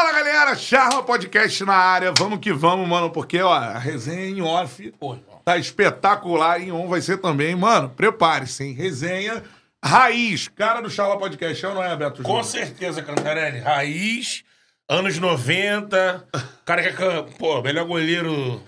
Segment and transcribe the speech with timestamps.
[0.00, 2.10] Fala galera, Charla Podcast na área.
[2.16, 4.94] Vamos que vamos, mano, porque ó, a resenha em off
[5.44, 6.58] tá espetacular.
[6.58, 7.90] Em on vai ser também, mano.
[7.90, 8.72] Prepare-se, hein?
[8.72, 9.44] Resenha
[9.84, 12.22] raiz, cara do Charla Podcast, é ou não é, Beto?
[12.22, 12.44] Com Júnior?
[12.44, 13.58] certeza, Cantarelli.
[13.58, 14.42] Raiz,
[14.88, 16.26] anos 90.
[16.64, 18.58] Cara que é, pô, melhor goleiro,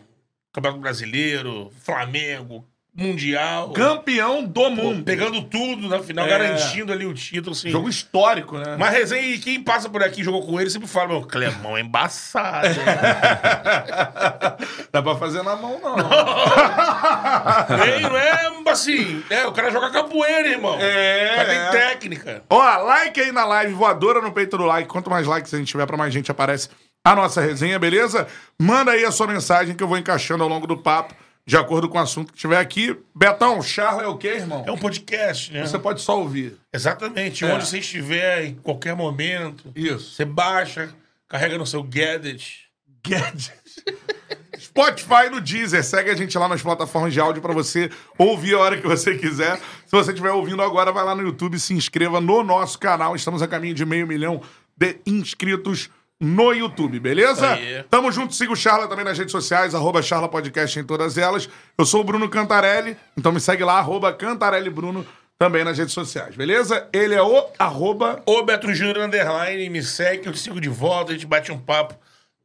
[0.53, 2.63] Campeonato Brasileiro, Flamengo,
[2.95, 3.73] Mundial.
[3.73, 5.03] Campeão do Pô, mundo.
[5.03, 6.29] pegando tudo na final, É.
[6.29, 7.71] garantindo ali o título, assim.
[7.71, 8.77] Jogo histórico, né?
[8.79, 11.75] Mas resenha, e quem passa por aqui e jogou com ele sempre fala, meu, Clemão
[11.77, 12.69] é embaçado.
[14.93, 15.97] Dá pra fazer na mão, não.
[17.87, 19.23] Ei, não é assim.
[19.31, 20.77] É, o cara joga capoeira, irmão.
[20.81, 21.71] É, O cara é.
[21.71, 22.43] tem técnica.
[22.51, 24.89] Ó, like aí na live, voadora no peito do like.
[24.89, 26.69] Quanto mais likes a gente tiver, pra mais gente aparece
[27.05, 28.27] a nossa resenha, beleza?
[28.61, 31.15] Manda aí a sua mensagem que eu vou encaixando ao longo do papo,
[31.47, 32.97] de acordo com o assunto que tiver aqui.
[33.15, 34.65] Betão, Charla é o quê, irmão?
[34.67, 35.67] É um podcast, né?
[35.67, 36.57] Você pode só ouvir.
[36.73, 37.45] Exatamente.
[37.45, 37.53] É.
[37.53, 39.73] Onde você estiver, em qualquer momento.
[39.75, 40.15] Isso.
[40.15, 40.95] Você baixa,
[41.29, 42.69] carrega no seu gadget.
[43.05, 43.53] Gadget.
[44.59, 45.83] Spotify no Deezer.
[45.83, 49.17] Segue a gente lá nas plataformas de áudio pra você ouvir a hora que você
[49.17, 49.59] quiser.
[49.59, 53.17] Se você estiver ouvindo agora, vai lá no YouTube e se inscreva no nosso canal.
[53.17, 54.41] Estamos a caminho de meio milhão
[54.77, 55.91] de inscritos
[56.23, 57.55] no YouTube, beleza?
[57.55, 57.83] Aí.
[57.91, 61.49] Tamo junto, siga o Charla também nas redes sociais, arroba Charla Podcast em todas elas.
[61.77, 65.05] Eu sou o Bruno Cantarelli, então me segue lá, arroba Cantarelli Bruno,
[65.37, 66.89] também nas redes sociais, beleza?
[66.93, 68.23] Ele é o arroba...
[68.25, 71.59] Ô, Beto Júnior Underline, me segue, eu te sigo de volta, a gente bate um
[71.59, 71.97] papo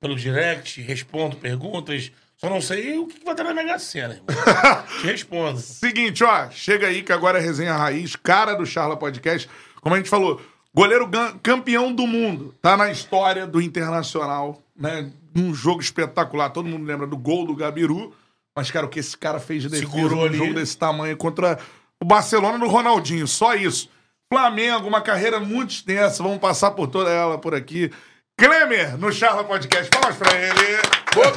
[0.02, 2.12] pelo direct, respondo perguntas.
[2.36, 4.26] Só não sei o que vai ter na Mega Sena, irmão.
[5.02, 5.59] te respondo.
[5.59, 9.48] Seguinte, ó, chega aí que agora é resenha raiz, cara do Charla Podcast.
[9.82, 10.42] Como a gente falou,
[10.78, 11.10] goleiro
[11.42, 15.12] campeão do mundo, tá na história do Internacional, né?
[15.36, 16.52] Um jogo espetacular.
[16.52, 18.14] Todo mundo lembra do gol do Gabiru,
[18.56, 20.38] mas, cara, o que esse cara fez de defesa Segurou num ali.
[20.38, 21.58] jogo desse tamanho contra
[22.00, 23.90] o Barcelona do Ronaldinho, só isso.
[24.32, 27.92] Flamengo, uma carreira muito extensa, vamos passar por toda ela por aqui.
[28.40, 29.90] Klemer, no Charla Podcast.
[29.90, 30.78] Palmas pra ele.
[31.16, 31.34] Boa!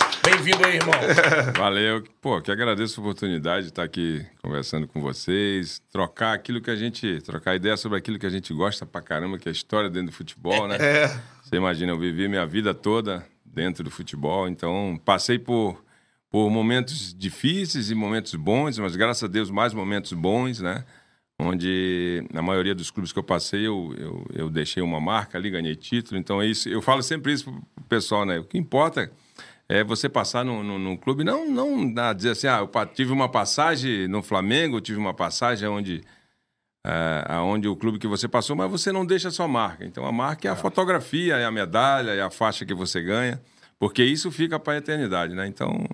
[0.30, 0.94] Bem-vindo aí, irmão.
[1.58, 2.04] Valeu.
[2.20, 6.76] Pô, que agradeço a oportunidade de estar aqui conversando com vocês, trocar aquilo que a
[6.76, 7.20] gente.
[7.22, 10.12] trocar ideia sobre aquilo que a gente gosta pra caramba, que é a história dentro
[10.12, 10.76] do futebol, né?
[10.80, 11.08] É.
[11.42, 15.82] Você imagina, eu vivi minha vida toda dentro do futebol, então passei por,
[16.30, 20.84] por momentos difíceis e momentos bons, mas graças a Deus mais momentos bons, né?
[21.40, 25.50] Onde na maioria dos clubes que eu passei, eu, eu, eu deixei uma marca ali,
[25.50, 26.20] ganhei título.
[26.20, 26.68] Então é isso.
[26.68, 28.38] Eu falo sempre isso pro pessoal, né?
[28.38, 29.10] O que importa
[29.70, 33.12] é você passar num, num, num clube, não, não dá, dizer assim, ah, eu tive
[33.12, 36.02] uma passagem no Flamengo, tive uma passagem onde
[36.84, 39.84] é, aonde o clube que você passou, mas você não deixa a sua marca.
[39.84, 43.40] Então a marca é a fotografia, é a medalha, é a faixa que você ganha,
[43.78, 45.46] porque isso fica para a eternidade, né?
[45.46, 45.86] Então,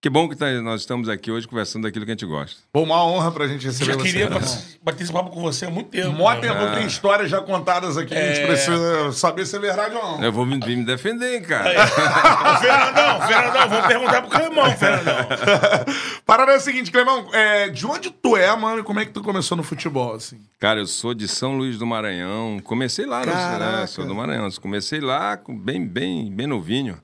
[0.00, 2.60] que bom que tá- nós estamos aqui hoje conversando daquilo que a gente gosta.
[2.72, 4.04] Pô, uma honra pra gente receber Já você.
[4.06, 4.58] queria né, irmão?
[4.80, 6.12] bater, esse papo com você há muito tempo.
[6.12, 6.40] Mó né?
[6.40, 8.46] tempo tem histórias já contadas aqui, a gente É.
[8.46, 10.22] precisa saber se é verdade ou não.
[10.24, 11.68] Eu vou me, vir me defender, cara.
[11.70, 15.14] Ô, Fernandão, Fernandão, vamos perguntar pro Clemão, Fernandão.
[16.24, 19.10] Parada é a seguinte, Clemão, é, de onde tu é, mano, e como é que
[19.12, 20.40] tu começou no futebol, assim?
[20.60, 22.60] Cara, eu sou de São Luís do Maranhão.
[22.62, 23.86] Comecei lá, no, né?
[23.88, 24.48] Sou do Maranhão.
[24.60, 26.98] Comecei lá bem, bem, bem novinho.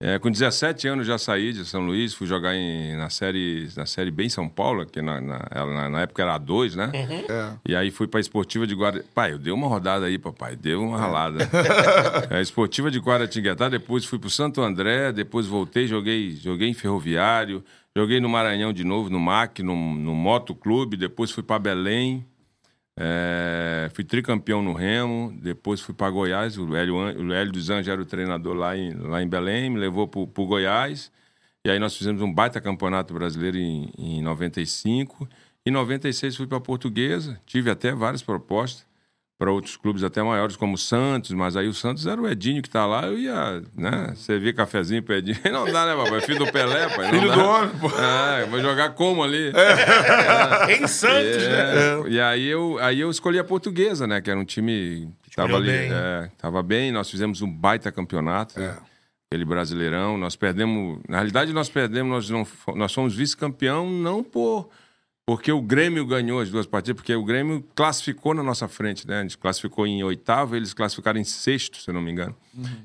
[0.00, 3.86] É, com 17 anos já saí de São Luís, fui jogar em- na série na
[3.86, 6.90] série B em São Paulo, que na, na, ela- na época era A2, né?
[7.30, 7.52] É.
[7.68, 9.04] E aí fui pra Esportiva de Guarda.
[9.14, 11.48] Pai, eu dei uma rodada aí, papai, deu uma ralada.
[12.30, 17.64] É, Esportiva de Guaratinguetá, depois fui pro Santo André, depois voltei, joguei, joguei em Ferroviário,
[17.96, 22.26] joguei no Maranhão de novo, no MAC, no, no Moto Clube, depois fui pra Belém.
[22.96, 26.56] É, fui tricampeão no Remo, depois fui para Goiás.
[26.58, 29.78] O Hélio, o Hélio dos Anjos era o treinador lá em, lá em Belém, me
[29.78, 31.10] levou para o Goiás.
[31.64, 35.28] E aí nós fizemos um baita campeonato brasileiro em, em 95.
[35.66, 38.86] Em 96 fui para Portuguesa, tive até várias propostas.
[39.36, 42.62] Para outros clubes até maiores, como o Santos, mas aí o Santos era o Edinho
[42.62, 45.38] que tá lá, eu ia, né, servir cafezinho pro Edinho.
[45.52, 46.20] Não dá, né, papai?
[46.20, 47.10] Filho do Pelé, pai.
[47.10, 47.34] Filho dá.
[47.34, 47.88] do homem, pô.
[47.98, 49.52] É, vou jogar como ali?
[50.80, 52.04] Em Santos, né?
[52.06, 54.20] É, E aí eu, aí eu escolhi a portuguesa, né?
[54.20, 55.66] Que era um time que tava ali.
[55.66, 55.90] bem.
[55.92, 58.58] É, tava bem, nós fizemos um baita campeonato.
[58.60, 58.68] É.
[58.68, 58.76] né,
[59.30, 60.16] Aquele brasileirão.
[60.16, 61.00] Nós perdemos.
[61.08, 64.70] Na realidade, nós perdemos, nós, não, nós fomos vice-campeão, não por.
[65.26, 69.20] Porque o Grêmio ganhou as duas partidas, porque o Grêmio classificou na nossa frente, né?
[69.20, 72.36] A gente classificou em oitavo, eles classificaram em sexto, se eu não me engano.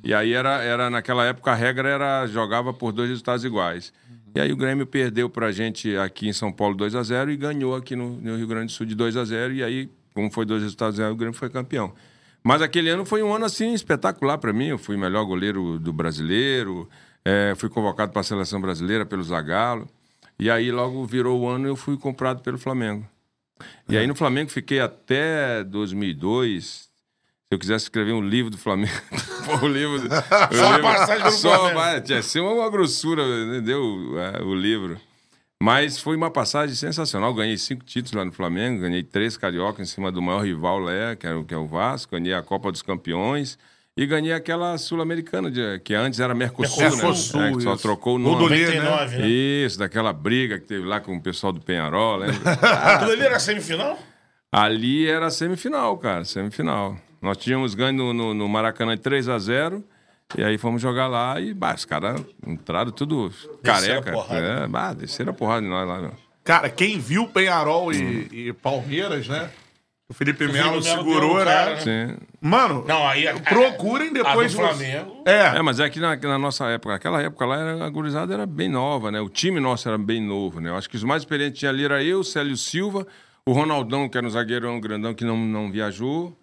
[0.01, 3.91] E aí era, era, naquela época, a regra era jogava por dois resultados iguais.
[4.33, 7.36] E aí o Grêmio perdeu pra gente aqui em São Paulo 2 a 0 e
[7.36, 10.31] ganhou aqui no, no Rio Grande do Sul de 2 a 0 E aí, como
[10.31, 11.94] foi dois resultados 0, o Grêmio foi campeão.
[12.42, 14.68] Mas aquele ano foi um ano assim espetacular pra mim.
[14.68, 16.88] Eu fui melhor goleiro do brasileiro,
[17.25, 19.89] eh, fui convocado para a seleção brasileira pelo Zagallo.
[20.39, 23.06] E aí logo virou o ano e eu fui comprado pelo Flamengo.
[23.89, 26.63] E aí no Flamengo fiquei até 2002.
[26.63, 26.89] Se
[27.51, 28.94] eu quisesse escrever um livro do Flamengo,
[29.63, 30.07] o livro.
[30.07, 32.06] o Só a passagem pelo só, Flamengo.
[32.06, 33.81] tinha ser uma grossura, entendeu?
[34.19, 35.00] É, o livro.
[35.62, 37.33] Mas foi uma passagem sensacional.
[37.33, 41.15] Ganhei cinco títulos lá no Flamengo, ganhei três carioca em cima do maior rival lá,
[41.18, 43.57] que, era, o- que é o Vasco, ganhei a Copa dos Campeões
[44.01, 45.51] e ganhei aquela Sul-Americana,
[45.84, 47.50] que antes era Mercosul, Mercosul, né?
[47.50, 48.48] É, que só trocou o nome.
[48.48, 49.28] Lê, 99, né?
[49.28, 52.51] Isso, daquela briga que teve lá com o pessoal do Penharol, lembra?
[52.96, 54.00] Aquilo ali era semifinal?
[54.51, 56.96] Ali era semifinal, cara, semifinal.
[57.22, 59.84] Nós tínhamos ganho no, no- no Maracanã de 3 a 0
[60.38, 63.30] e aí fomos jogar lá e bah, os caras entraram tudo
[63.62, 64.12] careca.
[64.12, 64.42] a porrada.
[64.63, 66.13] É, bah, desceram a porrada de nós lá, meu.
[66.44, 69.50] Cara, quem viu Penharol e, e Palmeiras, né?
[70.09, 71.75] O Felipe Felipe Melo segurou, cara, né?
[71.75, 72.07] né?
[72.17, 72.17] Sim.
[72.41, 75.23] Mano, Não, aí a- procurem depois a do Flamengo.
[75.25, 78.33] É, É, mas é que na, na nossa época, naquela época lá, era- a gurizada
[78.33, 79.21] era bem nova, né?
[79.21, 80.69] O time nosso era bem novo, né?
[80.71, 83.06] Eu acho que os mais experientes tinha ali era eu, Célio Silva,
[83.45, 86.35] o Ronaldão, que era um zagueirão grandão que não, não viajou.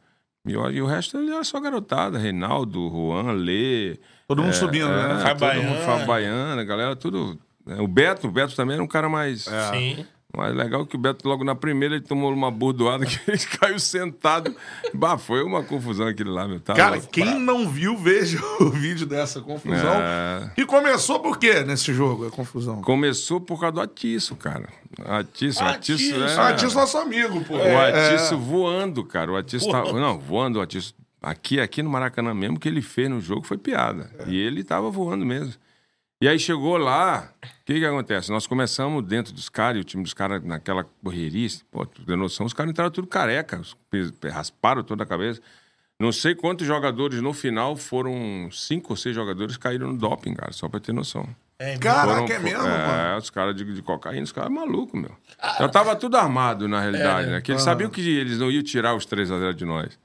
[0.46, 3.98] E, o- e o resto ele era só garotada, Reinaldo, Juan, Lê.
[4.28, 5.20] todo mundo subindo, É, né?
[5.22, 5.84] Fábio todo mundo, Baiana.
[5.86, 7.36] Fábio Baiana, a galera, tudo.
[7.68, 9.48] é, O Beto, o Beto também era um cara mais.
[9.48, 9.70] É.
[9.72, 10.06] Sim.
[10.34, 13.78] Mas legal que o Beto, logo na primeira, ele tomou uma burdoada que ele caiu
[13.78, 14.54] sentado.
[14.92, 16.60] Bah, foi uma confusão aquele lá, meu.
[16.60, 19.94] Tá Cara, quem não viu, veja o vídeo dessa confusão.
[19.94, 20.50] É.
[20.58, 22.82] E começou por quê nesse jogo, a confusão?
[22.82, 24.68] Começou por causa do Atiço, cara.
[25.04, 26.14] Atiço, Atiço.
[26.14, 26.36] Atiço, é.
[26.38, 27.54] Ah, disso nosso amigo, pô.
[27.54, 28.14] O É.
[28.14, 29.32] Atiço voando, cara.
[29.32, 29.92] O Atiço tava.
[29.98, 30.94] Não, voando, o Atiço.
[31.22, 34.10] Aqui, aqui no Maracanã mesmo, o que ele fez no jogo foi piada.
[34.26, 35.54] E ele tava voando mesmo.
[36.18, 38.30] E aí chegou lá, o que que acontece?
[38.30, 42.16] Nós começamos dentro dos caras, e o time dos caras naquela correria, pô, tu tem
[42.16, 43.60] noção, os caras entraram tudo careca,
[44.32, 45.42] rasparam toda a cabeça.
[46.00, 50.52] Não sei quantos jogadores no final foram, cinco ou seis jogadores caíram no doping, cara,
[50.52, 51.28] só pra ter noção.
[51.58, 53.18] É, Caraca, é mesmo, é, mano?
[53.18, 55.14] os caras de, de cocaína, os caras malucos, meu.
[55.58, 57.40] Já tava tudo armado, na realidade, né?
[57.42, 59.98] Que eles sabiam que eles não iam tirar os 3 a 0 de nós.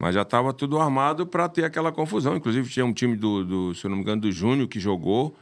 [0.00, 2.36] Mas já tava tudo armado pra ter aquela confusão.
[2.36, 5.36] Inclusive, tinha um time do, do se eu não me engano, do Júnior que jogou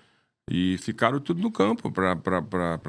[0.51, 2.13] e ficaram tudo no campo pra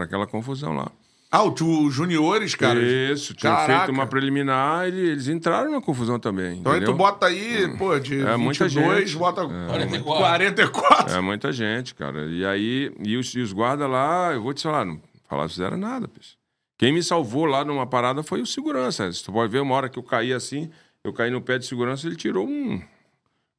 [0.03, 0.91] aquela confusão lá.
[1.33, 2.77] Ah, o- os juniores, cara.
[2.81, 3.85] Isso, tinha Caraca.
[3.85, 6.59] feito uma preliminar e eles entraram na confusão também.
[6.59, 6.97] Então aí tu entendeu?
[6.97, 9.17] bota aí, pô, de É, muita 22, gente.
[9.17, 10.25] bota 44.
[10.25, 11.13] 44.
[11.15, 12.25] É muita gente, cara.
[12.25, 14.99] E aí, e os, e os guardas lá, eu vou te falar, não
[15.29, 16.35] falaram, fizeram nada, peixe.
[16.77, 19.09] Quem me salvou lá numa parada foi o segurança.
[19.13, 20.69] Se tu pode ver, uma hora que eu caí assim,
[21.01, 22.81] eu caí no pé de segurança, ele tirou um,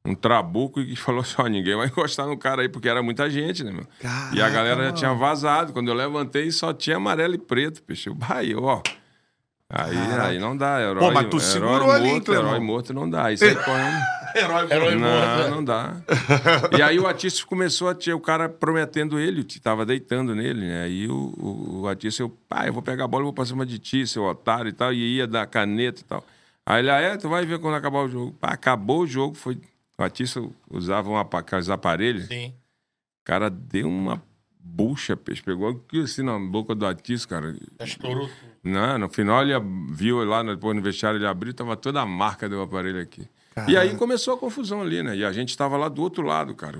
[0.05, 3.29] um trabuco e falou assim: ó, ninguém vai encostar no cara aí, porque era muita
[3.29, 3.85] gente, né, meu?
[4.01, 4.97] e a Caraca, galera já mano.
[4.97, 5.73] tinha vazado.
[5.73, 8.09] Quando eu levantei, só tinha amarelo e preto, peixe.
[8.09, 8.81] Eu, Vai, ó.
[9.75, 10.99] Aí, aí não dá, herói.
[11.03, 12.33] Pô, mas tu herói segurou ali, morto.
[12.33, 13.25] Herói morto não dá.
[13.25, 13.97] Aí sai correndo.
[14.35, 14.67] Herói.
[14.71, 15.49] Herói Não, morto, né?
[15.49, 15.95] não dá.
[16.77, 20.61] e aí o Atício começou a ter o cara prometendo ele, o tava deitando nele,
[20.67, 20.83] né?
[20.83, 23.45] Aí o, o, o Atício, eu, pai, eu vou pegar a bola e vou pra
[23.45, 26.23] cima de ti, seu otário e tal, e ia dar caneta e tal.
[26.65, 28.31] Aí ele, ah, é, tu vai ver quando acabar o jogo.
[28.39, 29.59] Pá, acabou o jogo, foi.
[29.97, 32.49] O usava um aqueles aparelhos, Sim.
[32.49, 34.21] o cara deu uma
[34.59, 37.55] bucha, peixe, pegou aqui assim na boca do Atício, cara.
[37.79, 38.53] Estourou tudo.
[38.63, 39.53] Não, no final ele
[39.89, 43.27] viu lá, depois no vestiário ele abriu, tava toda a marca do aparelho aqui.
[43.67, 45.15] E aí começou a confusão ali, né?
[45.15, 46.79] E a gente estava lá do outro lado, cara.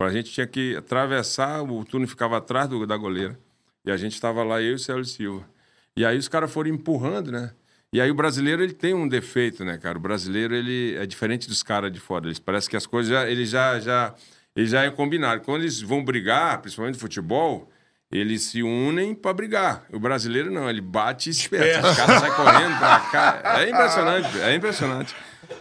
[0.00, 3.38] A gente tinha que atravessar, o túnel ficava atrás do- da goleira.
[3.84, 5.48] E a gente estava lá, eu e o Célio Silva.
[5.96, 7.52] E aí os caras foram empurrando, né?
[7.92, 9.98] E aí o brasileiro, ele tem um defeito, né, cara?
[9.98, 12.26] O brasileiro, ele é diferente dos caras de fora.
[12.26, 14.14] Eles parece que as coisas já, ele já, já,
[14.56, 15.42] ele já é combinado.
[15.42, 17.70] Quando eles vão brigar, principalmente no futebol,
[18.10, 19.84] eles se unem para brigar.
[19.92, 21.86] O brasileiro não, ele bate e espera.
[21.86, 23.42] Os caras saem correndo pra cá.
[23.60, 25.14] É impressionante, é impressionante.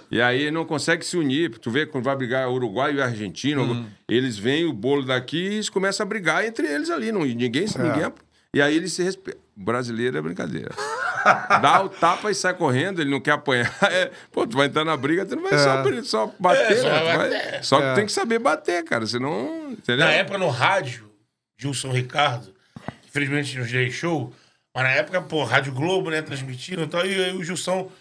[0.09, 1.49] E aí não consegue se unir.
[1.59, 3.61] Tu vê quando vai brigar Uruguai e Argentina,
[4.07, 7.11] eles veem o bolo daqui e eles começam a brigar entre eles ali.
[7.11, 8.13] Não, e ninguém, ninguém.
[8.53, 9.40] E aí ele se respeita.
[9.55, 10.71] Brasileiro é brincadeira.
[11.61, 13.71] Dá o tapa e sai correndo, ele não quer apanhar.
[13.91, 16.75] É, pô, tu vai entrar na briga, tu não vai só, bri- só bater, É,
[16.77, 16.83] só?
[16.87, 17.63] Tu vai vai- bater.
[17.63, 19.71] Só que tem que saber bater, cara, senão.
[19.71, 20.05] Entendeu?
[20.05, 21.11] Na época, no rádio,
[21.57, 22.53] Gilson Ricardo,
[23.07, 24.33] infelizmente nos deixou,
[24.73, 27.91] mas na época, pô, Rádio Globo, né, transmitindo, então aí, aí o Gilson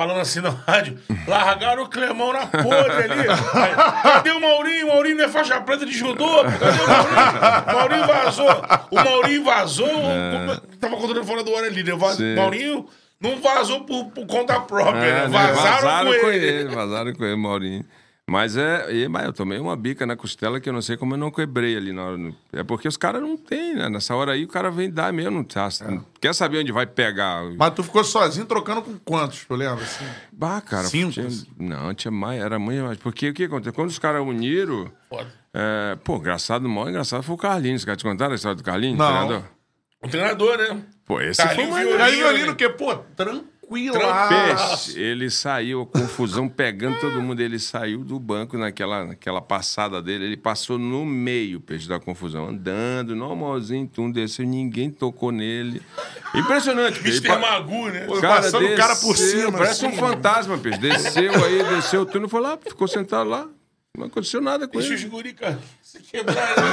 [0.00, 3.28] falando assim no rádio, largaram o Clemão na podre ali.
[3.28, 4.86] Aí, Cadê o Maurinho?
[4.86, 7.66] O Maurinho não é faixa preta de judô, cadê o Maurinho?
[7.68, 8.64] O Maurinho vazou.
[8.90, 11.92] O Maurinho vazou, como- tava contando fora do hora ali, né?
[11.92, 12.36] O.
[12.36, 12.88] Maurinho
[13.20, 15.28] não vazou por, por conta própria, É, né?
[15.28, 15.52] né?
[15.52, 16.74] Vazaram, com ele.
[16.74, 17.84] Vazaram com ele, Maurinho.
[18.30, 21.14] Mas é, e, mas eu tomei uma bica na costela que eu não sei como
[21.14, 22.16] eu não quebrei ali na hora.
[22.16, 23.88] no- É porque os caras não tem, né?
[23.88, 25.42] Nessa hora aí o cara vem dar mesmo.
[25.42, 25.68] Tá?
[26.20, 27.42] Quer saber onde vai pegar?
[27.58, 29.82] Mas tu ficou sozinho trocando com quantos, tu lembra?
[29.82, 30.04] Assim?
[30.32, 30.84] Bah, cara.
[30.86, 31.10] Cinco?
[31.12, 32.98] tinha- não, tinha mais, era muito mais.
[32.98, 33.72] Porque o que aconteceu?
[33.72, 34.92] Quando os caras uniram.
[35.08, 35.26] Foda.
[35.52, 37.84] É, pô, engraçado, o maior engraçado foi o Carlinhos.
[37.84, 38.96] Quer te contar a história do Carlinhos?
[38.96, 39.06] Não.
[39.08, 39.42] treinador?
[40.04, 40.82] O treinador, né?
[41.04, 42.54] Pô, esse Carlinhos foi o mais violino, né?
[42.54, 43.44] que, pô, tranquila.
[43.70, 47.40] Peixe, ele saiu, a confusão pegando todo mundo.
[47.40, 50.24] Ele saiu do banco naquela, naquela passada dele.
[50.24, 55.80] Ele passou no meio, peixe, da confusão, andando, normalzinho, tum, desceu, ninguém tocou nele.
[56.34, 57.24] Impressionante, peixe.
[57.24, 57.40] Mr.
[57.40, 58.00] Magu, né?
[58.06, 59.94] Pô, passando o cara por cima, Parece assim.
[59.94, 60.78] um fantasma, peixe.
[60.78, 63.48] Desceu aí, desceu, tu não foi lá, ficou sentado lá.
[63.96, 65.10] Não aconteceu nada com Deixa os ele.
[65.10, 66.68] guri, cara, se quebrar ali.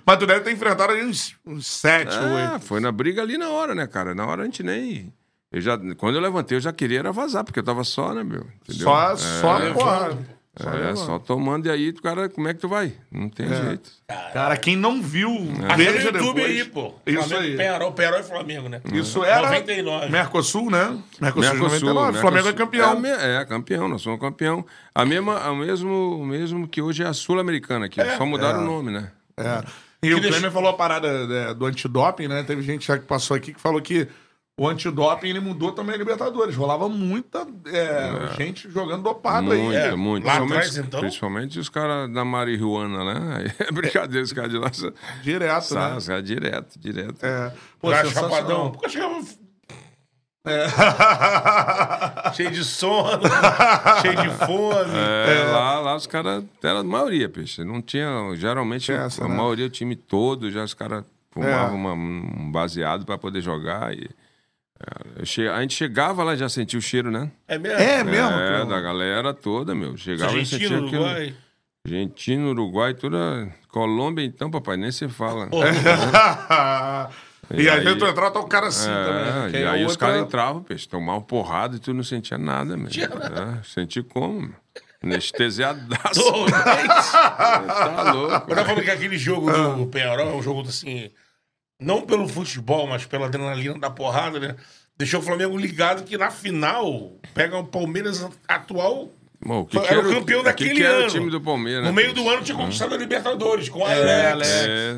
[0.06, 2.64] Mas tu deve ter enfrentado ali uns, uns sete, Ah, oito.
[2.66, 4.14] foi na briga ali na hora, né, cara?
[4.14, 5.12] Na hora a gente nem.
[5.52, 8.24] Eu já, quando eu levantei, eu já queria era vazar, porque eu tava só, né,
[8.24, 8.46] meu?
[8.62, 8.84] Entendeu?
[8.88, 10.18] Só, só É, a porrada.
[10.56, 10.96] Só É, levando.
[10.96, 12.92] só tomando e aí, cara, como é que tu vai?
[13.10, 13.90] Não tem jeito.
[14.32, 15.30] Cara, quem não viu,
[15.64, 16.46] Achou veja no YouTube depois.
[16.60, 16.94] aí, pô.
[17.04, 17.56] Isso Flamengo, aí.
[17.56, 18.80] Penharol, Penharol e Flamengo, né?
[18.92, 20.08] Isso era 99.
[20.10, 20.96] Mercosul, né?
[21.20, 22.18] Mercosul, Mercosul, 99.
[22.20, 22.54] Flamengo é Mercosul.
[22.66, 22.92] campeão.
[22.92, 23.08] É, me-
[23.40, 24.64] é, campeão, nós somos campeão.
[24.94, 28.00] A mesma, a mesmo, o mesmo que hoje é a Sul-Americana aqui.
[28.16, 29.10] Só mudaram o nome, né?
[29.36, 29.60] É.
[30.02, 32.44] E o deixa- Klemer falou a parada né, do antidoping, né?
[32.44, 34.06] Teve gente já que passou aqui que falou que
[34.56, 36.54] o antidoping ele mudou também a Libertadores.
[36.54, 39.76] Rolava muita é, gente jogando dopado Muito, aí.
[39.76, 40.24] É, muito.
[40.24, 41.00] lá Principalmente, atrás, então?
[41.00, 43.54] principalmente os caras da marihuana, né?
[43.58, 44.70] É brincadeira, os caras de lá.
[45.22, 45.96] Direto, Sabe, né?
[45.98, 47.24] os caras direto, direto.
[47.24, 47.52] É.
[47.80, 48.70] Pô, Cara chapadão.
[48.70, 49.20] Porque eu chegava
[50.46, 50.68] É.
[52.34, 53.22] cheio de sono,
[54.02, 54.94] cheio de fome.
[54.94, 57.64] É, Lá, lá os caras, era a maioria, peixe.
[57.64, 58.06] Não tinha,
[58.36, 59.34] geralmente, essa, a né?
[59.34, 61.92] maioria, o time todo, já os caras fumavam É.
[61.92, 63.94] um baseado para poder jogar.
[63.94, 64.23] E, é,
[65.24, 67.30] che- a gente chegava lá e já sentia o cheiro, né?
[67.48, 67.78] É mesmo?
[67.80, 68.30] É mesmo?
[68.30, 69.96] é, da galera toda, meu.
[69.96, 70.86] Chegava e sentia aquilo.
[70.88, 71.34] Uruguai.
[71.86, 73.48] Argentina, Uruguai, toda.
[73.68, 75.48] Colômbia, então, papai, nem se fala.
[75.48, 75.58] Pô,
[77.54, 79.50] e, E aí- vezes tu entrava, tá o cara assim É, também.
[79.52, 82.38] que e é aí os outra- caras entravam, peixe, tomavam porrada e tu não sentia
[82.38, 82.88] nada, meu.
[82.88, 84.54] É, senti como, meu?
[85.02, 86.22] Anestesiadaço.
[87.12, 88.32] Tá louco.
[88.50, 91.10] Eu tava falando que aquele jogo do Penharol é um jogo assim,
[91.80, 94.56] não pelo futebol, mas pela adrenalina da porrada, né?
[94.96, 99.10] Deixou o Flamengo ligado que na final pega o Palmeiras atual.
[99.46, 101.06] Bom, que Era que o campeão o que daquele que ano.
[101.06, 102.22] o time do Palmeiras, No né, meio peixe?
[102.24, 104.90] do ano tinha conquistado a Libertadores, com É, Alex, É,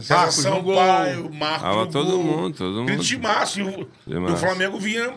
[0.62, 0.74] gol.
[0.76, 3.02] Sampaio, Marcos Tava todo mundo, todo mundo.
[3.02, 3.58] timaço.
[3.58, 4.36] E o, e o.
[4.36, 5.14] Flamengo vinha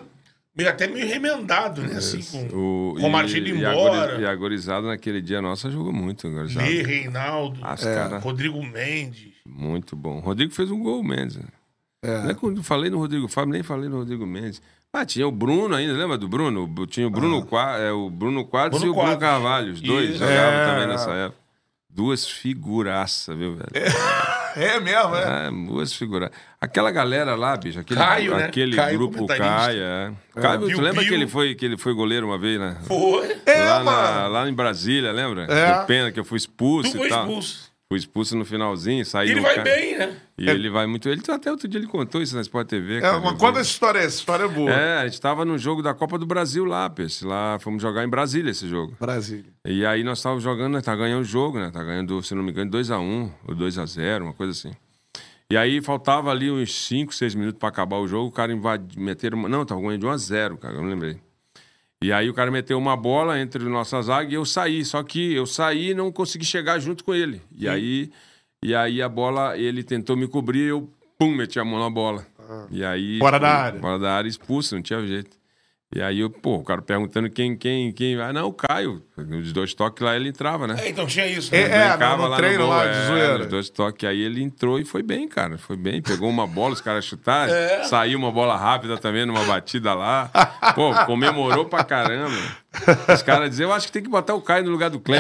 [0.56, 1.96] meio, até meio remendado, né?
[1.98, 3.10] Assim, com, O, com
[3.58, 4.22] e, a embora.
[4.22, 6.66] e a gorizada naquele dia nossa jogou muito, a gorizada.
[6.66, 9.34] Lê, Reinaldo, As cara, Rodrigo Mendes.
[9.46, 10.18] muito bom.
[10.18, 11.40] O Rodrigo fez um gol, Mendes.
[12.02, 12.18] É.
[12.24, 14.62] Não é quando eu falei no Rodrigo Fábio, nem falei no Rodrigo Mendes.
[14.92, 16.68] Ah, tinha o Bruno ainda, lembra do Bruno?
[16.88, 19.20] Tinha o Bruno, Qua- é, o Bruno Quadros Bruno e o Bruno.
[19.20, 19.74] Carvalho.
[19.74, 20.20] Os dois Isso.
[20.20, 20.66] jogavam É.
[20.66, 21.40] também nessa época.
[21.90, 23.70] Duas figuraças, viu, velho?
[23.74, 23.90] É
[24.58, 25.48] mesmo, é.
[25.48, 26.30] É, duas figuras.
[26.62, 28.46] Aquela galera lá, bicho, aquele, Caio, né?
[28.46, 29.56] aquele Caio, grupo comentarista.
[29.56, 30.12] Caio, é.
[30.42, 32.76] Caio, Piu, tu lembra que ele, foi, que ele foi goleiro uma vez, né?
[32.84, 33.38] Foi.
[33.46, 34.30] É, lá, na- mano.
[34.34, 35.46] lá em Brasília, lembra?
[35.50, 35.80] É.
[35.82, 37.22] Que pena que eu fui expulso Tu e foi tal.
[37.22, 37.69] expulso.
[37.92, 40.16] Fui expulso no finalzinho, saí E ele vai ca- bem, né?
[40.38, 41.10] E ele vai muito.
[41.10, 42.98] Ele até outro dia ele contou isso na Sport TV.
[42.98, 43.20] É, cara.
[43.20, 44.70] mas conta essa história, essa história é boa.
[44.70, 47.26] É, a gente tava no jogo da Copa do Brasil lá, peixe.
[47.26, 48.96] Lá fomos jogar em Brasília esse jogo.
[49.00, 49.52] Brasília.
[49.66, 50.82] E aí nós estávamos jogando, né?
[50.82, 51.72] Tá ganhando o jogo, né?
[51.72, 54.72] Tá ganhando, se não me engano, 2x1 ou 2x0, uma coisa assim.
[55.52, 59.02] E aí faltava ali uns 5, 6 minutos pra acabar o jogo, o cara invadiu,
[59.02, 59.50] meteram.
[59.50, 61.18] Não, tava ganhando de 1x0, cara, eu não lembrei.
[62.02, 64.86] E aí o cara meteu uma bola entre nossa zaga e eu saí.
[64.86, 67.42] Só que eu saí e não consegui chegar junto com ele.
[67.54, 68.12] E aí,
[68.64, 72.26] e aí a bola, ele tentou me cobrir, eu pum, meti a mão na bola.
[72.72, 73.20] E aí.
[73.20, 73.80] Fora da área.
[73.80, 75.39] Fora da área, expulso, não tinha jeito.
[75.92, 78.22] E aí, eu, pô, o cara perguntando quem, quem, quem.
[78.22, 79.02] Ah, não, o Caio.
[79.18, 80.76] Os dois toques lá ele entrava, né?
[80.80, 81.50] É, então tinha isso.
[81.54, 81.78] É, né?
[81.78, 83.38] é, Brincava no treino lá, de é, zoeira.
[83.40, 84.08] nos dois toques.
[84.08, 85.58] Aí ele entrou e foi bem, cara.
[85.58, 86.00] Foi bem.
[86.00, 87.52] Pegou uma bola, os caras chutaram.
[87.52, 87.86] É.
[87.86, 90.30] Saiu uma bola rápida também, numa batida lá.
[90.76, 92.38] Pô, comemorou pra caramba.
[93.12, 95.02] Os caras diziam, eu acho que tem que botar o Caio no lugar do aí.
[95.02, 95.12] pô,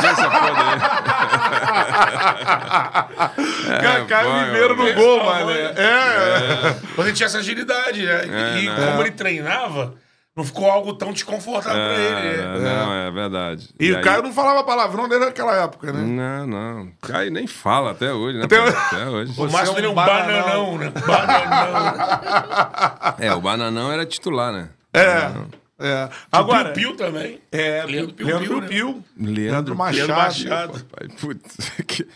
[0.00, 0.80] tinha essa foda aí.
[3.82, 4.92] Ca- Caio Mineiro no é.
[4.94, 5.50] gol, mano.
[5.50, 6.76] É.
[6.96, 8.22] Mas ele tinha essa agilidade, né?
[8.24, 8.74] É, e não.
[8.76, 10.02] como ele treinava,
[10.36, 12.40] não ficou algo tão desconfortável pra ele.
[12.40, 12.58] É, né?
[12.58, 13.68] não, é verdade.
[13.78, 16.02] E, o aí- Caio não falava palavrão desde aquela época, né?
[16.02, 16.88] Não, não.
[17.02, 18.44] Caio nem fala até hoje, né?
[18.44, 18.58] Até.
[18.58, 19.32] Até hoje.
[19.40, 20.42] O é dele é um bananão.
[20.42, 20.92] bananão, né?
[21.06, 23.14] Bananão.
[23.20, 24.68] É, o Bananão era titular, né?
[24.92, 25.30] É.
[25.78, 26.08] É.
[26.30, 26.70] Agora.
[26.70, 27.40] Piu também.
[27.50, 28.68] É, Leandro Piu Leandro Piu, Piu né?
[28.68, 29.04] Piu.
[29.18, 29.96] Leandro, Leandro Machado.
[30.06, 30.84] Leandro Machado.
[30.84, 32.06] Pai, putz, que-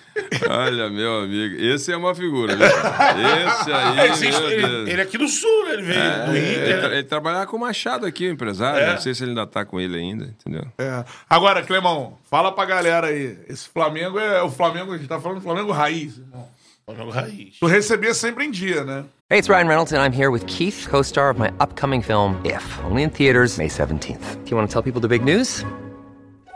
[0.49, 3.17] Olha, meu amigo, esse é uma figura, cara?
[3.61, 4.89] Esse aí, Ele, vocês- meu ele- Deus.
[4.89, 5.73] ele é aqui do sul, né?
[5.73, 6.81] Ele veio do ele, Inter.
[6.81, 8.81] tra- ele trabalhava com o Machado aqui, o empresário.
[8.81, 8.93] É.
[8.93, 10.65] Não sei se ele ainda tá com ele ainda, entendeu?
[10.79, 11.05] É.
[11.29, 13.37] Agora, Clemão, fala pra galera aí.
[13.49, 16.49] Esse Flamengo é o Flamengo, a gente tá falando do Flamengo raiz, irmão.
[16.89, 17.59] Flamengo Raiz.
[17.61, 19.05] Tu recebia sempre em dia, né?
[19.31, 22.41] Hey, it's Ryan Reynolds, and I'm here with Keith, co star of my upcoming film,
[22.47, 24.45] If, only in theaters, May 17th.
[24.45, 25.65] Do you want to tell people the big news?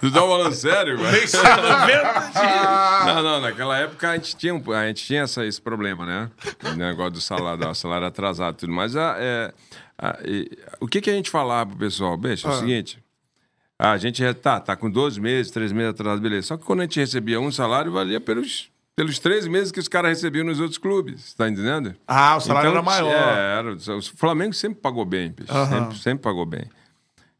[0.00, 1.12] Tu tá falando sério, velho?
[1.12, 2.30] Mês 90
[3.06, 6.30] Não, não, naquela época a gente tinha, um- a gente tinha essa, esse problema, né?
[6.64, 8.72] O negócio do salário, do salário atrasado e tudo.
[8.72, 9.52] Mas a, é,
[9.98, 10.50] a- e-
[10.80, 12.16] o que, que a gente falava pro pessoal?
[12.16, 12.98] Beijo, é o seguinte.
[13.78, 16.48] A gente já tá, tá com 12 meses, 3 meses atrasado, beleza.
[16.48, 19.88] Só que quando a gente recebia um salário, valia pelos, pelos três meses que os
[19.88, 21.32] caras recebiam nos outros clubes.
[21.32, 21.94] Tá entendendo?
[22.06, 23.10] Ah, o salário era maior.
[23.10, 25.50] É, era, o Flamengo sempre pagou bem, bicho.
[25.66, 26.64] Sempre, sempre pagou bem.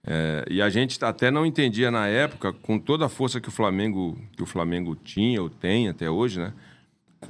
[0.07, 3.53] É, e a gente até não entendia na época, com toda a força que o
[3.53, 6.53] Flamengo, que o Flamengo tinha ou tem até hoje, né?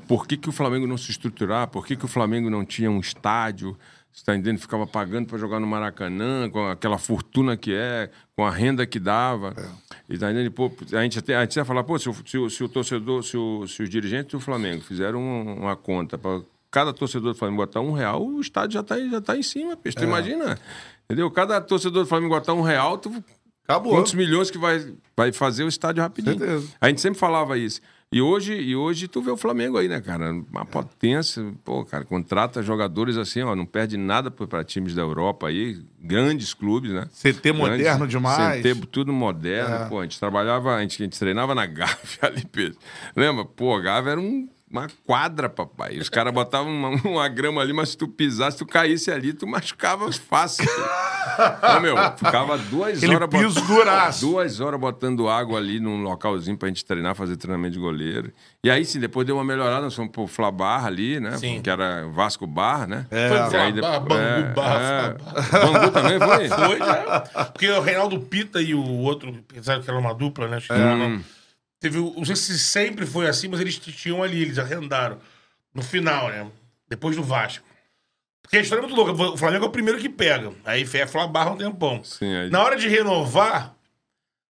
[0.06, 1.66] Por que, que o Flamengo não se estruturar?
[1.66, 3.76] Por que, que o Flamengo não tinha um estádio?
[4.12, 4.58] Você tá entendendo?
[4.60, 9.00] Ficava pagando para jogar no Maracanã, com aquela fortuna que é, com a renda que
[9.00, 9.52] dava.
[10.08, 10.52] E tá entendendo?
[10.52, 12.68] Pô, a gente até a gente ia falar, pô, se o, se o- se o
[12.68, 17.32] torcedor, se, o- se os dirigentes do Flamengo fizeram um- uma conta para cada torcedor
[17.32, 19.96] do Flamengo botar um real, o estádio já tá, aí- já tá em cima, peixe.
[19.96, 20.58] Tu imagina?
[21.10, 21.30] Entendeu?
[21.30, 23.12] Cada torcedor do Flamengo botar um real, tu
[23.64, 23.92] Acabou.
[23.92, 26.36] Quantos milhões que vai, vai fazer o estádio rapidinho?
[26.38, 26.68] Certeza.
[26.80, 27.80] A gente sempre falava isso.
[28.12, 30.32] E hoje, e hoje tu vê o Flamengo aí, né, cara?
[30.32, 31.54] Uma potência.
[31.64, 36.52] Pô, cara, contrata jogadores assim, ó, não perde nada para times da Europa aí, grandes
[36.52, 37.06] clubes, né?
[37.22, 38.60] CT moderno demais.
[38.60, 39.88] CT tudo moderno.
[39.88, 42.76] Pô, a gente trabalhava, a gente, a gente treinava na Gávea ali, Pedro.
[43.14, 43.44] Lembra?
[43.44, 45.98] Pô, a Gávea era um- uma quadra, papai.
[45.98, 49.46] Os caras botavam uma, uma grama ali, mas se tu pisasse, tu caísse ali, tu
[49.46, 50.64] machucava fácil.
[51.76, 54.20] Ô, meu, ficava duas Aquele horas piso duraço.
[54.26, 58.32] Duas horas botando água ali num localzinho pra gente treinar, fazer treinamento de goleiro.
[58.62, 61.36] E aí, sim, depois deu uma melhorada, nós fomos pro Flabar ali, né?
[61.36, 61.60] Sim.
[61.62, 63.06] Que era Vasco Bar, né?
[63.10, 63.28] É.
[63.28, 65.66] Foi aí depois- Bangu, é, Bar, é.
[65.66, 66.48] Bangu também foi?
[66.48, 67.44] Foi, né?
[67.52, 70.58] Porque o Reinaldo Pita e o outro, pensaram que era uma dupla, né?
[70.58, 71.20] Acho que era uma-
[71.80, 75.18] Teve, o- não sei se sempre foi assim, mas eles tinham ali, eles arrendaram.
[75.74, 76.46] No final, né?
[76.88, 77.64] Depois do Vasco.
[78.42, 79.12] Porque a história é muito louca.
[79.32, 80.52] O Flamengo é o primeiro que pega.
[80.64, 82.02] Aí é Flabarra um tempão.
[82.04, 83.74] Sim, aí- Na hora de renovar,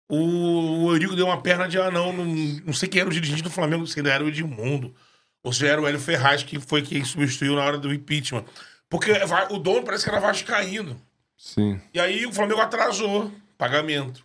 [0.08, 2.12] o Eurico deu uma perna de anão.
[2.12, 4.94] Não, não sei quem era o dirigente do Flamengo, se ainda era o Edmundo.
[5.42, 8.44] Ou se era o Hélio Ferraz, que foi quem substituiu na hora do impeachment.
[8.88, 9.12] Porque
[9.50, 11.00] o dono parece que era vascaíno.
[11.36, 11.80] Sim.
[11.92, 14.24] E aí o Flamengo atrasou pagamento.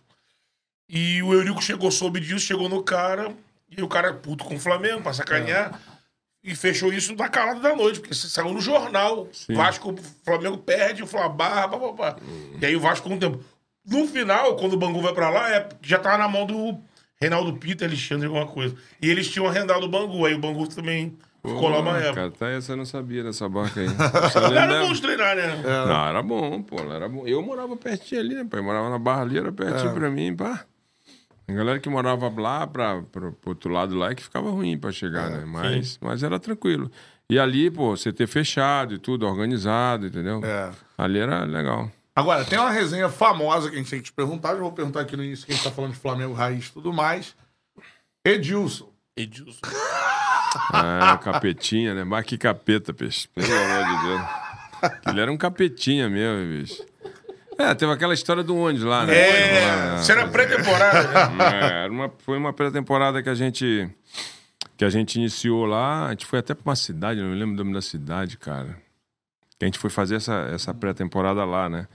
[0.92, 3.32] E o Eurico chegou, soube disso, chegou no cara,
[3.70, 5.80] e o cara puto com o Flamengo pra sacanear.
[6.42, 9.28] E fechou isso na calada da noite, porque saiu no jornal.
[9.54, 12.16] Vasco, o Flamengo perde, o Flabar, pá, pá, pá.
[12.60, 13.38] E aí o Vasco com o tempo.
[13.86, 16.78] No final, quando o Bangu vai pra lá, é, já tava na mão do
[17.20, 18.74] Reinaldo Pita, Alexandre, alguma coisa.
[19.00, 22.14] E eles tinham arrendado o Bangu, aí o Bangu também ficou lá uma época.
[22.14, 23.86] Cara, tá essa eu não sabia dessa barca aí.
[24.56, 25.62] Era bom de treinar, né?
[25.86, 27.26] Não, era bom, pô, era bom.
[27.26, 28.60] Eu morava pertinho ali, né, pai?
[28.60, 30.64] Eu morava na Barra ali, era pertinho pra mim, pá.
[31.50, 34.92] A galera que morava lá pra, pro outro lado lá é que ficava ruim pra
[34.92, 35.44] chegar, né?
[35.44, 36.90] Mas, mas era tranquilo.
[37.28, 40.40] E ali, pô, você ter fechado e tudo, organizado, entendeu?
[40.44, 40.70] É.
[40.96, 41.90] Ali era legal.
[42.14, 44.54] Agora, tem uma resenha famosa que a gente tem que te perguntar.
[44.54, 46.72] Já vou perguntar aqui no início que a gente tá falando de Flamengo Raiz e
[46.72, 47.34] tudo mais.
[48.24, 48.88] Edilson.
[49.16, 49.60] Edilson.
[50.72, 52.02] Ah, capetinha, né?
[52.02, 53.28] Mas que capeta, peixe.
[53.28, 55.00] Pelo amor de Deus.
[55.06, 56.84] Ele era um capetinha mesmo, bicho.
[57.60, 59.14] É, teve aquela história do ônibus lá, né?
[59.14, 61.44] É, Lá, isso era pré-temporada, né?
[61.52, 63.88] É, era uma, foi uma pré-temporada que a gente
[64.76, 66.06] que a gente iniciou lá.
[66.06, 68.78] A gente foi até pra uma cidade, não me lembro o nome da cidade, cara.
[69.58, 71.86] Que a gente foi fazer essa, essa pré-temporada lá, né?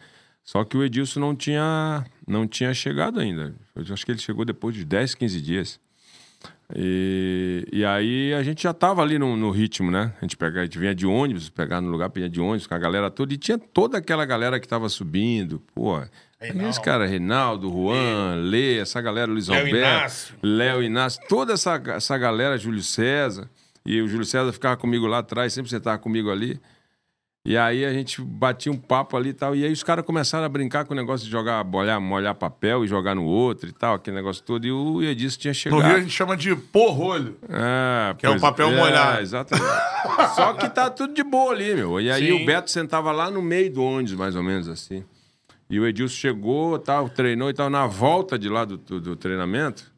[0.43, 3.55] Só que o Edilson não tinha, não tinha chegado ainda.
[3.75, 5.79] Eu acho que ele chegou depois de 10, 15 dias.
[6.73, 10.13] E, e aí a gente já tava ali no, no ritmo, né?
[10.19, 12.73] A gente, pega, a gente vinha de ônibus, pegar no lugar, vinha de ônibus com
[12.73, 13.33] a galera toda.
[13.33, 15.61] E tinha toda aquela galera que tava subindo.
[15.73, 16.01] Pô,
[16.41, 20.35] esse cara, Reinaldo, Juan, Lê, essa galera, Luiz Léo Alberto, Inácio.
[20.41, 23.49] Léo Inácio, toda essa, essa galera, Júlio César.
[23.85, 26.59] E o Júlio César ficava comigo lá atrás, sempre sentava comigo ali.
[27.47, 29.55] E aí a gente batia um papo ali e tal.
[29.55, 32.83] E aí os caras começaram a brincar com o negócio de jogar, molhar, molhar papel
[32.83, 34.65] e jogar no outro e tal, aquele negócio todo.
[34.65, 35.81] E o Edilson tinha No chegado.
[35.83, 37.37] Rio a gente chama de porrolho.
[37.47, 39.21] É, Que é o papel molhado.
[39.21, 39.69] Exatamente.
[40.35, 42.01] Só que tá tudo de boa ali, meu.
[42.01, 42.41] E aí Sim.
[42.41, 45.03] o Beto sentava lá no meio do ônibus, mais ou menos assim.
[45.69, 47.69] E o Edilson chegou, tal, treinou e tal.
[47.69, 49.91] Na volta de lá do, do, do treinamento,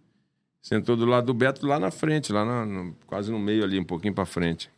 [0.61, 3.79] sentou do lado do Beto lá na frente, lá na- no- quase no meio ali,
[3.79, 4.69] um pouquinho pra frente.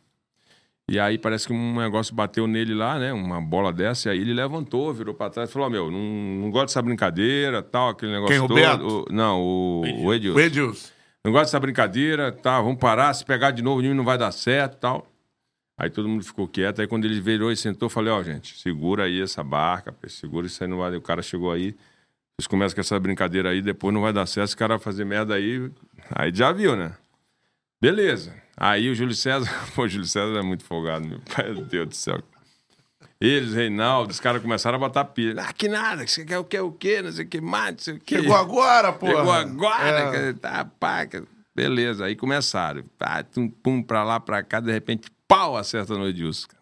[0.90, 3.12] E aí parece que um negócio bateu nele lá, né?
[3.12, 6.00] Uma bola dessa, e aí ele levantou, virou pra trás e falou: "Ó, meu, não,
[6.00, 8.56] não gosto dessa brincadeira, tal, aquele negócio Quem, o todo.
[8.56, 9.06] Beto?
[9.08, 10.36] O- não, o, o Edilson.
[10.36, 10.88] O Edilson.
[11.24, 12.60] Não gosto dessa brincadeira, tá?
[12.60, 15.06] Vamos parar, se pegar de novo, o time não vai dar certo tal.
[15.78, 16.80] Aí todo mundo ficou quieto.
[16.80, 20.48] Aí quando ele virou e sentou, eu falei, ó, gente, segura aí essa barca, segura
[20.48, 20.96] isso aí, não vai.
[20.96, 21.70] O cara chegou aí,
[22.36, 25.04] vocês começam com essa brincadeira aí, depois não vai dar certo, esse cara vai fazer
[25.04, 25.70] merda aí.
[26.16, 26.94] Aí já viu, né?
[27.80, 28.34] Beleza.
[28.62, 31.88] Aí o Júlio César, pô, o Júlio César é muito folgado, meu pai, meu Deus
[31.88, 32.22] do céu.
[33.18, 35.42] Eles, Reinaldo, os caras começaram a botar pilha.
[35.42, 37.72] Ah, que nada, que você quer o que, o quê, não sei o que mais,
[37.72, 38.16] não sei o que.
[38.20, 39.06] Chegou agora, pô.
[39.08, 40.32] Chegou agora, É.
[40.32, 41.22] que tá, pá, que-
[41.54, 42.04] beleza.
[42.06, 46.48] Aí começaram, pá, tum, pum, pra lá, pra cá, de repente, pau, acerta no Edilson.
[46.48, 46.60] cara.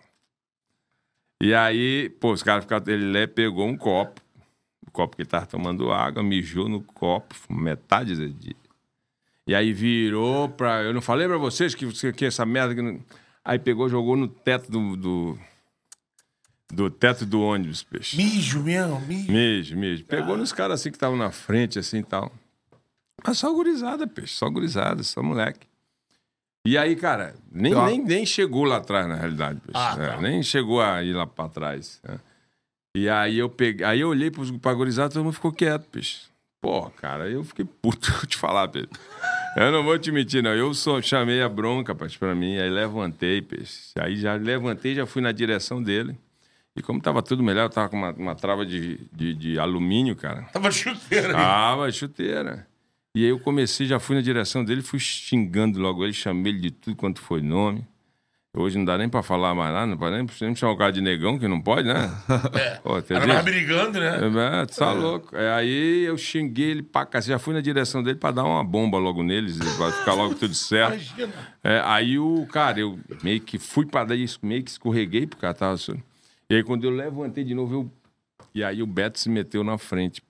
[1.40, 4.20] E aí, pô, os caras ficaram, ele pegou um copo,
[4.84, 8.56] o copo que ele tava tomando água, mijou no copo, metade de...
[9.48, 12.74] E aí virou pra, eu não falei pra vocês que, que essa merda...
[12.74, 13.00] Que não...
[13.44, 14.94] Aí pegou, jogou no teto do...
[14.96, 15.38] do,
[16.70, 18.16] do teto do ônibus, peixe.
[18.16, 19.32] Mijo mesmo, mijo.
[19.32, 20.06] Mesmo, mesmo.
[20.06, 22.30] Pegou nos caras assim que estavam na frente, assim e tal.
[23.26, 24.34] Mas só gurizada, peixe.
[24.34, 25.66] Só gurizada, só moleque.
[26.66, 27.86] E aí, cara, nem, Tá.
[27.86, 29.72] nem, nem chegou lá atrás, na realidade, peixe.
[29.80, 30.20] Ah, É, tá.
[30.20, 32.00] nem chegou a ir lá pra trás.
[32.06, 32.20] né?
[32.94, 33.86] E aí eu peguei.
[33.86, 36.26] Aí eu olhei pros, pra gurizada, todo mundo ficou quieto, peixe.
[36.60, 38.88] Pô, cara, eu fiquei puto te falar, peixe.
[39.58, 40.54] Eu não vou te mentir, não.
[40.54, 42.56] Eu só chamei a bronca, peixe, pra mim.
[42.58, 43.92] Aí levantei, peixe.
[43.98, 46.16] Aí já levantei, já fui na direção dele.
[46.76, 50.14] E como tava tudo melhor, eu tava com uma, uma trava de, de, de alumínio,
[50.14, 50.42] cara.
[50.52, 51.32] Tava chuteira.
[51.32, 52.68] Tava chuteira.
[53.12, 56.60] E aí eu comecei, já fui na direção dele, fui xingando logo ele, chamei ele
[56.60, 57.84] de tudo quanto foi nome.
[58.56, 60.90] Hoje não dá nem pra falar mais nada, não pode nem, nem chamar o cara
[60.90, 62.10] de negão, que não pode, né?
[62.82, 63.28] Pô, Ela entendeu?
[63.28, 64.18] tava brigando, né?
[64.62, 65.36] É, tu tá louco.
[65.36, 67.30] É, aí eu xinguei ele pra cacete.
[67.30, 70.54] Já fui na direção dele pra dar uma bomba logo neles, pra ficar logo tudo
[70.56, 70.94] certo.
[70.94, 71.32] Imagina.
[71.62, 75.54] É, aí o cara, eu meio que fui pra daí, meio que escorreguei, porque ela
[75.54, 75.74] tava.
[75.74, 76.02] assim.
[76.50, 77.92] E aí quando eu levantei de novo, eu.
[78.54, 80.22] E aí o Beto se meteu na frente.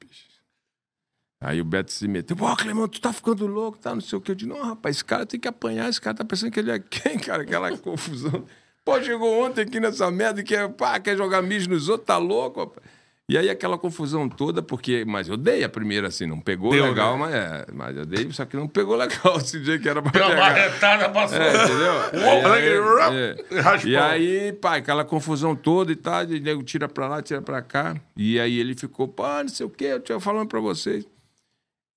[1.40, 3.94] Aí o Beto se meteu, pô, Clemão, tu tá ficando louco, tá?
[3.94, 4.32] Não sei o que.
[4.32, 6.72] Eu disse, não, rapaz, esse cara tem que apanhar, esse cara tá pensando que ele
[6.72, 7.42] é quem, cara?
[7.42, 8.44] Aquela confusão.
[8.84, 12.16] Pô, chegou ontem aqui nessa merda e quer, pá, quer jogar mijo nos outros, tá
[12.18, 12.86] louco, rapaz?
[13.30, 15.04] E aí aquela confusão toda, porque.
[15.06, 17.18] Mas eu dei a primeira, assim, não pegou Deu, legal, né?
[17.18, 17.66] mas é.
[17.74, 20.30] Mas eu dei, só que não pegou legal esse dia que era pra Deu uma
[20.30, 20.48] pegar.
[20.48, 21.36] barretada, passou.
[21.36, 21.92] É, entendeu?
[22.18, 23.36] E aí,
[23.84, 23.86] é.
[23.86, 27.60] E aí, pai, aquela confusão toda e tal, e nego tira pra lá, tira pra
[27.60, 27.94] cá.
[28.16, 31.06] E aí ele ficou, pô, não sei o quê, eu tinha falando pra vocês.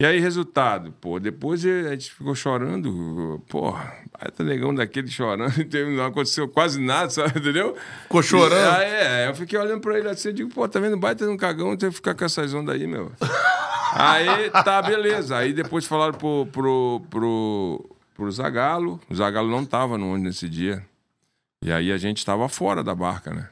[0.01, 3.93] E aí, resultado, pô, depois a gente ficou chorando, porra,
[4.35, 5.53] tá negão daquele chorando,
[5.95, 7.77] não aconteceu quase nada, sabe, entendeu?
[8.01, 8.77] Ficou chorando?
[8.77, 11.37] Aí, é, eu fiquei olhando pra ele assim, eu digo, pô, tá vendo, baita num
[11.37, 13.11] cagão, tem que ficar com essas ondas aí, meu.
[13.93, 15.37] Aí, tá, beleza.
[15.37, 18.99] Aí depois falaram pro, pro, pro, pro Zagalo.
[19.07, 20.83] O Zagalo não tava no ônibus nesse dia.
[21.63, 23.49] E aí a gente tava fora da barca, né?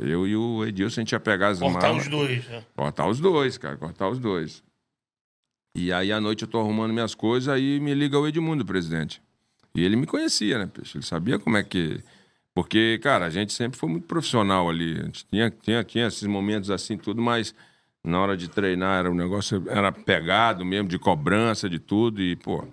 [0.00, 2.04] Eu e o Edilson, a gente ia pegar as Cortar malas.
[2.04, 2.62] os dois, né?
[2.74, 4.64] Cortar os dois, cara, cortar os dois.
[5.76, 9.20] E aí à noite eu tô arrumando minhas coisas, aí me liga o Edmundo, presidente.
[9.74, 10.96] E ele me conhecia, né, peixe?
[10.96, 12.00] Ele sabia como é que.
[12.54, 14.98] Porque, cara, a gente sempre foi muito profissional ali.
[14.98, 17.54] A gente tinha, tinha, tinha esses momentos assim, tudo, mas
[18.02, 22.36] na hora de treinar era um negócio, era pegado mesmo, de cobrança, de tudo, e,
[22.36, 22.66] pô.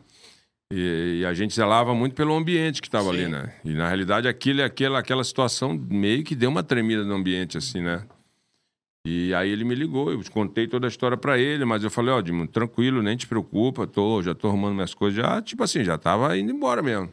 [0.72, 3.54] E, e a gente zelava muito pelo ambiente que estava ali, né?
[3.66, 7.82] E na realidade aquilo, aquela, aquela situação meio que deu uma tremida no ambiente, assim,
[7.82, 8.02] né?
[9.06, 12.14] E aí ele me ligou, eu contei toda a história pra ele, mas eu falei,
[12.14, 15.84] ó, Edmundo, tranquilo, nem te preocupa, tô, já tô arrumando minhas coisas, já, tipo assim,
[15.84, 17.12] já tava indo embora mesmo.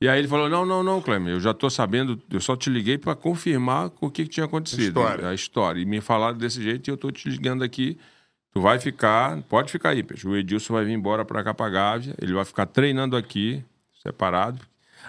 [0.00, 2.70] E aí ele falou, não, não, não, Clemer, eu já tô sabendo, eu só te
[2.70, 4.82] liguei pra confirmar o que, que tinha acontecido.
[5.00, 5.28] História.
[5.28, 5.80] A história.
[5.80, 7.98] E me falaram desse jeito e eu tô te ligando aqui,
[8.52, 10.28] tu vai ficar, pode ficar aí, peixe.
[10.28, 13.64] O Edilson vai vir embora pra cá, pra Gávea, ele vai ficar treinando aqui,
[14.00, 14.60] separado.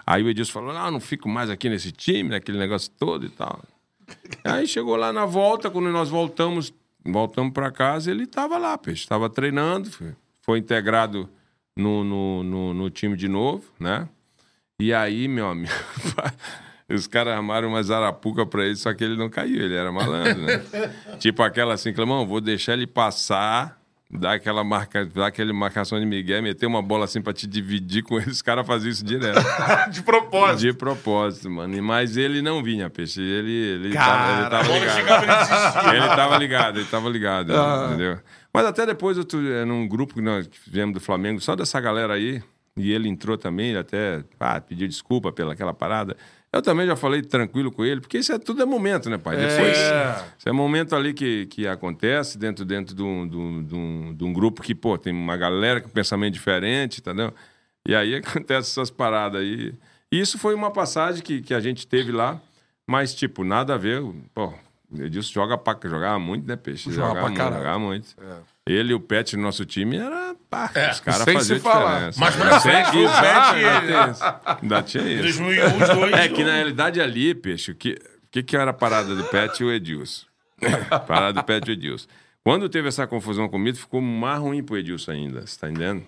[0.03, 3.29] Aí o Edilson falou, não, não fico mais aqui nesse time, naquele negócio todo e
[3.29, 3.61] tal.
[4.43, 6.73] Aí chegou lá na volta, quando nós voltamos,
[7.05, 9.03] voltamos para casa, ele estava lá, peixe.
[9.03, 11.29] Estava treinando, foi, foi integrado
[11.75, 14.07] no, no, no, no time de novo, né?
[14.79, 15.73] E aí, meu amigo,
[16.89, 20.41] os caras armaram uma zarapuca pra ele, só que ele não caiu, ele era malandro,
[20.41, 20.63] né?
[21.19, 23.80] tipo aquela assim, Clemão, vou deixar ele passar,
[24.13, 28.03] dar aquela, marca, dar aquela marcação de Miguel, meter uma bola assim pra te dividir
[28.03, 29.39] com ele, os caras faziam isso direto.
[29.91, 30.59] De propósito.
[30.59, 31.75] De propósito, mano.
[31.75, 33.21] E- Mas ele não vinha, peixe.
[33.21, 35.93] Ele, ele, Cara, tava, ele tava ligado.
[35.95, 37.85] ele tava ligado, ele tava ligado, Ah.
[37.89, 38.19] entendeu?
[38.53, 41.79] Mas até depois, eu tu, é, num grupo que nós fizemos do Flamengo, só dessa
[41.79, 42.43] galera aí,
[42.75, 46.17] e ele entrou também, ele até ah, pediu desculpa pela aquela parada.
[46.53, 49.37] Eu também já falei tranquilo com ele, porque isso é tudo é momento, né, pai?
[49.37, 49.77] Depois,
[50.37, 54.33] isso é momento ali que, que acontece dentro, dentro de, um, de, um, de, um,
[54.33, 57.33] grupo que, pô, tem uma galera com pensamento diferente, entendeu?
[57.87, 59.73] E aí acontece essas paradas aí.
[60.11, 62.37] E isso foi uma passagem que, que a gente teve lá,
[62.85, 64.03] mas, tipo, nada a ver.
[64.33, 64.53] Pô,
[64.93, 66.91] Edilson joga pra, jogava muito, né, Peixe?
[66.91, 67.57] Joga jogava pra muito, caralho.
[67.57, 68.15] jogava muito.
[68.67, 72.11] Ele e o Pet no nosso time era pá, os caras sem faziam se falar.
[72.11, 72.19] diferença.
[72.19, 75.39] Mas pra frente o Pet ainda tinha isso.
[75.39, 76.13] 2001, os dois.
[76.13, 77.97] É que na realidade ali, peixe, o que,
[78.29, 80.25] que, que era a parada do Pet e o Edilson?
[81.07, 82.07] parada do Pet e o Edilson.
[82.43, 86.03] Quando teve essa confusão comigo, ficou mais ruim pro Edilson ainda, você tá entendendo?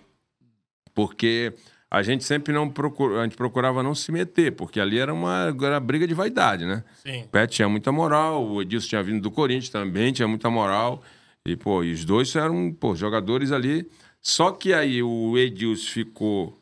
[0.94, 1.54] Porque
[1.89, 5.56] a gente sempre não procurava, a gente procurava não se meter, porque ali era uma
[5.62, 6.84] era briga de vaidade, né?
[7.04, 7.24] Sim.
[7.24, 11.04] O Pet tinha muita moral, o Edilson tinha vindo do Corinthians também, tinha muita moral.
[11.48, 13.90] E, pô, e os dois eram, pô, jogadores ali.
[14.22, 16.58] Só que aí o Edilson ficou.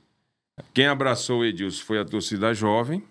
[0.73, 3.03] Quem abraçou o Edilson foi a torcida jovem,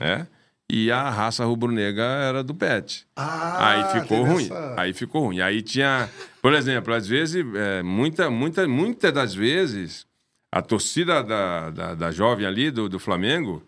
[0.00, 0.26] né?
[0.72, 3.04] E a raça rubro-negra era do Pet.
[3.16, 4.44] Ah, aí ficou ruim.
[4.44, 5.40] essa- Aí ficou ruim.
[5.40, 6.08] Aí tinha.
[6.40, 10.06] Por exemplo, às vezes, é, muita, muita, muitas das vezes,
[10.52, 13.64] a torcida da, da, da jovem ali, do, do Flamengo,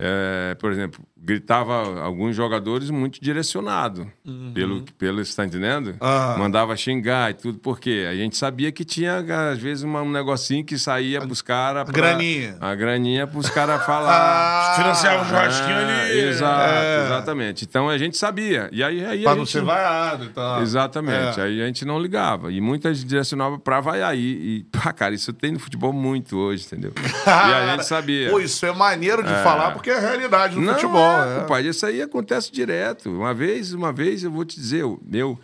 [0.00, 4.10] é, por exemplo, gritava alguns jogadores muito direcionado.
[4.54, 5.88] Pelo, pelo, você tá entendendo?
[5.88, 5.96] Uhum.
[6.00, 6.36] Ah.
[6.38, 9.18] Mandava xingar e tudo, porque a gente sabia que tinha,
[9.52, 11.84] às vezes, uma- um negocinho que saía pros caras.
[11.84, 12.56] pra- graninha.
[12.60, 14.76] A graninha pros caras falar.
[14.76, 16.18] Financiava o churrasquinho Ah, ali.
[16.20, 17.04] Exato, É.
[17.06, 17.64] exatamente.
[17.64, 18.68] Então a gente sabia.
[18.72, 19.52] E aí, aí Pra a não gente...
[19.52, 20.62] ser vaiado e tal.
[20.62, 21.40] Exatamente.
[21.40, 21.44] É.
[21.44, 22.52] Aí a gente não ligava.
[22.52, 24.16] E muitas direcionavam pra vaiar.
[24.16, 24.20] E,
[24.58, 26.92] e, pá, cara, isso tem no futebol muito hoje, entendeu?
[27.26, 28.30] e a gente sabia.
[28.30, 31.00] Pô, isso é maneiro de falar porque é a realidade do futebol.
[31.22, 31.40] é, é.
[31.40, 33.10] compadre, isso aí acontece direto.
[33.10, 35.00] Uma vez, uma vez, eu vou te dizer, eu.
[35.12, 35.38] eu-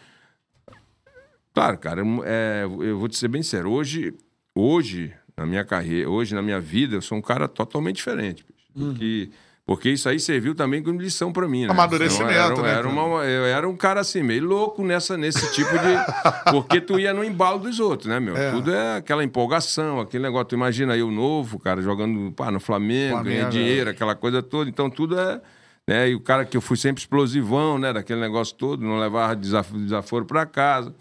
[1.52, 3.70] claro, cara, é, eu vou te ser bem sério.
[3.70, 4.14] Hoje,
[4.54, 8.44] hoje, na minha carreira, hoje, na minha vida, eu sou um cara totalmente diferente.
[8.44, 9.30] bicho, do que-
[9.66, 11.70] porque isso aí serviu também como lição pra mim, né?
[11.70, 15.50] Amadurecimento, Então, era, né, era uma- eu era um cara assim, meio louco nessa, nesse
[15.52, 15.94] tipo de.
[16.52, 18.34] Porque tu ia no embalo dos outros, né, meu?
[18.52, 20.44] Tudo é aquela empolgação, aquele negócio.
[20.46, 23.50] Tu imagina aí o novo, cara, jogando pá, no Flamengo, Flamengo, ganha é.
[23.50, 24.68] dinheiro, aquela coisa toda.
[24.68, 25.40] Então tudo é.
[25.88, 26.10] Né?
[26.10, 27.92] E o cara que eu fui sempre explosivão, né?
[27.92, 30.94] Daquele negócio todo, não levava desaf- desaforo pra casa.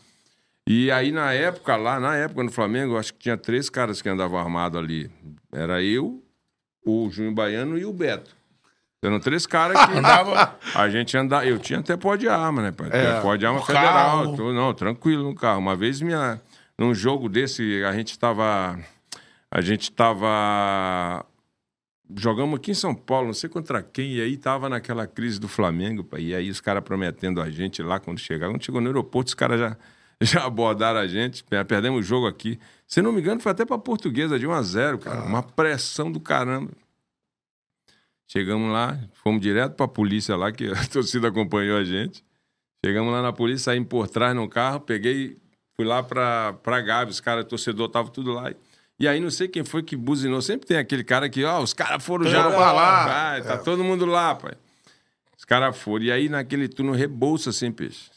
[0.68, 4.02] E aí, na época, lá, na época no Flamengo, eu acho que tinha três caras
[4.02, 5.12] que andavam armados ali.
[5.52, 6.24] Era eu,
[6.86, 8.34] o Júnior Baiano e o Beto.
[9.06, 9.92] Eram três caras que.
[9.98, 11.46] Andava- A gente andava.
[11.46, 12.90] Eu tinha até pó de arma, né, pai?
[12.92, 13.20] É.
[13.22, 14.36] Pó de arma federal.
[14.36, 15.60] Tô- não, tranquilo no carro.
[15.60, 16.42] Uma vez, minha,
[16.78, 18.80] num jogo desse, a gente tava.
[19.52, 21.26] A gente tava.
[22.16, 25.48] Jogamos aqui em São Paulo, não sei contra quem, e aí tava naquela crise do
[25.48, 28.50] Flamengo, pai, e aí os caras prometendo a gente lá quando chegar.
[28.50, 29.78] Quando chegou no aeroporto, os caras já,
[30.22, 32.60] já abordaram a gente, pe- perdemos o jogo aqui.
[32.86, 35.22] Se não me engano, foi até pra portuguesa de 1 a 0 cara.
[35.24, 36.70] Uma pressão do caramba.
[38.36, 42.26] Chegamos lá, fomos direto pra polícia lá, que a torcida acompanhou a gente.
[42.84, 45.38] Chegamos lá na polícia, saímos por trás no carro, peguei,
[45.76, 48.52] fui lá pra, pra Gávea, os caras, torcedor, tava tudo lá.
[49.00, 50.42] E aí não sei quem foi que buzinou.
[50.42, 53.36] Sempre tem aquele cara que, ó, os caras foram já pra lá.
[53.36, 54.54] Ah, tá todo mundo lá, pai.
[55.38, 56.06] Os caras foram.
[56.06, 58.10] E aí naquele turno rebolsa assim, peixe.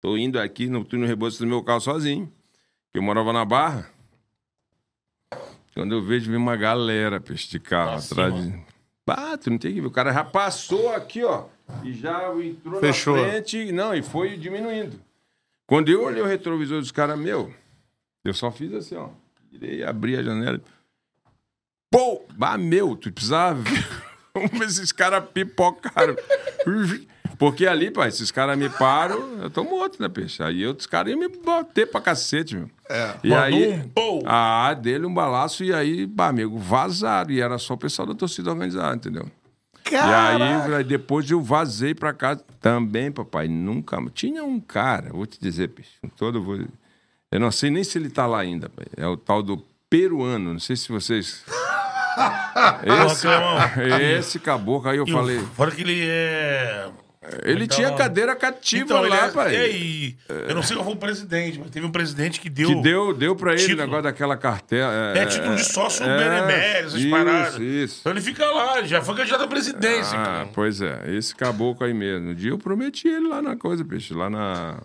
[0.00, 2.26] Tô indo aqui no turno rebolsa do meu carro sozinho.
[2.92, 3.88] que Eu morava na Barra.
[5.72, 8.71] Quando eu vejo, vem uma galera, peixe, de carro Nossa, atrás de.
[9.06, 9.86] Ah, tu não tem que ver.
[9.86, 11.46] O cara já passou aqui, ó.
[11.82, 13.16] E já entrou Fechou.
[13.16, 13.72] na frente.
[13.72, 15.00] Não, e foi diminuindo.
[15.66, 17.52] Quando eu olhei o retrovisor dos caras, meu,
[18.24, 19.08] eu só fiz assim, ó.
[19.50, 20.60] Tirei, abri a janela.
[21.90, 22.24] Pô!
[22.36, 23.86] Bah, meu, tu precisava ver.
[24.58, 26.16] Se esses caras pipocaram.
[27.42, 30.40] Porque ali, pai, se os caras me param, eu tô morto, né, peixe?
[30.44, 32.70] Aí outros caras iam me bater pra cacete, meu.
[32.88, 33.14] É.
[33.24, 34.22] E Mandou aí, um pou.
[34.24, 37.32] ah, dele um balaço e aí, bah, amigo, vazaram.
[37.32, 39.26] E era só o pessoal da torcida organizada, entendeu?
[39.90, 43.48] E aí, depois eu vazei pra casa também, papai.
[43.48, 43.98] Nunca.
[44.14, 46.40] Tinha um cara, vou te dizer, peixe, com todo.
[46.40, 46.60] vou-
[47.28, 48.86] Eu não sei nem se ele tá lá ainda, pai.
[48.96, 49.56] É o tal do
[49.90, 50.52] peruano.
[50.52, 51.44] Não sei se vocês.
[53.06, 55.38] Esse, esse caboclo, aí eu E falei.
[55.56, 56.88] Fora que ele é.
[57.42, 59.56] Ele Então, tinha cadeira cativa Então, lá, é, pai.
[59.56, 60.16] é, e
[60.48, 62.68] eu não sei qual foi o presidente, mas teve um presidente que deu.
[62.68, 64.92] Que deu, deu pra ele o negócio daquela cartela.
[65.16, 67.58] É, título de sócio é, benemérito, essas isso, paradas.
[67.58, 67.96] Isso.
[68.00, 70.48] Então ele fica lá, já foi candidato à presidência, Ah, cara.
[70.52, 72.30] pois é, esse caboclo aí mesmo.
[72.30, 74.78] Um dia eu prometi ele lá na coisa, peixe, lá na.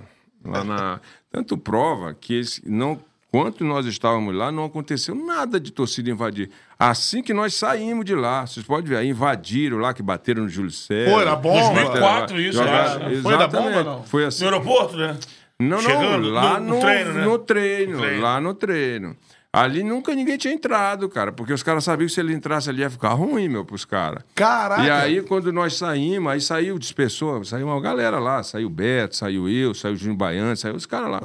[0.45, 0.99] Lá na.
[1.31, 2.99] Tanto prova que esse, não.
[3.31, 6.49] Quanto nós estávamos lá, não aconteceu nada de torcida invadir.
[6.79, 10.49] Assim que nós saímos de lá, vocês podem ver, aí invadiram lá, que bateram no
[10.49, 11.11] Júlio César.
[11.11, 11.73] Foi, na bomba.
[11.73, 13.21] 2004 isso, Jogaram- eu acho, né?
[13.21, 14.03] Foi da bomba, não?
[14.03, 14.43] Foi assim.
[14.45, 15.17] No aeroporto, né?
[15.59, 17.25] Não, Chegando não, lá no- no, no treino, né?
[17.25, 18.21] no treino, No treino.
[18.21, 19.17] lá no treino.
[19.51, 22.81] Ali nunca ninguém tinha entrado, cara, porque os caras sabiam que se ele entrasse ali
[22.81, 24.23] ia ficar ruim, meu, pros caras.
[24.35, 24.83] Caraca.
[24.83, 29.15] E aí, quando nós saímos, aí saiu, dispersou, saiu uma galera lá, saiu o Beto,
[29.15, 31.19] saiu eu, saiu o Júnior Baiano, saiu os caras lá.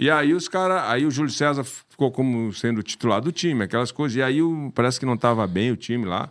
[0.00, 3.92] E aí os caras, aí o Júlio César ficou como sendo titular do time, aquelas
[3.92, 4.16] coisas.
[4.16, 6.28] E aí o- parece que não tava bem o time lá.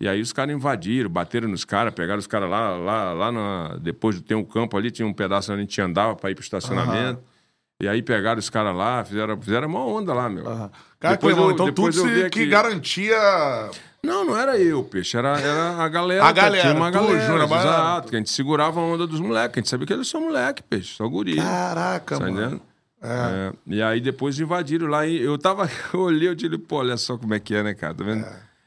[0.00, 3.76] E aí os caras invadiram, bateram nos caras, pegaram os caras lá, lá, lá na,
[3.80, 6.34] depois de ter um campo ali, tinha um pedaço onde a gente andava para ir
[6.34, 7.20] pro estacionamento.
[7.80, 10.44] E aí pegaram os caras lá, fizeram, fizeram uma onda lá, meu.
[10.44, 10.70] Cara,
[11.16, 13.16] Depois Clemão, eu- então depois tudo eu aqui- que garantia.
[14.04, 15.16] Não, não era eu, peixe.
[15.16, 16.24] Era, era a galera.
[16.24, 17.68] A galera, Tinha uma tu, galera, Baiano.
[17.68, 18.08] exato.
[18.08, 19.58] Que a gente segurava a onda dos moleques.
[19.58, 20.94] A gente sabia que eles são moleque, peixe.
[20.96, 21.36] Só guri.
[21.36, 22.40] Caraca, Tá mano.
[22.40, 22.62] entendendo?
[23.02, 23.52] É.
[23.66, 27.16] E aí depois invadiram lá e eu tava, eu olhei, eu disse, pô, olha só
[27.18, 27.94] como é que é, né, cara?
[27.94, 28.24] Tá vendo?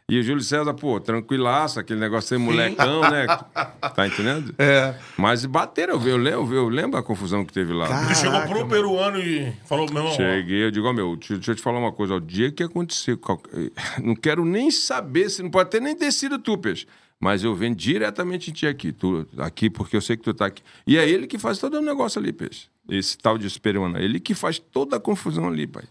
[0.07, 3.25] E o Júlio César, pô, tranquilaço, aquele negócio de ser molecão, né?
[3.95, 4.53] Tá entendendo?
[4.59, 4.93] É.
[5.17, 8.03] Mas bateram, eu, eu, lembro, eu lembro a confusão que teve lá.
[8.05, 11.33] Ele chegou Caraca, pro peruano e falou, meu irmão, Cheguei, eu digo, ó, meu, deixa,
[11.35, 13.41] deixa eu te falar uma coisa, ó, o dia que acontecer, qual-
[14.03, 16.85] não quero nem saber, se não pode ter nem ter sido tu, peixe,
[17.25, 20.45] mas eu venho diretamente em ti aqui, tu, aqui, porque eu sei que tu tá
[20.45, 20.61] aqui.
[20.85, 24.19] E é ele que faz todo o negócio ali, peixe, esse tal de Esperona, ele
[24.19, 25.85] que faz toda a confusão ali, pai.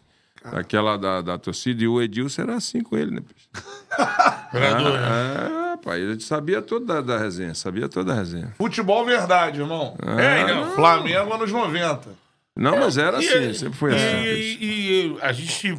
[0.44, 3.48] Aquela da, da torcida, e o Edilson era assim com ele, né, peixe?
[4.54, 5.72] né?
[5.72, 8.54] É, pai, a gente sabia toda da, resenha, sabia toda a resenha.
[8.56, 9.96] Futebol verdade, irmão.
[10.16, 10.70] É, não.
[10.76, 12.10] Flamengo anos 90.
[12.56, 14.24] Não, mas era E- assim, sempre foi e- assim.
[14.24, 14.58] E,
[15.16, 15.76] e a gente,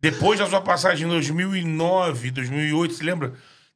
[0.00, 3.32] depois da sua passagem em 2009, 2008, se lembra?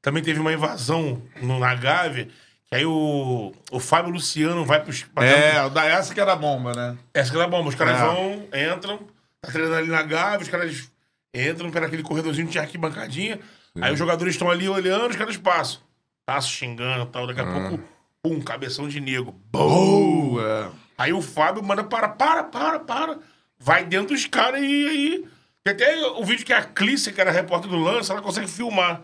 [0.07, 2.29] Também teve uma invasão no, na Gávea,
[2.69, 5.03] que aí o, o Fábio Luciano vai pros...
[5.03, 6.97] pra É, o da essa que era a bomba, né?
[7.13, 7.69] Essa que era bomba.
[7.69, 8.05] Os caras É.
[8.05, 8.99] vão, entram,
[9.41, 10.89] tá treinando ali na Gávea, os caras
[11.35, 13.41] entram pela aquele corredorzinho de arquibancadinha,
[13.81, 15.81] aí os jogadores estão ali olhando, os caras passam.
[16.25, 17.81] Taço xingando e tal, daqui a pouco,
[18.23, 19.33] pum, cabeção de nego.
[19.51, 20.71] Boa.
[20.97, 23.19] Aí o Fábio manda para, para, para, para.
[23.59, 25.25] Vai dentro dos caras e aí.
[25.65, 29.03] Tem até o vídeo que a Clícia, que era repórter do lance, ela consegue filmar.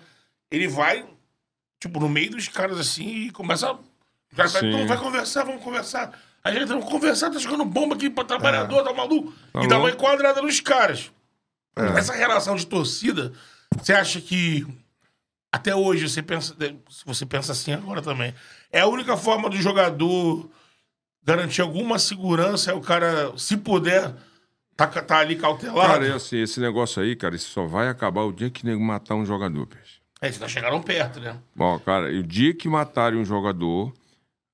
[0.52, 1.04] Ele vai,
[1.80, 3.76] tipo, no meio dos caras assim e começa.
[4.34, 4.68] Falam, Sim.
[4.68, 6.18] então vai conversar, vamos conversar.
[6.44, 9.32] Aí já vamos conversar, tá jogando bomba aqui pra trabalhador, tá maluco?
[9.52, 11.10] Tá e dá uma enquadrada nos caras.
[11.96, 13.32] Essa relação de torcida,
[13.78, 14.66] você acha que
[15.50, 16.56] até hoje você pensa,
[17.04, 18.34] você pensa assim agora também,
[18.70, 20.50] é a única forma do jogador
[21.22, 24.14] garantir alguma segurança é o cara, se puder,
[24.76, 25.80] tá, tá ali cautelado.
[25.80, 28.82] Cara, é assim, esse negócio aí, cara, isso só vai acabar o dia que nego
[28.82, 29.81] matar um jogador, peixe.
[30.22, 31.36] É, vocês chegaram perto, né?
[31.54, 33.92] Bom, cara, o dia que matarem um jogador,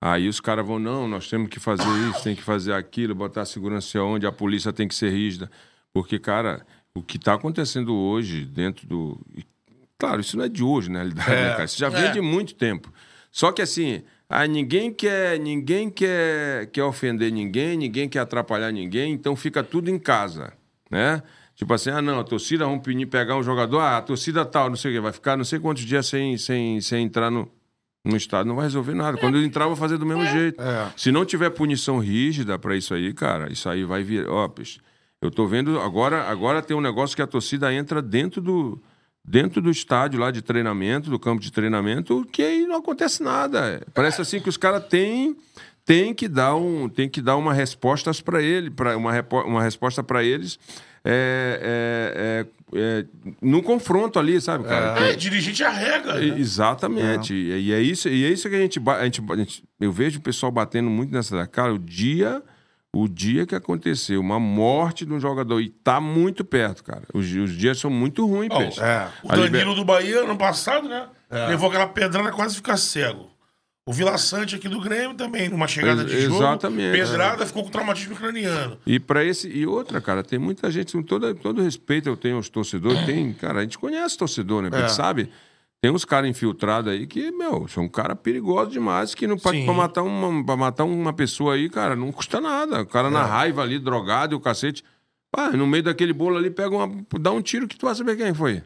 [0.01, 3.43] aí os caras vão, não, nós temos que fazer isso, tem que fazer aquilo, botar
[3.43, 5.51] a segurança onde, a polícia tem que ser rígida.
[5.93, 9.21] Porque, cara, o que tá acontecendo hoje dentro do.
[9.99, 11.65] Claro, isso não é de hoje, na realidade, né, cara?
[11.65, 12.13] Isso já vem É.
[12.13, 12.91] de muito tempo.
[13.31, 19.13] Só que assim, ah, ninguém quer, ninguém quer, quer ofender ninguém, ninguém quer atrapalhar ninguém,
[19.13, 20.53] então fica tudo em casa,
[20.91, 21.23] né?
[21.59, 24.69] Tipo assim, ah, não, a torcida vamos pedir, pegar um jogador, ah, a torcida tal,
[24.69, 27.51] não sei o quê, vai ficar não sei quantos dias sem, sem, sem entrar no,
[28.05, 29.19] no estado, não vai resolver nada.
[29.19, 30.63] Quando ele entrar, vai fazer do mesmo jeito.
[30.63, 30.93] É.
[30.97, 34.29] Se não tiver punição rígida pra isso aí, cara, isso aí vai vir.
[34.29, 34.79] Ó, peixe,
[35.21, 38.81] eu tô vendo agora, agora tem um negócio que a torcida entra dentro do
[39.25, 43.85] dentro do estádio lá de treinamento, do campo de treinamento, que aí não acontece nada.
[43.93, 45.37] Parece assim que os caras têm
[45.85, 49.11] tem que dar um tem que dar uma respostas para ele, para uma,
[49.45, 50.57] uma resposta para eles
[51.05, 52.45] é,
[52.75, 53.05] é, é, é,
[53.41, 55.01] no confronto ali, sabe, cara?
[55.09, 56.15] É, dirigente arrega.
[56.15, 56.39] Né?
[56.39, 57.35] Exatamente.
[57.35, 60.19] E, é isso, e é isso que a gente, a gente, a gente- Eu vejo
[60.19, 61.47] o pessoal batendo muito nessa.
[61.47, 62.43] Cara, o dia.
[62.91, 67.03] O dia que aconteceu uma morte de um jogador e tá muito perto, cara.
[67.13, 68.81] Os, os dias são muito ruins, peixe.
[68.81, 69.07] é.
[69.23, 71.07] O Danilo liber- do Bahia, ano passado, né?
[71.51, 73.29] Levou aquela pedrada quase ficar cego.
[73.89, 76.37] O Vila Sante aqui do Grêmio também, numa chegada de jogo.
[76.37, 76.99] exatamente.
[76.99, 78.77] Pedrada, ficou com traumatismo craniano.
[78.87, 82.37] E para esse e outra, cara, tem muita gente com todo, todo respeito eu tenho
[82.37, 84.69] aos torcedores, tem, cara, a gente conhece torcedor, né?
[84.73, 85.31] A gente sabe.
[85.81, 89.65] Tem uns caras infiltrados aí que, meu, são um cara perigoso demais, que não pode
[89.65, 92.83] pra matar uma pra matar uma pessoa aí, cara, não custa nada.
[92.83, 94.85] O cara na raiva ali, drogado e o cacete.
[95.31, 98.17] Pá, no meio daquele bolo ali pega uma dá um tiro que tu vai saber
[98.17, 98.63] quem foi.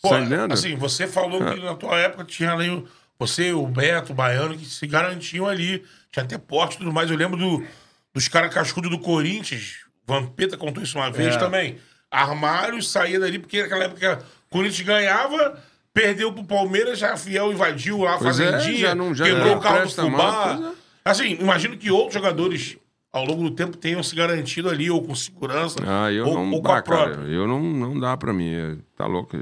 [0.00, 0.52] Pô, tá entendendo?
[0.52, 2.84] assim, você falou que na tua época tinha ali o-
[3.18, 5.84] você, o Beto, o Baiano, que se garantiam ali.
[6.10, 7.10] Tinha até porte e tudo mais.
[7.10, 7.64] Eu lembro do,
[8.12, 9.80] dos caras cascudos do Corinthians.
[10.06, 11.10] Vampeta contou isso uma É.
[11.10, 11.78] vez também.
[12.10, 15.58] Armário, saía dali, porque naquela época o Corinthians ganhava,
[15.92, 19.56] perdeu pro Palmeiras, já Fiel invadiu lá a é, Fazendinha, já não- já quebrou não
[19.58, 20.60] o carro do Fubá.
[21.04, 21.10] é.
[21.10, 22.76] Assim, imagino que outros jogadores
[23.12, 26.50] ao longo do tempo tenham se garantido ali, ou com segurança, Ah, eu ou, não,
[26.52, 27.28] ou com a bah, cara, própria.
[27.32, 29.36] eu não, não dá pra mim, é- tá louco.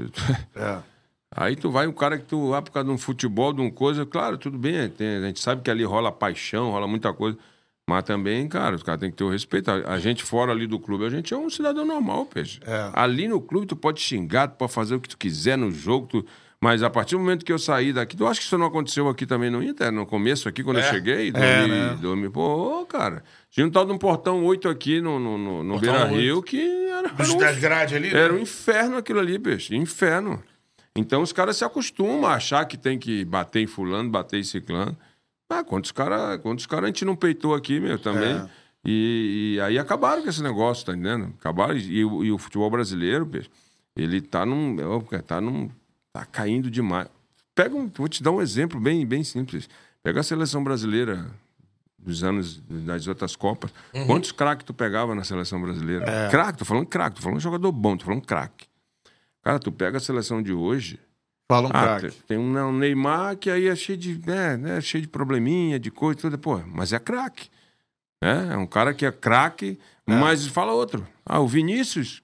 [0.55, 0.77] É.
[1.35, 3.71] Aí tu vai, um cara que tu vai por causa de um futebol, de uma
[3.71, 7.37] coisa, claro, tudo bem, tem- a gente sabe que ali rola paixão, rola muita coisa,
[7.89, 9.69] mas também, cara, os caras têm que ter o respeito.
[9.71, 12.59] A, a gente fora ali do clube, a gente é um cidadão normal, peixe.
[12.65, 12.89] É.
[12.93, 16.07] Ali no clube tu pode xingar, tu pode fazer o que tu quiser no jogo,
[16.07, 16.25] tu-
[16.61, 19.09] mas a partir do momento que eu saí daqui, tu acha que isso não aconteceu
[19.09, 21.97] aqui também no Inter, no começo aqui, quando eu cheguei, É, 2000, né?
[21.99, 23.21] 2000, pô, cara,
[23.51, 26.43] tinha um tal de um portão 8 aqui no, no, no, no Beira Rio 8.
[26.45, 28.17] que era, Dos um das grades ali, né?
[28.17, 29.75] era um inferno aquilo ali, peixe.
[29.75, 30.41] Inferno.
[30.95, 34.43] Então os caras se acostumam a achar que tem que bater em fulano, bater em
[34.43, 34.95] ciclano.
[35.49, 38.35] Ah, quantos caras quantos cara a gente não peitou aqui, meu, também.
[38.35, 38.49] É.
[38.85, 41.33] E, e aí acabaram com esse negócio, tá entendendo?
[41.39, 41.75] Acabaram.
[41.77, 43.29] E, o- e o futebol brasileiro,
[43.95, 44.75] ele tá num.
[44.85, 45.69] ó, cara, Tá num.
[46.11, 47.07] Tá caindo demais.
[47.55, 49.67] Pega um, vou te dar um exemplo bem, bem simples.
[50.03, 51.25] Pega a seleção brasileira
[51.97, 53.71] dos anos das outras Copas.
[54.05, 56.05] Quantos craques tu pegava na seleção brasileira?
[56.29, 58.67] Craque, tô falando craque, tô falando jogador bom, tô falando craque.
[59.43, 60.99] Cara, tu pega a seleção de hoje.
[61.51, 62.11] Fala um Ah, craque.
[62.25, 66.19] tem, um Neymar que aí é cheio de, né, né, cheio de probleminha, de coisa,
[66.21, 66.37] tudo.
[66.37, 67.49] Pô, mas é craque.
[68.23, 69.77] É, é um cara que é craque,
[70.07, 71.05] mas fala outro.
[71.25, 72.23] Ah, o Vinícius,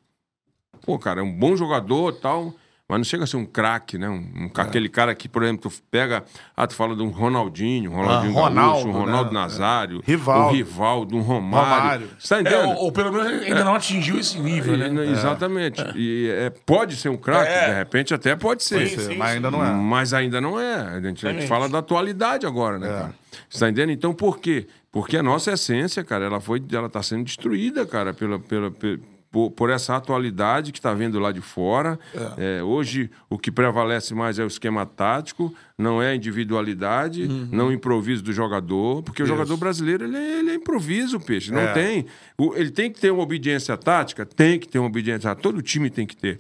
[0.86, 2.54] pô, cara, é um bom jogador tal,
[2.90, 4.10] mas não chega a ser um craque, né?
[4.10, 6.24] Um, um ca- Aquele cara que, por exemplo, tu pega.
[6.58, 9.40] Ah, tu fala de um Ronaldinho, um Ronaldinho Ah, Ronaldo, Gaúcho, um Ronaldo né?
[9.40, 10.48] Nazário, Rivaldo.
[10.48, 11.70] um Rivaldo, um Romário.
[11.82, 12.10] Romário.
[12.18, 12.70] Você tá É, entendendo?
[12.78, 14.90] ou, ou pelo menos ainda não atingiu esse nível, né?
[15.06, 15.82] E- Exatamente.
[15.96, 17.70] E é, pode ser um craque, É.
[17.70, 18.88] de repente até pode ser.
[18.88, 19.72] Sim, sim, Mas ainda não é.
[19.72, 20.76] Mas ainda não é.
[20.76, 23.14] A gente, a gente fala da atualidade agora, né, cara?
[23.48, 23.92] Você tá entendendo?
[23.92, 24.68] Então, por quê?
[24.92, 29.00] Porque a nossa essência, cara, ela foi, ela tá sendo destruída, cara, pela, pela, pe-
[29.32, 32.00] por, por essa atualidade que está vindo lá de fora.
[32.38, 37.68] É, hoje, o que prevalece mais é o esquema tático, não é a individualidade, não
[37.68, 41.62] o improviso do jogador, porque o jogador brasileiro, ele é, ele é improviso, peixe, não
[41.62, 41.74] É.
[41.74, 42.06] tem.
[42.38, 44.26] O- ele tem que ter uma obediência tática?
[44.26, 46.40] Tem que ter uma obediência tática, todo time tem que ter.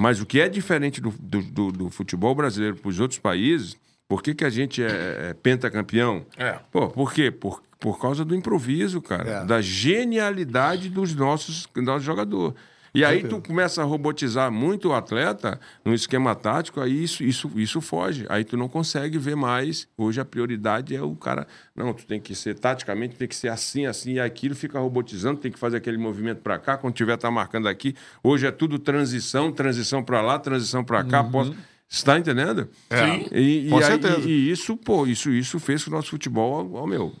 [0.00, 3.76] Mas o que é diferente do, do, do- do futebol brasileiro para os outros países,
[4.08, 6.24] por que, que a gente é, é pentacampeão?
[6.36, 6.58] É.
[6.70, 7.30] Pô, por quê?
[7.30, 9.28] Por, por causa do improviso, cara.
[9.28, 9.44] É.
[9.44, 12.54] Da genialidade dos nossos, nossos jogadores.
[12.94, 17.50] E aí tu começa a robotizar muito o atleta no esquema tático, aí isso, isso,
[17.56, 18.26] isso foge.
[18.28, 19.88] Aí tu não consegue ver mais.
[19.96, 21.46] Hoje a prioridade é o cara.
[21.74, 25.40] Não, tu tem que ser taticamente, tem que ser assim, assim, e aquilo fica robotizando,
[25.40, 27.94] tem que fazer aquele movimento para cá, quando tiver tá marcando aqui.
[28.22, 31.24] Hoje é tudo transição, transição para lá, transição para cá.
[31.24, 31.54] Posso...
[31.88, 32.68] Você tá entendendo?
[32.90, 33.38] É.
[33.38, 34.20] E, e Com aí- certeza.
[34.20, 37.12] e- e isso, pô, isso, isso fez com o nosso futebol, ó, meu.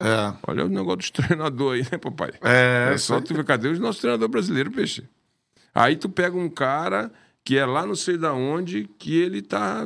[0.00, 0.32] É.
[0.46, 2.30] Olha o negócio dos treinadores aí, né, papai?
[2.42, 5.04] É, É só tu ver, cadê o nosso treinador brasileiro, peixe?
[5.74, 7.12] Aí tu pega um cara
[7.44, 9.84] que é lá não sei da onde, que ele tá.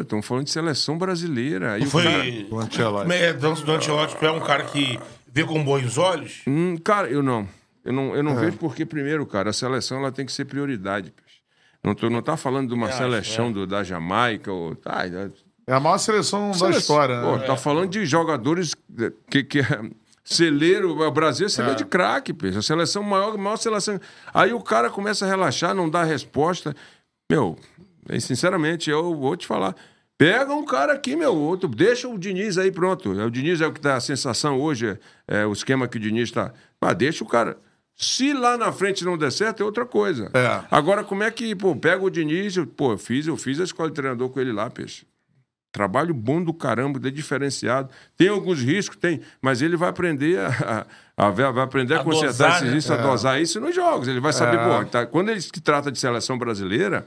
[0.00, 1.72] Estamos falando de seleção brasileira.
[1.74, 2.04] Aí o Foi.
[2.04, 3.12] cara- O Ancelotti.
[3.12, 4.98] É, do do Ancelotti, tu é um cara que
[5.32, 6.42] vê com bons olhos.
[6.46, 7.46] Hum, cara, eu não.
[7.84, 8.40] Eu não, eu não É.
[8.46, 11.10] vejo porque, primeiro, cara, a seleção ela tem que ser prioridade.
[11.12, 11.38] peixe.
[11.84, 14.74] Não, tô, não tá falando de uma acho, seleção do, da Jamaica ou.
[14.74, 15.04] Tá,
[15.68, 17.44] É a maior seleção da história, Pô, né?
[17.44, 18.74] tá falando de jogadores
[19.30, 19.64] que, que é
[20.24, 22.56] celeiro, o Brasil é celeiro de craque, peixe.
[22.56, 24.00] A seleção maior, maior seleção.
[24.32, 26.74] Aí o cara começa a relaxar, não dá resposta.
[27.30, 27.54] Meu,
[28.18, 29.76] sinceramente, eu vou te falar.
[30.16, 33.10] Pega um cara aqui, meu, outro, deixa o Diniz aí pronto.
[33.10, 34.98] O Diniz é o que dá a sensação hoje,
[35.28, 36.50] é, é o esquema que o Diniz tá.
[36.80, 37.58] Ah, deixa o cara.
[37.94, 40.30] Se lá na frente não der certo, é outra coisa.
[40.32, 40.64] É.
[40.70, 43.90] Agora, como é que, pô, pega o Diniz, pô, eu fiz, eu fiz a escola
[43.90, 45.04] de treinador com ele lá, peixe.
[45.70, 47.90] Trabalho bom do caramba, de diferenciado.
[48.16, 52.04] Tem alguns riscos, tem, mas ele vai aprender a, a- a vai aprender a, A
[52.04, 52.74] consertar dosar, esses né?
[52.74, 54.08] riscos, a dosar isso nos jogos.
[54.08, 54.64] Ele vai saber, É.
[54.78, 57.06] pô, tá- quando ele se trata de seleção brasileira,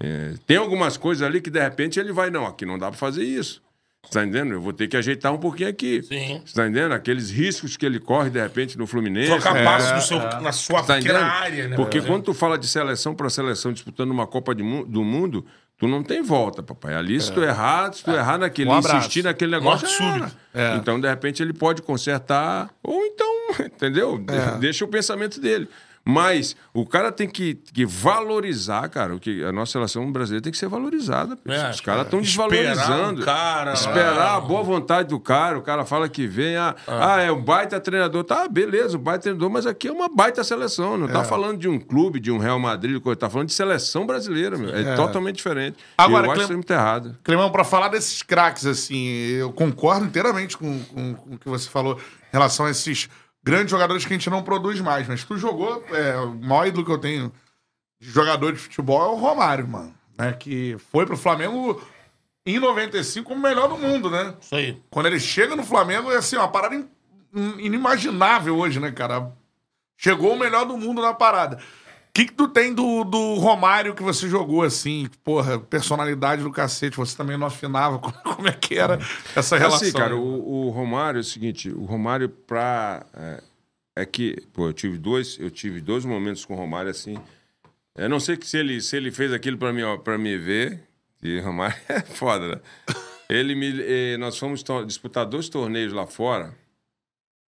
[0.00, 2.96] é, tem algumas coisas ali que de repente ele vai, não, aqui não dá para
[2.98, 3.60] fazer isso.
[4.04, 4.52] Você tá entendendo?
[4.52, 6.02] Eu vou ter que ajeitar um pouquinho aqui.
[6.02, 6.40] Sim.
[6.46, 6.92] Você tá entendendo?
[6.92, 9.28] Aqueles riscos que ele corre de repente no Fluminense.
[9.28, 9.64] Trocar É.
[9.64, 11.76] passos no seu, na sua Tá pequena área, né?
[11.76, 15.44] Porque por quando tu fala de seleção para seleção disputando uma Copa de do Mundo,
[15.78, 16.94] tu não tem volta, papai.
[16.94, 20.36] Ali, se tu errar, se tu errar naquele, Um insistir naquele negócio, Morte súbita.
[20.52, 20.76] era.
[20.76, 23.28] Então, de repente, ele pode consertar, ou então,
[23.64, 24.18] entendeu?
[24.60, 25.68] Deixa o pensamento dele.
[26.10, 30.50] Mas o cara tem que, que valorizar, cara, o que a nossa relação brasileira tem
[30.50, 31.36] que ser valorizada.
[31.46, 33.24] É, Os caras estão esperar desvalorizando.
[33.26, 34.36] cara, esperar ah.
[34.36, 35.58] a boa vontade do cara.
[35.58, 37.20] O cara fala que vem, ah, ah.
[37.20, 38.24] é um baita treinador.
[38.24, 40.96] Tá, beleza, um baita treinador, mas aqui é uma baita seleção.
[40.96, 44.06] Não tá falando de um clube, de um Real Madrid, coisa, tá falando de seleção
[44.06, 44.74] brasileira, meu.
[44.74, 45.76] É, totalmente diferente.
[45.98, 47.18] Agora, eu acho Clem- isso muito errado.
[47.22, 51.68] Clemão, pra falar desses craques, assim, eu concordo inteiramente com, com- com o que você
[51.68, 53.08] falou em relação a esses
[53.42, 55.06] grandes jogadores que a gente não produz mais.
[55.08, 57.32] Mas tu jogou, é, o maior ídolo que eu tenho
[58.00, 59.94] de jogador de futebol é o Romário, mano.
[60.18, 61.80] Né, que foi pro Flamengo
[62.44, 64.34] em 95 como o melhor do mundo, né?
[64.40, 64.82] Isso aí.
[64.90, 66.88] Quando ele chega no Flamengo, é assim, uma parada in-
[67.34, 69.30] in- inimaginável hoje, né, cara?
[69.96, 71.60] Chegou o melhor do mundo na parada.
[72.08, 75.08] O que, que tu tem do, do Romário que você jogou, assim?
[75.22, 76.96] Porra, personalidade do cacete.
[76.96, 78.98] Você também não afinava como, como é que era
[79.36, 79.86] essa relação.
[79.86, 83.06] Assim, cara, o, o Romário é o seguinte, o Romário pra...
[83.14, 83.42] É,
[83.96, 87.16] é que, pô, eu tive dois, eu tive dois momentos com o Romário, assim...
[87.96, 90.38] Eu não sei que se ele, se ele fez aquilo pra mim, ó, pra me
[90.38, 90.80] ver,
[91.20, 92.60] e o Romário é foda, né?
[93.28, 93.82] Ele me...
[93.82, 96.54] eh, nós fomos disputar dois torneios lá fora,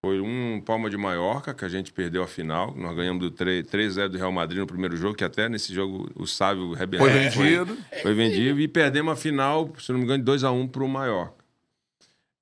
[0.04, 2.74] foi um Palma de Maiorca, que a gente perdeu a final.
[2.76, 6.10] Nós ganhamos do 3 3-0 do Real Madrid no primeiro jogo, que até nesse jogo
[6.16, 7.08] o Sávio arrebentou.
[7.08, 7.78] Foi vendido.
[8.02, 11.36] Foi vendido e perdemos a final, se não me engano, de 2x1 pro Maiorca.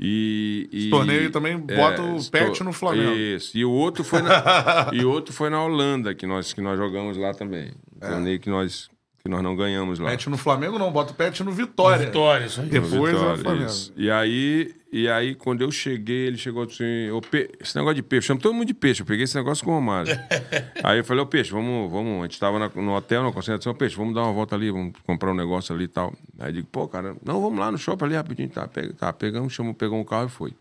[0.02, 3.12] E, e- Esse torneio também bota o esse pet no Flamengo.
[3.12, 3.58] Isso.
[3.58, 4.32] E o outro foi na,
[4.94, 7.74] e outro foi na Holanda, que nós, que nós jogamos lá também.
[8.02, 8.10] Um É.
[8.10, 8.90] torneio que nós,
[9.22, 10.10] que nós não ganhamos lá.
[10.12, 12.06] Pet no Flamengo não, bota o pet no Vitória.
[12.06, 12.68] Vitória, isso aí.
[12.70, 13.66] Depois é o Vitória, Flamengo.
[13.66, 13.94] isso.
[13.98, 18.02] E aí, e aí, quando eu cheguei, ele chegou assim: "Ô, Pe- esse negócio de
[18.04, 19.02] peixe, eu chamo todo mundo de peixe.
[19.02, 20.12] Eu peguei esse negócio com o Romário.
[20.84, 22.20] aí eu falei: Ô peixe, vamos, vamos.
[22.20, 24.94] A gente tava na- no hotel, na concentração, peixe, vamos dar uma volta ali, vamos
[25.06, 26.14] comprar um negócio ali e tal.
[26.40, 28.50] Aí eu digo: pô, cara, não, vamos lá no shopping ali rapidinho.
[28.50, 30.54] Tá, pega, tá pegamos, chamou, pegou um carro e foi.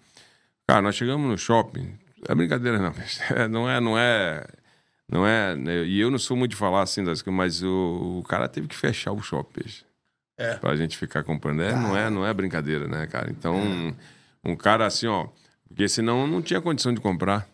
[0.67, 1.89] Cara, nós chegamos no shopping.
[2.29, 2.91] É brincadeira, não.
[2.93, 3.21] peixe.
[3.33, 4.45] É, não é, não é.
[5.11, 5.55] Não é.
[5.57, 8.49] né, E eu não sou muito de falar assim das coisas, mas o, o cara
[8.49, 9.85] teve que fechar o shopping, peixe
[10.61, 11.63] pra gente ficar comprando.
[11.63, 13.29] É, não, é, não é brincadeira, né, cara?
[13.31, 13.93] Então, um,
[14.45, 15.27] um cara assim, ó.
[15.69, 17.49] Porque senão não tinha condição de comprar.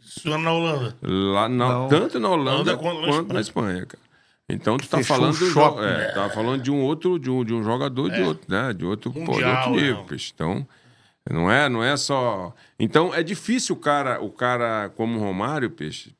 [0.00, 0.96] Isso é na Holanda.
[1.02, 1.88] Lá na- Não.
[1.88, 4.02] tanto na Holanda Holanda quanto na quanto na Espanha, cara.
[4.48, 6.08] Então tu tá Fechou falando jo- shopping, é, né?
[6.12, 8.72] tá falando de um outro, de um, de um jogador de outro, né?
[8.72, 10.04] De outro, pô, de Mundial, outro nível, né?
[10.08, 10.32] peixe.
[10.34, 10.66] Então,
[11.30, 12.52] não é, não é só.
[12.78, 16.12] Então é difícil o cara, o cara como o Romário, peixe.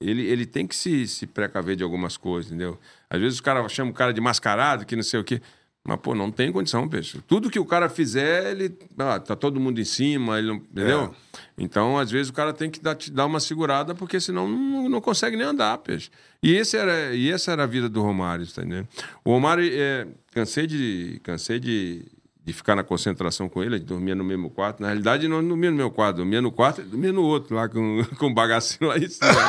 [0.00, 2.78] Ele, ele tem que se, se precaver de algumas coisas, entendeu?
[3.08, 5.40] Às vezes o cara chama o cara de mascarado, que não sei o quê.
[5.86, 7.22] Mas, pô, não tem condição, peixe.
[7.28, 8.76] Tudo que o cara fizer, ele.
[8.98, 11.14] Ah, tá todo mundo em cima, ele não, entendeu?
[11.56, 14.88] Então, às vezes, o cara tem que dar, te dar uma segurada, porque senão não,
[14.88, 16.10] não consegue nem andar, peixe.
[16.42, 18.88] E, esse era, e essa era a vida do Romário, tá entendendo?
[19.24, 21.20] O Romário, é, cansei de.
[21.22, 22.04] Cansei de.
[22.44, 24.80] De ficar na concentração com ele, a gente dormia no mesmo quarto.
[24.80, 27.68] Na realidade, não dormia no meu quarto, dormia no quarto e dormia no outro, lá
[27.68, 29.48] com, com o bagacinho lá em cima.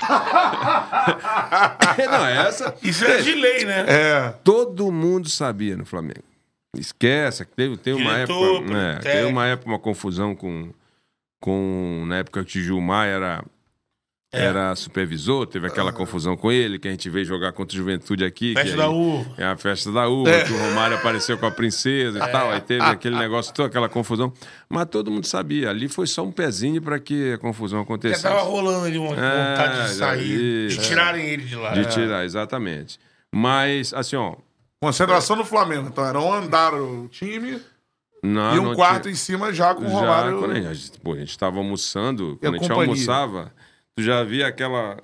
[2.10, 2.74] não, essa.
[2.82, 3.84] Isso é de lei, né?
[3.88, 4.34] É.
[4.44, 6.22] todo mundo sabia no Flamengo.
[6.76, 8.74] Esquece, que teve, teve uma Diretor, época.
[8.74, 10.70] né, teve uma época, uma confusão com.
[11.40, 13.44] com na época que o Gilmar era.
[14.30, 14.44] É.
[14.44, 18.26] Era supervisor, teve aquela confusão com ele, que a gente veio jogar contra o Juventude
[18.26, 18.52] aqui.
[18.52, 19.34] Festa que da aí- uva.
[19.38, 22.50] É a festa da uva, que o Romário apareceu com a princesa e tal.
[22.50, 24.30] Aí teve aquele negócio, toda aquela confusão.
[24.68, 28.22] Mas todo mundo sabia, ali foi só um pezinho para que a confusão Já acontecesse.
[28.22, 31.70] tava rolando ali uma É, vontade de já sair, de tirarem ele de lá.
[31.72, 32.98] De tirar, exatamente.
[33.34, 34.34] Mas, assim, ó.
[34.82, 35.88] Concentração no Flamengo.
[35.88, 37.60] Então era um andar o time
[38.22, 40.38] Não, e um não quarto tinha- em cima já com o Já, Romário.
[40.38, 42.92] quando a gente, pô, a gente tava almoçando, E a quando a gente companhia?
[42.92, 43.52] almoçava,
[43.98, 44.96] tu já via aquela,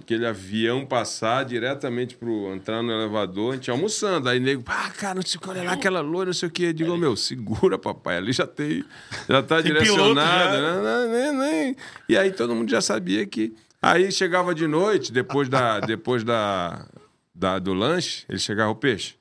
[0.00, 4.26] aquele avião passar diretamente pro entrar no elevador, a gente almoçando.
[4.26, 6.50] Aí nego, ah, cara, não sei o que, olha lá aquela loira, não sei o
[6.50, 6.62] que.
[6.64, 8.82] Eu digo, meu, segura, papai, ali já tem,
[9.28, 10.14] já tá Tem direcionado.
[10.14, 10.80] piloto já.
[10.80, 11.76] né, né, né, né.
[12.08, 13.54] E aí todo mundo já sabia que.
[13.82, 16.86] Aí chegava de noite, depois da, depois da,
[17.34, 19.14] da- do lanche, ele chegava o peixe.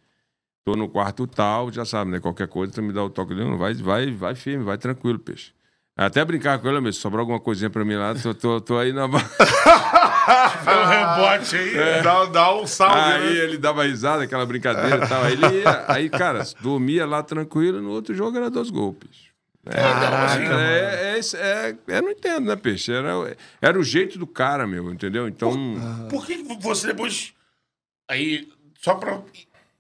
[0.63, 2.19] Tô no quarto tal, já sabe, né?
[2.21, 5.51] Qualquer coisa, tu me dá o toque dele, vai, vai, vai firme, vai tranquilo, peixe.
[5.98, 8.78] Até brincar com ele, meu, se sobrar alguma coisinha pra mim lá, tô, tô, tô
[8.78, 9.10] aí na.
[9.10, 9.18] Foi
[10.78, 12.04] um rebote aí.
[12.04, 13.39] Dá, dá um salve, Aí né?
[13.39, 15.24] ele dava risada, aquela brincadeira e tal.
[15.24, 19.28] Aí, ele ia, aí, cara, dormia lá tranquilo, no outro jogo era dois gols, peixe.
[19.66, 22.93] É, é, é, é, é, é, não entendo, né, peixe?
[22.93, 25.28] Era, era o jeito do cara, meu, entendeu?
[25.28, 25.52] Então.
[26.12, 27.34] Por que que você depois.
[28.08, 28.48] Aí,
[28.80, 29.20] só pra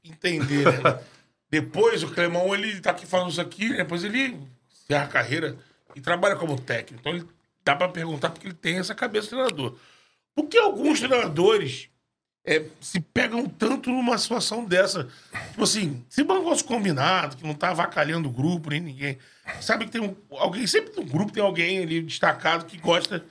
[0.03, 0.99] entender, né?
[1.47, 4.35] depois o Clemão, ele tá aqui falando isso aqui, depois ele
[4.71, 5.55] encerra a carreira
[5.97, 7.01] e trabalha como técnico.
[7.01, 7.25] Então ele
[7.65, 9.75] dá pra perguntar porque ele tem essa cabeça de treinador.
[10.35, 11.89] Por que alguns treinadores
[12.45, 15.07] é, se pegam tanto numa situação dessa?
[15.49, 19.17] Tipo assim, se um negócio combinado, que não tá avacalhando o grupo, nem ninguém.
[19.59, 23.25] Sabe que tem um, alguém, sempre no grupo tem alguém ali destacado que gosta.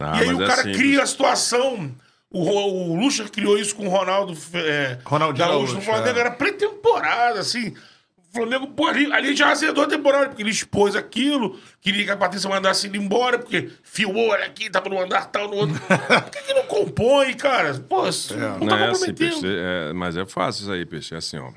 [0.00, 0.76] Ah, e aí o é cara simples.
[0.78, 1.94] cria a situação.
[2.30, 6.18] O, o Lucha criou isso com o Ronaldo é, Ronaldinho Gaúcho no Flamengo.
[6.18, 6.20] é.
[6.20, 7.74] Era pré-temporada, assim.
[8.36, 12.16] Flamengo, pô, ali, ali já azedou a temporada, porque ele expôs aquilo, queria que a
[12.16, 15.74] Patrícia mandasse ele embora, porque filmou, olha aqui, tava no andar tal, no outro.
[15.86, 17.74] Por que, que não compõe, cara?
[17.74, 21.14] Pô, isso não Não tá é assim, peixe, é, mas é fácil isso aí, peixe.
[21.14, 21.50] É assim, ó.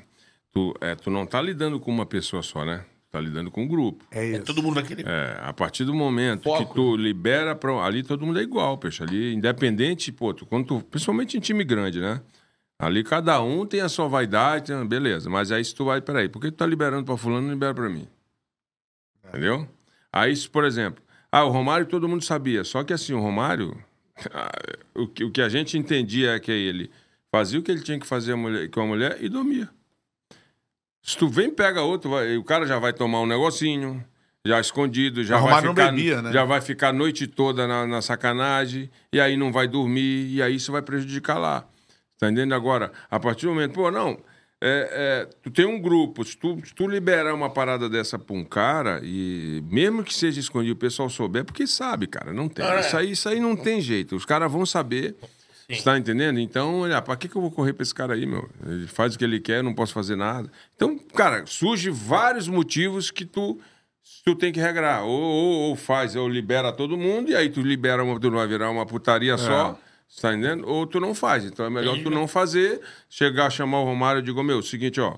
[0.52, 2.84] Tu, é, tu não tá lidando com uma pessoa só, né?
[3.08, 4.04] Tu tá lidando com um grupo.
[4.10, 4.42] É isso.
[4.42, 5.02] Todo mundo naquele.
[5.06, 6.66] É, a partir do momento Foco.
[6.66, 7.72] que tu libera pra.
[7.84, 9.02] Ali todo mundo é igual, peixe.
[9.02, 12.20] Ali, independente, pô, tu, quando tu, principalmente em time grande, né?
[12.80, 15.28] Ali cada um tem a sua vaidade, tem- beleza.
[15.28, 17.52] Mas aí se tu vai, peraí, por que tu tá liberando pra fulano e não
[17.54, 18.08] libera pra mim?
[19.28, 19.68] Entendeu?
[20.12, 22.64] Aí, se, por exemplo, ah, o Romário todo mundo sabia.
[22.64, 23.76] Só que assim, o Romário,
[24.32, 24.50] ah,
[24.94, 26.90] o, que, o que a gente entendia é que ele
[27.30, 29.68] fazia o que ele tinha que fazer a mulher- com a mulher e dormia.
[31.02, 34.04] Se tu vem, pega outro, vai- o cara já vai tomar um negocinho,
[34.44, 36.32] já escondido, já vai ficar, bebia, né?
[36.32, 40.42] já vai ficar a noite toda na, na sacanagem, e aí não vai dormir, e
[40.42, 41.66] aí isso vai prejudicar lá.
[42.20, 42.54] Tá entendendo?
[42.54, 44.18] Agora, a partir do momento, pô, não,
[44.60, 48.36] é, é, tu tem um grupo, se tu, se tu liberar uma parada dessa pra
[48.36, 52.62] um cara, e mesmo que seja escondido, o pessoal souber, porque sabe, cara, não tem.
[52.62, 52.80] É.
[52.80, 54.14] Isso, aí, isso aí não tem jeito.
[54.14, 55.16] Os caras vão saber.
[55.66, 56.40] Você tá entendendo?
[56.40, 58.50] Então, olha, pra que, que eu vou correr pra esse cara aí, meu?
[58.66, 60.50] Ele faz o que ele quer, não posso fazer nada.
[60.74, 63.56] Então, cara, surge vários motivos que tu,
[64.24, 65.04] tu tem que regrar.
[65.04, 68.48] Ou, ou, ou faz, ou libera todo mundo, e aí tu libera uma, tu vai
[68.48, 69.78] virar uma putaria só.
[70.10, 70.66] Você tá entendendo?
[70.66, 71.44] Ou tu não faz.
[71.44, 75.00] Então é melhor tu não fazer, chegar a chamar o Romário e digo, meu, seguinte,
[75.00, 75.16] ó.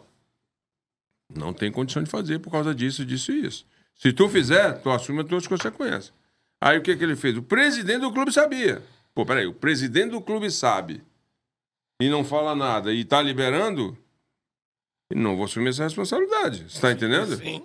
[1.35, 3.67] Não tem condição de fazer por causa disso, disso e isso.
[3.97, 6.13] Se tu fizer, tu assume as tuas consequências.
[6.61, 7.39] Aí o que, que ele fez?
[7.39, 8.83] O presidente do clube sabia.
[9.15, 11.03] Pô, peraí, o presidente do clube sabe
[11.99, 13.97] e não fala nada e tá liberando,
[15.15, 16.71] não vou assumir essa responsabilidade.
[16.71, 17.35] Você tá entendendo?
[17.37, 17.65] Sim.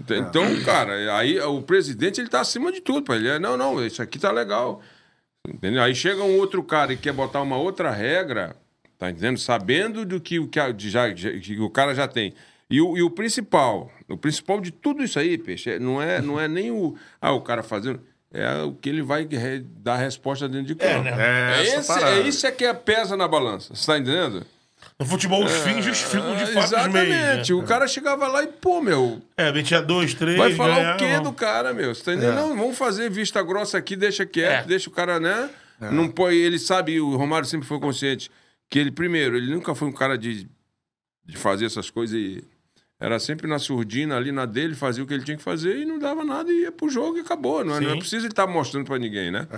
[0.00, 3.04] Então, cara, aí o presidente ele tá acima de tudo.
[3.04, 3.14] pô.
[3.14, 4.82] Ele é, não, não, isso aqui tá legal.
[5.48, 5.82] Entendeu?
[5.82, 8.54] Aí chega um outro cara e quer botar uma outra regra,
[8.98, 9.38] tá entendendo?
[9.38, 12.34] Sabendo do que, o que a- de já, que o cara já tem.
[12.68, 16.20] E o, e o principal, o principal de tudo isso aí, peixe, é- não é,
[16.20, 18.00] não é nem o, ah, o cara fazendo,
[18.32, 21.02] é o que ele vai re- dar resposta dentro de campo.
[21.02, 21.10] né?
[21.58, 23.74] É, essa esse, é isso é que é pesa na balança.
[23.74, 24.46] Você tá entendendo?
[25.00, 27.08] No futebol, os fins justificam de fato os meios.
[27.08, 27.52] Exatamente.
[27.54, 27.58] Né?
[27.58, 30.36] O cara chegava lá e, pô, meu, É, metia dois, três.
[30.36, 30.94] Vai falar ganhava.
[30.94, 31.94] o quê do cara, meu?
[31.94, 32.34] Você tá entendendo?
[32.36, 34.68] Não, vamos fazer vista grossa aqui, deixa quieto, É.
[34.68, 35.48] deixa o cara, né?
[35.80, 38.30] Não põe, ele sabe, o Romário sempre foi consciente
[38.68, 40.46] que ele, primeiro, ele nunca foi um cara de,
[41.24, 42.44] de fazer essas coisas e
[43.00, 45.86] era sempre na surdina ali na dele, fazia o que ele tinha que fazer e
[45.86, 47.64] não dava nada e ia pro jogo e acabou.
[47.64, 49.48] Não é, não é preciso ele estar mostrando pra ninguém, né?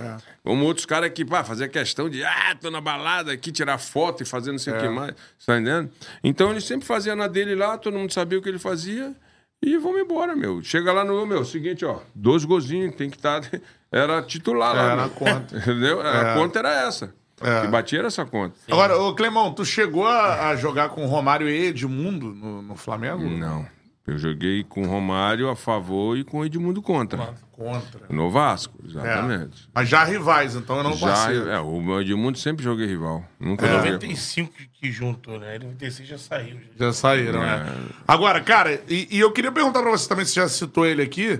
[0.43, 4.23] Como outros caras que, pá, fazia questão de, ah, tô na balada aqui, tirar foto
[4.23, 5.13] e fazer não sei o que mais.
[5.37, 5.91] Você tá entendendo?
[6.23, 9.13] Então ele sempre fazia na dele lá, todo mundo sabia o que ele fazia.
[9.61, 10.61] E vamos embora, meu.
[10.61, 13.41] Chega lá no meu, seguinte, ó, dois golzinhos, tem que estar.
[13.91, 14.83] Era titular lá.
[14.83, 15.05] Era meu.
[15.05, 15.55] a conta.
[15.59, 16.01] Entendeu?
[16.01, 16.33] A É.
[16.33, 17.13] conta era essa.
[17.43, 17.61] É.
[17.61, 18.55] Que batia era essa conta.
[18.71, 23.23] Agora, ô Clemão, tu chegou a, a jogar com Romário e Edmundo no, no Flamengo?
[23.23, 23.65] Não.
[24.05, 27.33] Eu joguei com o Romário a favor e com o Edmundo contra.
[27.53, 28.01] Contra.
[28.09, 28.87] No Vasco, É.
[28.89, 29.69] exatamente.
[29.73, 31.37] Mas já rivais, então eu não Já, passei.
[31.37, 33.23] é, o Edmundo sempre joguei rival.
[33.39, 33.71] Nunca É.
[33.71, 33.91] joguei.
[33.93, 35.57] 95 que, juntou, né?
[35.57, 36.57] 96 já saiu.
[36.77, 36.87] Já.
[36.87, 37.65] Já saíram, né?
[38.05, 41.39] Agora, cara, e, e eu queria perguntar pra você também, você já citou ele aqui,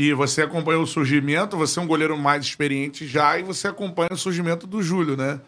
[0.00, 4.08] e você acompanhou o surgimento, você é um goleiro mais experiente já, e você acompanha
[4.12, 5.38] o surgimento do Júlio, né?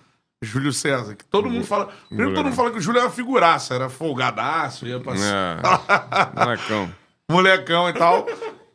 [0.42, 1.14] Júlio César.
[1.14, 1.90] Que todo mundo fala.
[2.08, 6.38] Primeiro todo mundo fala que o Júlio era figuraça, era folgadaço, ia pra É.
[6.38, 6.94] Molecão.
[7.30, 8.26] molecão e tal.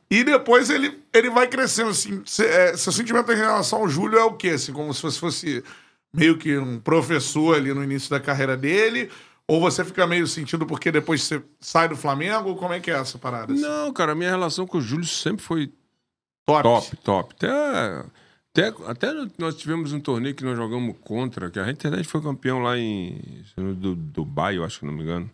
[0.09, 2.23] E depois ele, ele vai crescendo, assim.
[2.39, 4.49] É, seu sentimento em relação ao Júlio é o quê?
[4.49, 5.63] Assim, como se fosse, fosse
[6.11, 9.11] meio que um professor ali no início da carreira dele?
[9.50, 12.56] Ou você fica meio sentido porque depois você sai do Flamengo?
[12.56, 13.54] Como é que é essa parada?
[13.54, 13.62] assim?
[13.62, 15.72] Não, cara, a minha relação com o Júlio sempre foi
[16.48, 16.64] Top.
[16.64, 17.36] top, top.
[17.36, 22.22] Até, até, até nós tivemos um torneio que nós jogamos contra, que a gente foi
[22.22, 23.20] campeão lá em
[23.56, 25.30] do, Dubai, eu acho que não me engano.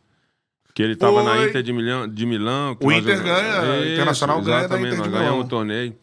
[0.73, 1.45] Que ele tava na.
[1.45, 2.07] Inter de Milão.
[2.07, 5.95] De Milão O Inter ganha, o Isso, Internacional ganha Exatamente, nós ganhamos o torneio.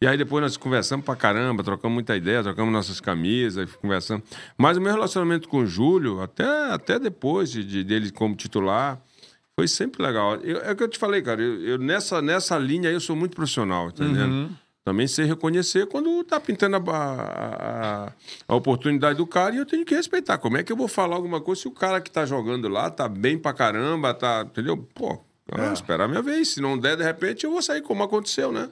[0.00, 4.24] E aí depois nós conversamos pra caramba, trocamos muita ideia, trocamos nossas camisas, conversamos.
[4.56, 9.00] Mas o meu relacionamento com o Júlio, até, até depois de, de- dele como titular,
[9.58, 10.36] foi sempre legal.
[10.36, 11.42] Eu- é o que eu te falei, cara.
[11.42, 14.50] Eu, eu nessa, nessa linha aí eu sou muito profissional, tá entendendo?
[14.84, 18.12] Também sei reconhecer quando tá pintando a, a- a-
[18.46, 20.38] a oportunidade do cara e eu tenho que respeitar.
[20.38, 22.88] Como é que eu vou falar alguma coisa se o cara que tá jogando lá
[22.88, 24.44] tá bem pra caramba, tá.
[24.46, 24.76] Entendeu?
[24.94, 25.18] Pô.
[25.52, 26.48] Ah, esperar a minha vez.
[26.48, 28.68] Se não der, de repente, eu vou sair como aconteceu, né?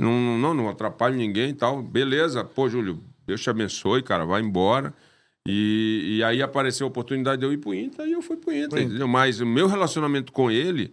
[0.00, 1.82] Não, não, não atrapalho ninguém e tal.
[1.82, 2.42] Beleza.
[2.44, 4.24] Pô, Júlio, Deus te abençoe, cara.
[4.24, 4.94] Vai embora.
[5.48, 8.52] E, e aí apareceu a oportunidade de eu ir pro Inter e eu fui pro
[8.52, 9.06] Inter, entendeu?
[9.06, 10.92] Mas o meu relacionamento com ele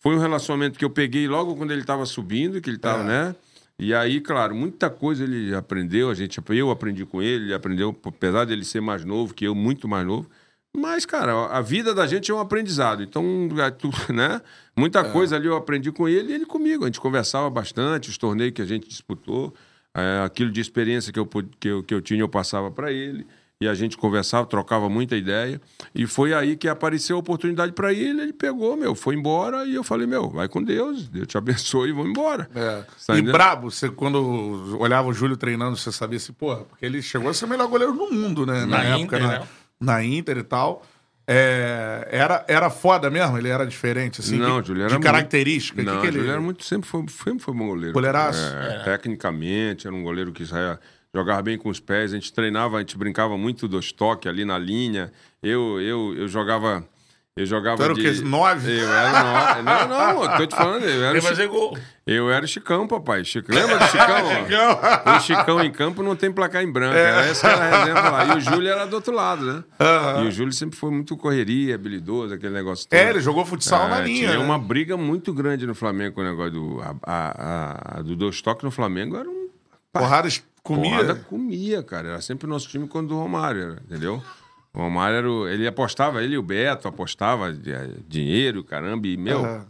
[0.00, 3.36] foi um relacionamento que eu peguei logo quando ele estava subindo, que ele estava, né?
[3.78, 7.96] E aí, claro, muita coisa ele aprendeu, a gente, eu aprendi com ele, ele aprendeu,
[8.04, 10.28] apesar dele ser mais novo que eu, muito mais novo.
[10.76, 13.02] Mas, cara, a vida da gente é um aprendizado.
[13.02, 14.40] Então, é tu- né?
[14.76, 16.84] Muita coisa ali eu aprendi com ele e ele comigo.
[16.84, 19.52] A gente conversava bastante, os torneios que a gente disputou,
[19.94, 23.26] é, aquilo de experiência que eu, que eu, que eu tinha, eu passava para ele.
[23.60, 25.60] E a gente conversava, trocava muita ideia.
[25.94, 28.20] E foi aí que apareceu a oportunidade para ele.
[28.20, 29.64] Ele pegou, meu, foi embora.
[29.64, 32.50] E eu falei, meu, vai com Deus, Deus te abençoe e vou embora.
[32.54, 32.82] É.
[32.82, 33.32] Tá e entendendo?
[33.32, 37.34] brabo, você quando olhava o Júlio treinando, você sabia assim, porra, porque ele chegou a
[37.34, 38.62] ser o melhor goleiro do mundo, né?
[38.62, 39.48] Na, Na época, Inter, na, né?
[39.80, 40.82] na Inter e tal.
[41.26, 43.38] É, era, era foda mesmo?
[43.38, 44.36] Ele era diferente, assim?
[44.38, 45.82] não, que, Júlio era De muito- característica?
[45.82, 46.18] Não, que que ele...
[46.18, 47.92] Júlio era muito, sempre foi, sempre foi bom goleiro.
[47.92, 48.40] Goleiraço?
[48.40, 50.78] É, Tecnicamente, era um goleiro que saía,
[51.14, 52.12] jogava bem com os pés.
[52.12, 55.12] A gente treinava, a gente brincava muito do estoque ali na linha.
[55.42, 56.84] Eu, eu, eu jogava.
[57.34, 58.02] Eu jogava Tu era o de...
[58.02, 58.20] quê?
[58.22, 58.78] Nove?
[58.78, 59.62] Eu era nove.
[59.62, 60.84] Não, não, eu tô te falando.
[60.84, 61.78] Eu era, fazer gol.
[62.06, 63.24] eu era o Chicão, papai.
[63.24, 63.50] Chico...
[63.50, 64.06] Lembra do Chicão?
[65.06, 65.16] ó?
[65.16, 66.94] o Chicão em campo não tem placar em branco.
[66.94, 68.24] Era essa que era a resenha lá.
[68.26, 69.64] E o Júlio era do outro lado, né?
[70.22, 72.98] E o Júlio sempre foi muito correria, habilidoso, aquele negócio todo.
[72.98, 74.26] É, ele jogou futsal na É, linha.
[74.28, 74.44] Tinha né?
[74.44, 76.82] uma briga muito grande no Flamengo com o negócio do.
[76.82, 79.48] A, a, a- do dois toques no Flamengo era um.
[79.90, 80.28] Porrada
[80.62, 80.90] comia.
[80.90, 82.08] Porrada comia, cara.
[82.10, 84.22] Era sempre o nosso time quando o Romário, era, entendeu?
[84.74, 89.06] O Romário era o- ele apostava, ele e o Beto apostava de- eh, dinheiro, caramba,
[89.06, 89.66] e, meu, Aham.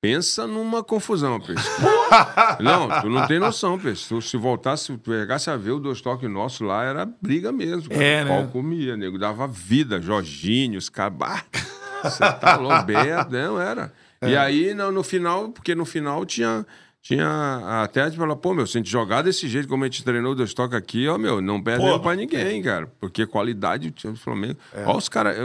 [0.00, 1.62] pensa numa confusão, peixe.
[2.60, 4.08] não, tu não tem noção, peixe.
[4.08, 7.90] Tu, se voltasse, pegasse a ver o dois toques nosso lá, era briga mesmo.
[7.90, 8.02] Cara.
[8.02, 8.30] É, né?
[8.30, 11.44] Pau comia, nego, dava vida, Jorginho, os bah,
[12.02, 13.92] Você tá louco, Beto, não era.
[14.20, 14.30] É.
[14.30, 16.66] E aí, no, no final, porque no final tinha.
[17.02, 19.86] Tinha até a gente falou, pô, meu, se a gente jogar desse jeito como a
[19.86, 22.86] gente treinou dois toques aqui, ó, meu, não perde Pô, pra ninguém, cara.
[23.00, 24.58] Porque qualidade do time do Flamengo.
[24.74, 24.84] É.
[24.84, 25.36] Olha os caras.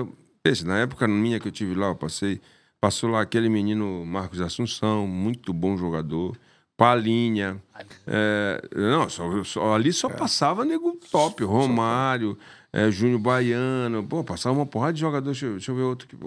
[0.65, 2.41] na época minha que eu tive lá, eu passei.
[2.81, 6.37] Passou lá aquele menino Marcos Assunção, muito bom jogador.
[6.77, 7.59] Palinha.
[8.05, 9.93] É, não, só, só- ali É.
[9.93, 11.41] só passava nego top.
[11.45, 12.37] Romário,
[12.73, 14.03] é, Júnior Baiano.
[14.05, 15.25] Pô, passava uma porrada de jogador.
[15.31, 16.17] Deixa, eu- deixa eu ver outro que.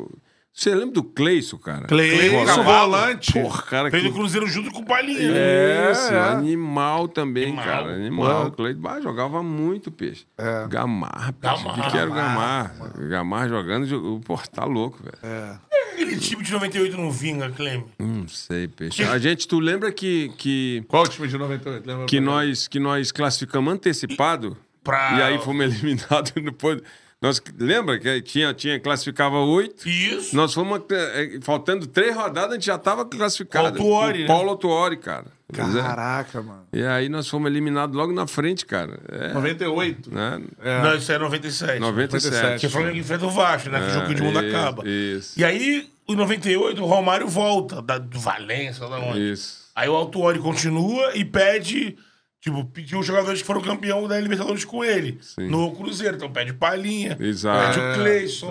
[0.58, 1.86] Você lembra do Cleison, cara?
[1.86, 3.32] Cleison, volante.
[3.32, 4.08] Porra, cara, Fez que...
[4.08, 5.30] o Cruzeiro junto com o Palinha.
[5.30, 5.38] né?
[5.38, 6.18] É, Isso, é.
[6.30, 7.64] animal também, Animal.
[7.64, 7.94] cara.
[7.94, 8.46] Animal.
[8.48, 10.26] O Cleiton bah, jogava muito, peixe.
[10.36, 10.66] É.
[10.66, 11.62] Gamar, peixe.
[11.62, 11.78] Gamar.
[11.78, 12.74] O que, que era o Gamar?
[13.08, 15.16] Gamar jogando, jogou- pô, tá louco, velho.
[15.22, 15.58] É.
[15.92, 17.84] Aquele time de 98 não vinga, Cleme.
[17.96, 19.04] Não sei, peixe.
[19.04, 21.86] A gente, tu lembra que, que, Qual o time de 98?
[21.86, 26.80] Lembra que, nós, que nós classificamos antecipado Pra- e aí fomos eliminados depois.
[27.20, 29.88] Nós, lembra que tinha, tinha, classificava oito?
[29.88, 30.36] Isso.
[30.36, 33.66] Nós fomos, eh, faltando três rodadas, a gente já estava classificado.
[33.68, 34.26] Autuori, né?
[34.26, 35.26] Paulo Autuori, cara.
[35.52, 35.82] É.
[35.82, 36.66] Caraca, mano.
[36.72, 39.00] E aí nós fomos eliminados logo na frente, cara.
[39.10, 40.14] É, 98.
[40.14, 40.42] né?
[40.62, 40.82] É.
[40.82, 41.80] Não, isso é 97.
[41.80, 42.60] 97.
[42.60, 43.80] Que o Flamengo enfrenta o Vasco, né?
[43.80, 44.88] Que o jogo de mundo isso, acaba.
[44.88, 45.40] Isso.
[45.40, 49.32] E aí, em 98, o Romário volta, da, do Valência, da onde?
[49.32, 49.68] Isso.
[49.74, 51.96] Aí o Altuori continua e pede,
[52.40, 55.18] tipo, pediu os jogadores que foram campeão da Libertadores com ele.
[55.20, 55.48] Sim.
[55.48, 56.16] No Cruzeiro.
[56.16, 57.74] Então pede Palinha, Exato.
[57.74, 58.50] pede o Cleison,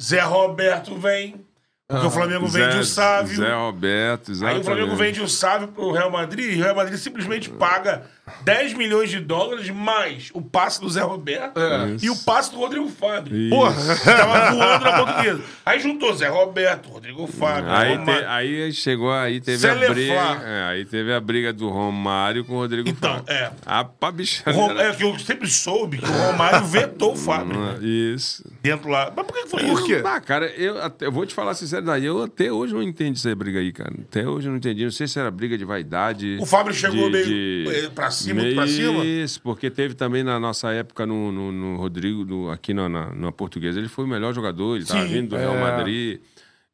[0.00, 1.44] Zé Roberto vem.
[1.88, 3.36] Porque o Flamengo vende o Sávio.
[3.36, 4.60] Zé Roberto, Aí exatamente.
[4.62, 8.04] o Flamengo vende o Sávio pro Real Madrid e o Real Madrid simplesmente paga
[8.44, 11.58] 10 milhões de dólares mais o passe do Zé Roberto
[12.00, 13.36] e o passe do Rodrigo Fábio.
[13.36, 13.50] Isso.
[13.50, 13.74] Porra.
[14.04, 15.42] Tava voando na portuguesa.
[15.66, 18.20] Aí juntou Zé Roberto, Rodrigo Fábio, Aí, Romário.
[18.22, 19.90] te- aí chegou, aí teve Celeflá.
[19.90, 20.48] a briga.
[20.48, 23.32] é, aí teve a briga do Romário com o Rodrigo Então, Fábio.
[23.32, 23.50] é.
[23.66, 24.42] A pá, bicha.
[24.48, 27.78] O Rom- É que eu sempre soube que o Romário vetou o Fábio né?
[27.82, 28.44] Isso.
[28.62, 29.12] dentro lá.
[29.14, 29.84] Mas por que foi Por isso?
[29.86, 30.02] quê?
[30.04, 33.34] Ah, cara, eu, até- eu vou te falar sinceridade, eu até hoje não entendi essa
[33.34, 33.92] briga aí, cara.
[34.08, 34.84] Até hoje eu não entendi.
[34.84, 36.38] Não sei se era briga de vaidade.
[36.40, 38.21] O Fábio chegou de- meio, de- eh, pra cima,
[38.54, 39.04] pra cima?
[39.04, 43.14] Isso, porque teve também na nossa época no, no, no Rodrigo, no- aqui na, na,
[43.14, 45.60] na Portuguesa, ele foi o melhor jogador, ele estava vindo do Real é.
[45.60, 46.20] Madrid.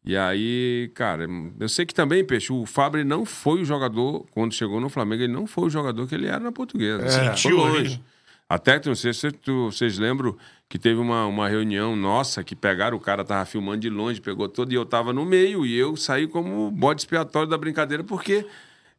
[0.05, 1.27] E aí, cara,
[1.61, 5.23] eu sei que também, Peixe, o Fábio não foi o jogador, quando chegou no Flamengo,
[5.23, 7.05] ele não foi o jogador que ele era na Portuguesa.
[7.05, 7.09] É.
[7.35, 7.79] Sentiu longe.
[7.79, 8.01] ali.
[8.49, 10.35] Até que, não sei se tu- vocês lembram
[10.67, 14.49] que teve uma, uma reunião nossa que pegaram, o cara tava filmando de longe, pegou
[14.49, 18.47] todo, e eu tava no meio, e eu saí como bode expiatório da brincadeira, porque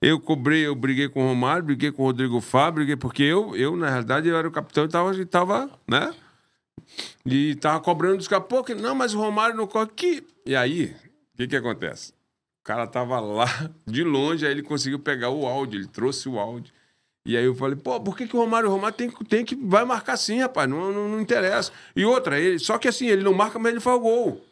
[0.01, 3.55] Eu cobrei, eu briguei com o Romário, briguei com o Rodrigo Fábio, briguei, porque eu,
[3.55, 6.13] eu, na realidade, eu era o capitão e tava, tava né?
[7.25, 10.25] E tava cobrando dos caras, pô, que- não, mas o Romário não corre aqui.
[10.45, 10.95] E aí,
[11.33, 12.11] o que que acontece?
[12.61, 13.45] O cara tava lá
[13.85, 16.73] de longe, aí ele conseguiu pegar o áudio, ele trouxe o áudio.
[17.25, 19.43] E aí eu falei, pô, por que, que o Romário, o Romário tem, que- tem
[19.43, 19.55] que.
[19.55, 21.71] Vai marcar sim, rapaz, não, não, não interessa.
[21.93, 24.45] E outra, ele, só que assim, ele não marca, mas ele faz o gol.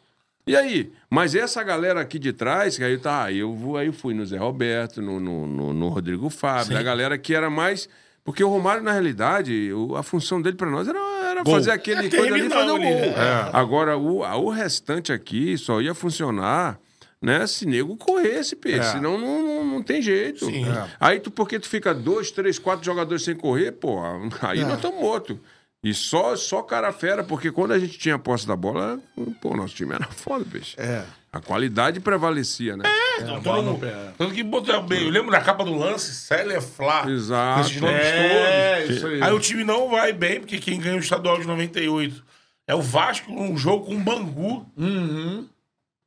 [0.46, 0.90] E aí?
[1.10, 4.14] Mas essa galera aqui de trás, que aí tá, aí eu vou, aí eu fui
[4.14, 7.88] no Zé Roberto, no, no, no- no Rodrigo Fábio, a galera que era mais.
[8.24, 10.98] Porque o Romário, na realidade, o- a função dele pra nós era,
[11.30, 12.80] era fazer aquele É coisa ali e fazer o gol.
[12.80, 13.14] né?
[13.52, 16.78] Agora, o, a- o restante aqui só ia funcionar.
[17.20, 18.78] Né, se nego corresse, peixe.
[18.78, 18.82] É.
[18.92, 20.46] Senão não, não, não tem jeito.
[20.46, 20.64] Sim.
[20.64, 20.86] É.
[21.00, 23.98] Aí tu, porque tu fica dois, três, quatro jogadores sem correr, pô,
[24.40, 25.36] aí nós estamos mortos.
[25.82, 28.98] E só, só cara fera, porque quando a gente tinha a posse da bola,
[29.40, 30.74] pô, nosso time era foda, peixe.
[30.78, 31.04] É.
[31.32, 32.84] A qualidade prevalecia, né?
[33.20, 35.04] Então, todo mundo- Tanto que botou bem.
[35.04, 37.08] Eu lembro da capa do lance, Célia Flá.
[37.08, 37.60] Exato.
[37.68, 38.96] Esses nomes É, todos.
[38.96, 39.22] isso aí.
[39.22, 42.24] Aí o time não vai bem, porque quem ganha o estadual de 98
[42.66, 44.66] é o Vasco, um jogo com o Bangu.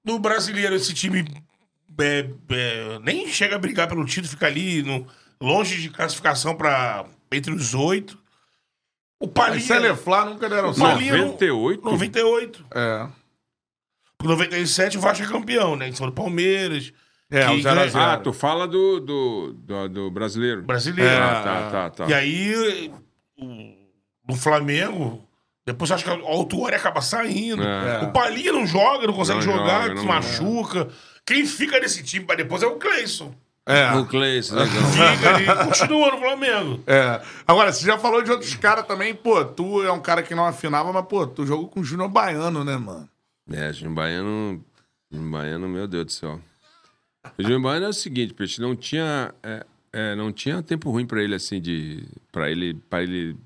[0.05, 1.23] No brasileiro, esse time
[1.99, 5.05] é, é, nem chega a brigar pelo título, fica ali no-
[5.39, 8.17] longe de classificação para entre os oito.
[9.21, 9.61] O Mas Palinha.
[9.61, 10.89] Celeflá nunca deram certo.
[10.93, 11.83] Palinha não- 98?
[11.85, 12.65] 98.
[12.73, 13.07] É.
[14.17, 15.87] Por 97 o Vasco é campeão, né?
[15.87, 16.91] Em cima do Palmeiras.
[17.29, 18.03] É, que o 0 a ganha- 0.
[18.03, 20.63] Ah, tu fala do, do, do, do brasileiro.
[20.63, 21.23] Brasileiro.
[21.23, 22.07] Ah, tá, tá, tá.
[22.09, 22.91] E aí,
[23.39, 23.75] o-
[24.27, 25.25] no Flamengo,
[25.65, 27.63] depois acho que o Autuori acaba saindo.
[27.63, 28.01] É.
[28.03, 30.89] O Palinha não joga, não consegue Não jogar, joga, se não- machuca.
[31.25, 33.33] Quem fica nesse time pra depois é o Cleison.
[33.65, 33.93] É.
[33.95, 34.83] O Cleiton, legal.
[34.91, 36.83] Fica ali, continua no Flamengo.
[36.87, 37.21] É.
[37.47, 40.45] Agora, você já falou de outros caras também, pô, tu é um cara que não
[40.45, 43.07] afinava, mas, pô, tu jogou com o Júnior Baiano, né, mano?
[43.51, 44.65] É, Júnior Baiano.
[45.11, 46.39] Júnior Baiano, meu Deus do céu.
[47.37, 49.33] O Júnior Baiano é o seguinte, Peixe, não tinha.
[49.43, 52.03] é, é, não tinha tempo ruim pra ele, assim, de.
[52.31, 53.37] Pra ele, pra ele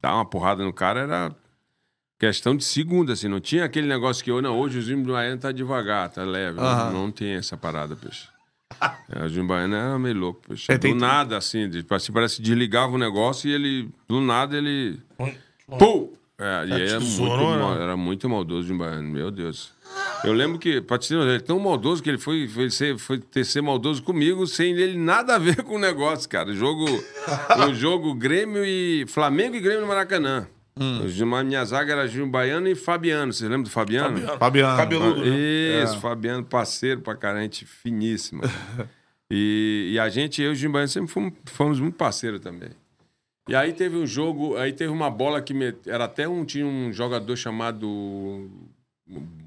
[0.00, 1.36] dar uma porrada no cara, era
[2.20, 3.26] questão de segundo, assim.
[3.26, 6.60] Não tinha aquele negócio que, oh, não, hoje o Júnior Baiano tá devagar, tá leve.
[6.60, 8.28] Não, não tem essa parada, Peixe.
[9.08, 10.40] É, o Júnior Baiano era meio louco.
[10.68, 14.20] É, tem- do nada, assim, de, assim, parece que desligava o negócio e ele, do
[14.20, 14.98] nada, ele.
[15.78, 16.12] Pum!
[16.38, 17.82] É, e aí era muito, tesourou, mal- né?
[17.82, 19.72] era muito maldoso de Baiano, meu Deus.
[20.22, 22.46] Eu lembro que, pra te ter uma ideia, ele é tão maldoso que ele foi,
[22.48, 26.28] foi, ser, foi ter ser maldoso comigo sem ele nada a ver com o negócio,
[26.28, 26.50] cara.
[26.50, 26.84] O jogo,
[27.70, 29.06] o jogo Grêmio e.
[29.06, 30.46] Flamengo e Grêmio no Maracanã.
[30.78, 33.32] Os- A minha zaga era Júnior Baiano e Fabiano.
[33.32, 34.18] Vocês lembram do Fabiano?
[34.38, 34.76] Fabiano.
[34.76, 35.82] Cabeludo, né?
[35.82, 38.42] Isso, Fabiano, parceiro pra caramba, gente finíssima.
[39.30, 42.70] e, e a gente, eu e o Jim Baiano, sempre fomos, fomos muito parceiros também.
[43.48, 46.66] E aí teve um jogo, aí teve uma bola que me- era até um tinha
[46.66, 48.50] um jogador chamado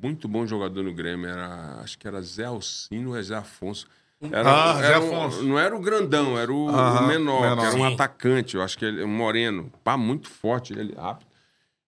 [0.01, 3.85] muito bom jogador no Grêmio, era acho que era Zé Alcino ou Zé Afonso.
[4.31, 7.57] Era, Ah, era um- não era o grandão, era o, o Aham, menor, menor.
[7.61, 7.93] que era um Sim.
[7.93, 11.29] atacante, eu acho que ele um moreno, pá, muito forte, ele rápido.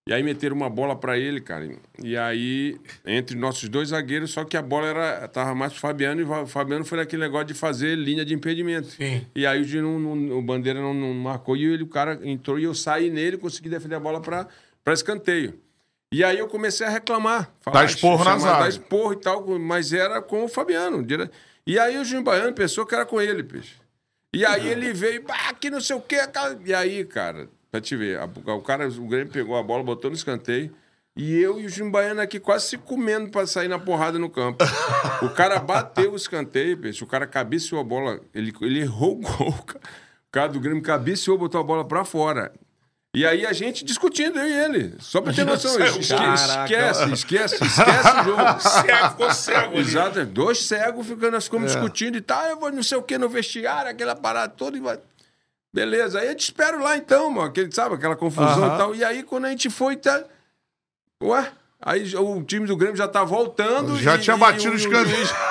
[0.08, 1.70] E aí meteram uma bola pra ele, cara.
[2.02, 6.22] E aí, entre nossos dois zagueiros, só que a bola era, tava mais pro Fabiano
[6.22, 8.88] e o Fabiano foi naquele negócio de fazer linha de impedimento.
[8.88, 9.26] Sim.
[9.36, 12.58] E aí o, não- não- o Bandeira não, não marcou e ele, o cara entrou
[12.58, 14.48] e eu saí nele, consegui defender a bola pra,
[14.84, 15.54] pra escanteio.
[16.14, 17.52] E aí eu comecei a reclamar.
[17.72, 18.60] Dá esporro na zaga.
[18.60, 21.04] Dar esporro e tal, mas era com o Fabiano.
[21.04, 21.30] dire-
[21.66, 23.76] E aí o Júnior Baiano pensou que era com ele, peixe.
[24.34, 26.26] E aí ele veio, bah, que não sei o quê.
[26.28, 29.84] cara." E aí, cara, pra te ver, a- o cara, o Grêmio pegou a bola,
[29.84, 30.74] botou no escanteio.
[31.16, 34.30] E eu e o Júnior Baiano aqui quase se comendo pra sair na porrada no
[34.30, 34.64] campo.
[35.22, 37.04] O cara bateu o escanteio, peixe.
[37.04, 38.22] O cara cabeceou a bola.
[38.34, 39.82] Ele, ele errou o gol, cara.
[40.28, 42.54] O cara do Grêmio cabeceou, botou a bola pra fora.
[43.14, 44.96] E aí a gente discutindo, eu e ele.
[45.00, 45.78] Só pra ter noção.
[45.84, 48.60] Esque- esquece, esquece, esquece o jogo.
[48.62, 49.80] Cego, ficou cego ali.
[49.82, 53.18] Exato, dois cegos ficando, nós ficamos discutindo e tal, eu vou não sei o que
[53.18, 54.98] no vestiário, aquela parada toda e vai.
[55.74, 58.76] Beleza, aí eu te espero lá então, mano, aquele, sabe, aquela confusão Aham.
[58.76, 58.96] e tal.
[58.96, 60.24] E aí quando a gente foi, tá.
[61.22, 61.52] Ué?
[61.82, 63.98] Aí o time do Grêmio já tá voltando.
[64.00, 65.28] Já e- tinha e batido o- o escanteio.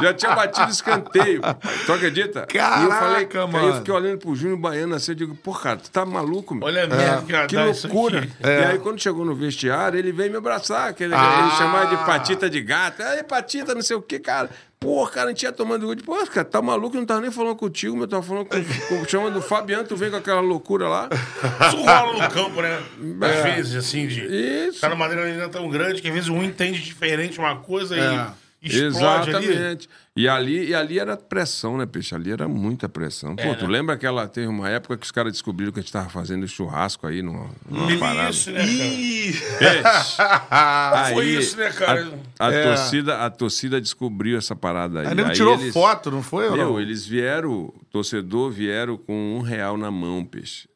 [0.00, 1.40] Já tinha batido escanteio.
[1.86, 2.46] Tu acredita?
[2.52, 3.68] e eu falei, Caraca, Aí mano.
[3.68, 6.66] eu fiquei olhando pro Júnior Baiano assim, eu digo, pô, cara, tu tá maluco, mano?
[6.66, 8.18] Olha a merda que, Que loucura.
[8.20, 8.30] aqui.
[8.44, 10.92] E aí, quando chegou no vestiário, ele veio me abraçar.
[10.94, 11.40] Que ele, Ah.
[11.42, 13.02] ele chamava de patita de gato.
[13.02, 14.48] Aí, patita, não sei o quê, cara.
[14.78, 15.94] Pô, cara, a gente ia tomando gol.
[15.96, 16.96] Pô, cara, tá maluco?
[16.96, 18.04] Eu não tava nem falando contigo, meu.
[18.04, 18.56] Eu tava falando com,
[18.96, 21.06] com, chamando o Fabiano, tu vem com aquela loucura lá.
[21.68, 22.78] Isso rola no campo, né?
[23.20, 24.24] Às vezes, assim, de.
[24.24, 24.80] Isso.
[24.80, 27.98] Tá numa adrenalina tão grande que às vezes um entende diferente uma coisa É.
[27.98, 29.46] e explode ali.
[29.48, 29.88] Exatamente.
[30.16, 32.14] E ali, e ali era pressão, né, peixe?
[32.14, 33.34] Ali era muita pressão.
[33.36, 33.72] Pô, É, tu né?
[33.72, 34.26] lembra aquela.
[34.28, 37.48] Teve uma época que os caras descobriram que a gente tava fazendo churrasco aí numa,
[37.68, 38.30] numa Teve parada.
[38.30, 38.70] isso, né, cara?
[38.70, 39.32] Ih!
[39.58, 40.16] Peixe.
[41.14, 42.12] Foi Aí, isso, né, cara?
[42.38, 42.62] A, a É.
[42.64, 45.06] torcida, a torcida descobriu essa parada aí.
[45.06, 46.50] Aí Aí tirou eles- foto, não foi?
[46.50, 46.80] Meu, não?
[46.80, 50.68] eles vieram, o torcedor vieram com um real na mão, peixe.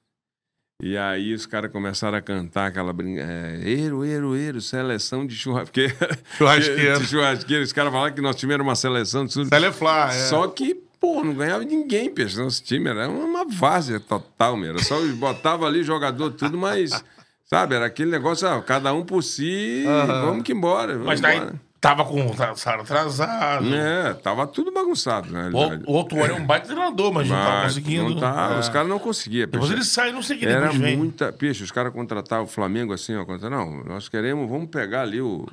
[0.84, 3.58] E aí os caras começaram a cantar aquela brincadeira.
[3.64, 5.94] É, eiro, eiro, eiro, seleção de churrasqueiro.
[6.36, 7.00] Churrasqueiro.
[7.00, 7.64] de churrasqueiro.
[7.64, 9.48] Os caras falaram que nós tivemos uma seleção de tudo.
[9.48, 10.28] Teleflá, é.
[10.28, 12.36] Só que, pô, não ganhava ninguém, peixe.
[12.38, 14.74] Nosso time era uma várzea total, meu.
[14.74, 17.02] Era só botava ali jogador, tudo, mas.
[17.46, 20.92] Sabe, era aquele negócio, ah, cada um por si, vamos que embora.
[20.92, 21.60] Vamos Mas daí embora.
[21.84, 23.74] Tava com o salário atrasado.
[23.74, 25.50] É, tava tudo bagunçado, né?
[25.52, 28.08] O, o outro ano é um baita treinador, mas não tava Mas conseguindo.
[28.14, 28.58] Não tá, É.
[28.58, 29.46] Os caras não conseguiam.
[29.46, 29.74] Depois peixe.
[29.74, 31.30] ele sai, não sei Era depois muita.
[31.30, 33.24] Peixe, os caras contratavam o Flamengo assim, ó.
[33.26, 35.44] contra- Não, nós queremos, vamos pegar ali o.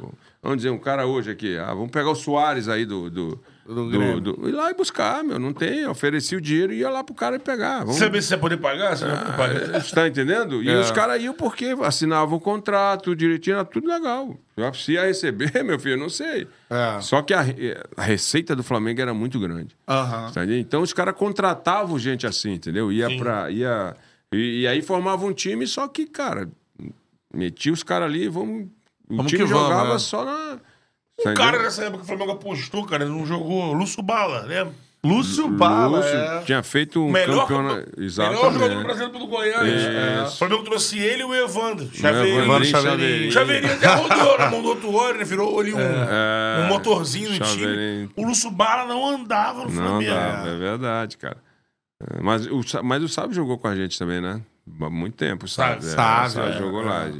[0.41, 1.57] Vamos dizer, um cara hoje aqui.
[1.57, 3.09] Ah, vamos pegar o Soares aí do.
[3.09, 3.39] do,
[3.75, 4.19] do, Grêmio.
[4.21, 5.39] do- ir lá e buscar, meu.
[5.39, 5.85] Não tem.
[5.87, 7.79] Oferecia o dinheiro e ia lá pro cara e pegar.
[7.79, 9.81] Vamos, Saber se você poder pagar, você poder pagar.
[9.83, 10.61] você tá entendendo?
[10.63, 10.79] E É.
[10.79, 14.37] os caras iam porque assinavam o contrato direitinho, era tudo legal.
[14.75, 16.47] Se ia receber, meu filho, não sei.
[16.69, 16.99] É.
[17.01, 17.43] Só que a,
[17.97, 19.75] a receita do Flamengo era muito grande.
[20.29, 20.59] Entendendo?
[20.59, 22.91] Então os caras contratavam gente assim, entendeu?
[22.91, 23.49] Ia pra.
[23.49, 23.95] Ia,
[24.31, 26.47] e, e aí formava um time, só que, cara,
[27.33, 28.67] metia os caras ali, vamos.
[29.09, 29.99] O Vamos time que vamos, jogava é.
[29.99, 30.57] só na.
[31.21, 34.67] O tá cara nessa época que o Flamengo apostou, cara, não jogou Lúcio Bala, né?
[35.03, 36.41] Lúcio Bala, Lúcio é.
[36.45, 37.75] tinha feito um Melhor, campeonato.
[37.97, 38.53] melhor Exatamente.
[38.53, 39.67] jogador brasileiro pelo Goiás.
[39.67, 40.23] É.
[40.27, 41.89] O Flamengo trouxe ele e o Evandro.
[41.91, 42.43] Chaveirinho.
[42.43, 43.31] Evandro Chaveirinho.
[43.31, 43.73] Chaveirinho.
[43.73, 45.23] Até rodou na mão do outro olho, né?
[45.23, 46.63] Virou ali um, É.
[46.63, 48.09] um motorzinho no time.
[48.15, 50.11] O Lúcio Bala não andava no Não Flamengo.
[50.13, 51.37] dá, é verdade, cara.
[51.99, 54.39] É, Mas o, mas o Sábio jogou com a gente também, né?
[54.81, 55.83] Há muito tempo, sabe?
[55.83, 56.85] Sábio, É, Sábio é, jogou é.
[56.85, 57.11] lá.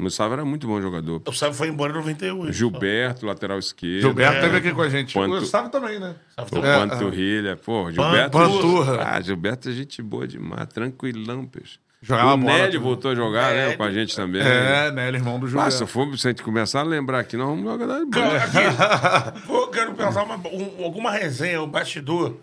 [0.00, 1.20] O Sábio era muito bom jogador.
[1.26, 2.52] O Sábio foi embora em 98.
[2.52, 4.00] Gilberto, lateral esquerdo.
[4.02, 4.40] Gilberto É.
[4.42, 5.12] teve aqui com a gente.
[5.14, 6.14] Quanto- O Gustavo também, né?
[6.38, 8.30] O É, Panturrilha, pô, Gilberto.
[8.30, 9.02] Panturra.
[9.04, 11.78] Ah, Gilberto é gente boa demais, tranquilão, peixe.
[12.00, 12.80] Jogava o bola Nélio também.
[12.80, 13.76] voltou a jogar, né, Nélio.
[13.76, 14.40] com a gente também.
[14.40, 15.08] É, né?
[15.08, 15.72] Ele é irmão do Ah, Gilberto.
[15.78, 18.36] se, for, se a gente começar a lembrar aqui, nós vamos jogar bola.
[18.36, 18.56] Aqui,
[19.52, 22.36] eu quero pensar uma, um- alguma resenha, o bastidor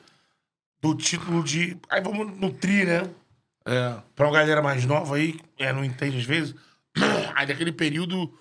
[0.82, 1.78] do título de.
[1.90, 3.04] Aí vamos nutrir, né?
[3.66, 3.94] É.
[4.14, 6.54] Pra uma galera mais nova aí, é, não entende às vezes.
[7.36, 8.34] Aí naquele período,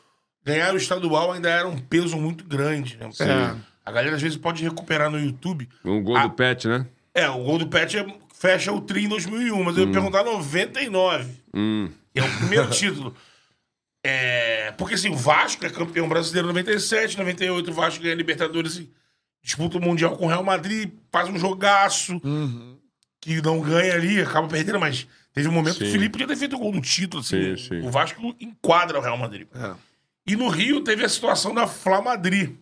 [0.45, 3.09] ganhar o estadual ainda era um peso muito grande, né?
[3.21, 3.57] É.
[3.85, 5.69] A galera às vezes pode recuperar no YouTube.
[5.85, 6.27] Um gol Ah.
[6.27, 6.87] do Pet, né?
[7.13, 10.25] É, o gol do Pet é- fecha o tri em 2001, mas eu ia perguntar
[10.25, 11.31] 99.
[11.55, 11.91] Hum.
[12.13, 13.15] que É o primeiro título.
[14.07, 18.77] É, porque assim, o Vasco é campeão brasileiro em 97, 98 o Vasco ganha Libertadores
[18.77, 18.91] e
[19.43, 22.21] disputa o Mundial com o Real Madrid, faz um jogaço
[23.21, 25.93] que não ganha ali, acaba perdendo, mas teve um momento que o Sim.
[25.93, 27.87] Felipe podia ter feito o gol do título, assim, Sim, sim.
[27.87, 29.47] o Vasco enquadra o Real Madrid.
[30.27, 32.57] E no Rio teve a situação da Fla Madrid.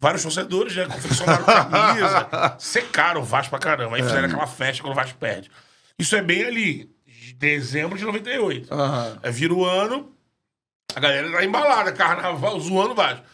[0.00, 4.92] Vários torcedores, né, confeccionaram camisa, secaram o Vasco pra caramba, aí fizeram aquela festa quando
[4.92, 5.50] o Vasco perde.
[5.98, 8.72] Isso é bem ali, de dezembro de 98.
[8.72, 9.18] Aham.
[9.20, 10.12] Aí vira o ano,
[10.94, 13.24] a galera tá embalada, carnaval, zoando o Vasco.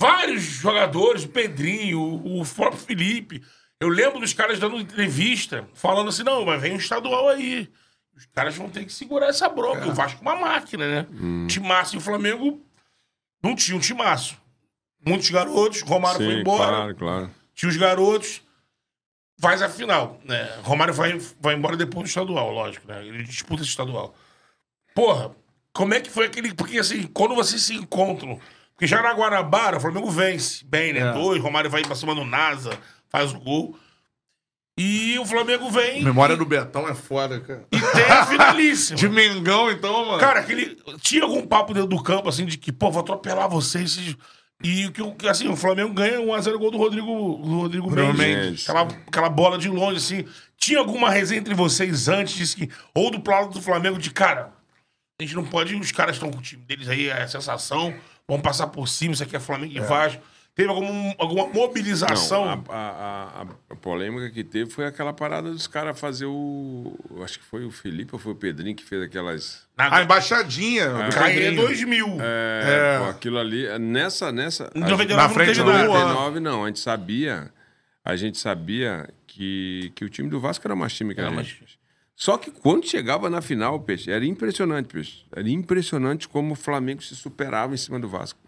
[0.00, 3.42] Vários jogadores, o Pedrinho, o, o próprio Felipe.
[3.82, 7.68] Eu lembro dos caras dando entrevista, falando assim: não, mas vem um estadual aí.
[8.16, 9.88] Os caras vão ter que segurar essa bronca.
[9.88, 11.06] O Vasco é uma máquina, né?
[11.48, 12.64] Timaço e o Flamengo
[13.42, 14.40] não tinha um timaço.
[15.04, 16.70] Muitos garotos, Romário foi Sim, embora.
[16.70, 17.30] claro, claro.
[17.56, 18.40] Tinha os garotos.
[19.40, 20.44] Faz a final, né?
[20.62, 23.04] Romário vai, vai embora depois do estadual, lógico, né?
[23.04, 24.14] Ele disputa esse estadual.
[24.94, 25.34] Porra,
[25.72, 26.54] como é que foi aquele.
[26.54, 28.38] Porque assim, quando vocês se encontram.
[28.74, 31.00] Porque já na Guanabara, o Flamengo vence bem, né?
[31.00, 31.12] É.
[31.12, 32.78] Dois, Romário vai pra cima do NASA,
[33.12, 33.76] faz o gol.
[34.78, 37.66] E o Flamengo vem Memória do Betão é foda, cara.
[37.70, 38.96] e tem a finalíssima.
[38.96, 40.18] De Mengão, então, mano.
[40.18, 40.78] Cara, aquele.
[41.00, 43.92] Tinha algum papo dentro do campo, assim, de que, pô, vou atropelar vocês.
[43.92, 44.16] vocês-
[44.64, 48.14] E que, o- que, assim, o Flamengo ganha 1x0 gol do Rodrigo, do Rodrigo Rodrigo
[48.14, 48.66] Mendes.
[48.68, 50.24] Aquela, aquela bola de longe, assim.
[50.56, 52.70] Tinha alguma resenha entre vocês antes disso que.
[52.94, 54.52] Ou do lado do Flamengo de cara.
[55.20, 55.74] A gente não pode.
[55.74, 57.92] Os caras estão com o time deles aí, é a sensação.
[58.26, 60.22] Vamos passar por cima, isso aqui é Flamengo e Vasco.
[60.54, 62.44] Teve algum, alguma mobilização.
[62.44, 66.94] Não, a, a- a- a polêmica que teve foi aquela parada dos caras fazer o.
[67.24, 69.66] Acho que foi o Felipe ou foi o Pedrinho que fez aquelas.
[69.78, 70.88] na, A embaixadinha.
[70.90, 71.62] do Caê Pedrinho.
[71.62, 72.06] 2000.
[72.20, 72.98] É, É.
[72.98, 73.66] pô, aquilo ali.
[73.78, 74.30] Nessa.
[74.30, 75.84] nessa a 99 na frente do nada.
[75.88, 75.98] Luan.
[76.00, 77.50] 99 não, a gente sabia.
[78.04, 81.30] A gente sabia que, que o time do Vasco era mais time que a Era
[81.42, 81.60] gente.
[81.60, 81.78] mais-
[82.14, 85.24] Só que quando chegava na final, Peixe, era impressionante, Peixe.
[85.34, 88.38] Era impressionante como o Flamengo se superava em cima do Vasco.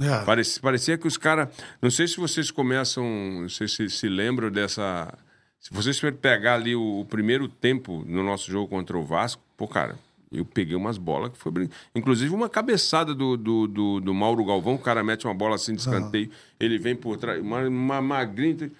[0.00, 0.24] É.
[0.24, 1.48] Parecia, parecia que os caras.
[1.80, 3.04] Não sei se vocês começam.
[3.42, 5.12] Não sei se se lembram dessa.
[5.60, 9.42] Se vocês forem pegar ali o, o primeiro tempo no nosso jogo contra o Vasco,
[9.56, 9.96] pô, cara,
[10.30, 11.68] Eu peguei umas bolas que foi brin...
[11.94, 15.74] Inclusive uma cabeçada do, do, do, do Mauro Galvão, o cara mete uma bola assim
[15.74, 16.28] de escanteio,
[16.58, 18.70] ele vem por trás, uma, uma magrinha,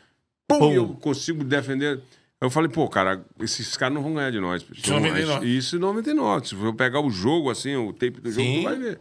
[0.48, 0.72] pum, Pum.
[0.72, 2.02] e eu consigo defender.
[2.40, 4.66] Eu falei, pô, cara, esses caras não vão ganhar de nós.
[4.70, 5.46] Isso é 99.
[5.46, 6.48] Isso em 99.
[6.48, 8.58] Se for pegar o jogo, assim, o tape do jogo, Sim.
[8.58, 9.00] tu vai ver.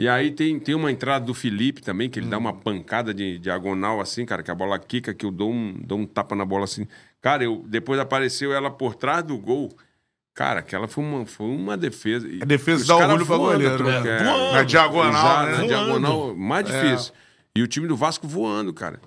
[0.00, 3.36] E aí tem, tem uma entrada do Felipe também, que ele dá uma pancada de
[3.38, 6.44] diagonal assim, cara, que a bola quica, que eu dou um, dou um tapa na
[6.44, 6.86] bola assim.
[7.20, 9.76] Cara, eu, depois apareceu ela por trás do gol.
[10.34, 12.28] Cara, aquela foi uma, foi uma defesa.
[12.40, 13.96] A defesa dá orgulho pra goleiro, né?
[14.08, 14.52] é, Voando.
[14.52, 15.58] Na diagonal, né?
[15.58, 17.12] Na diagonal, mais difícil.
[17.56, 19.00] E o time do Vasco voando, cara.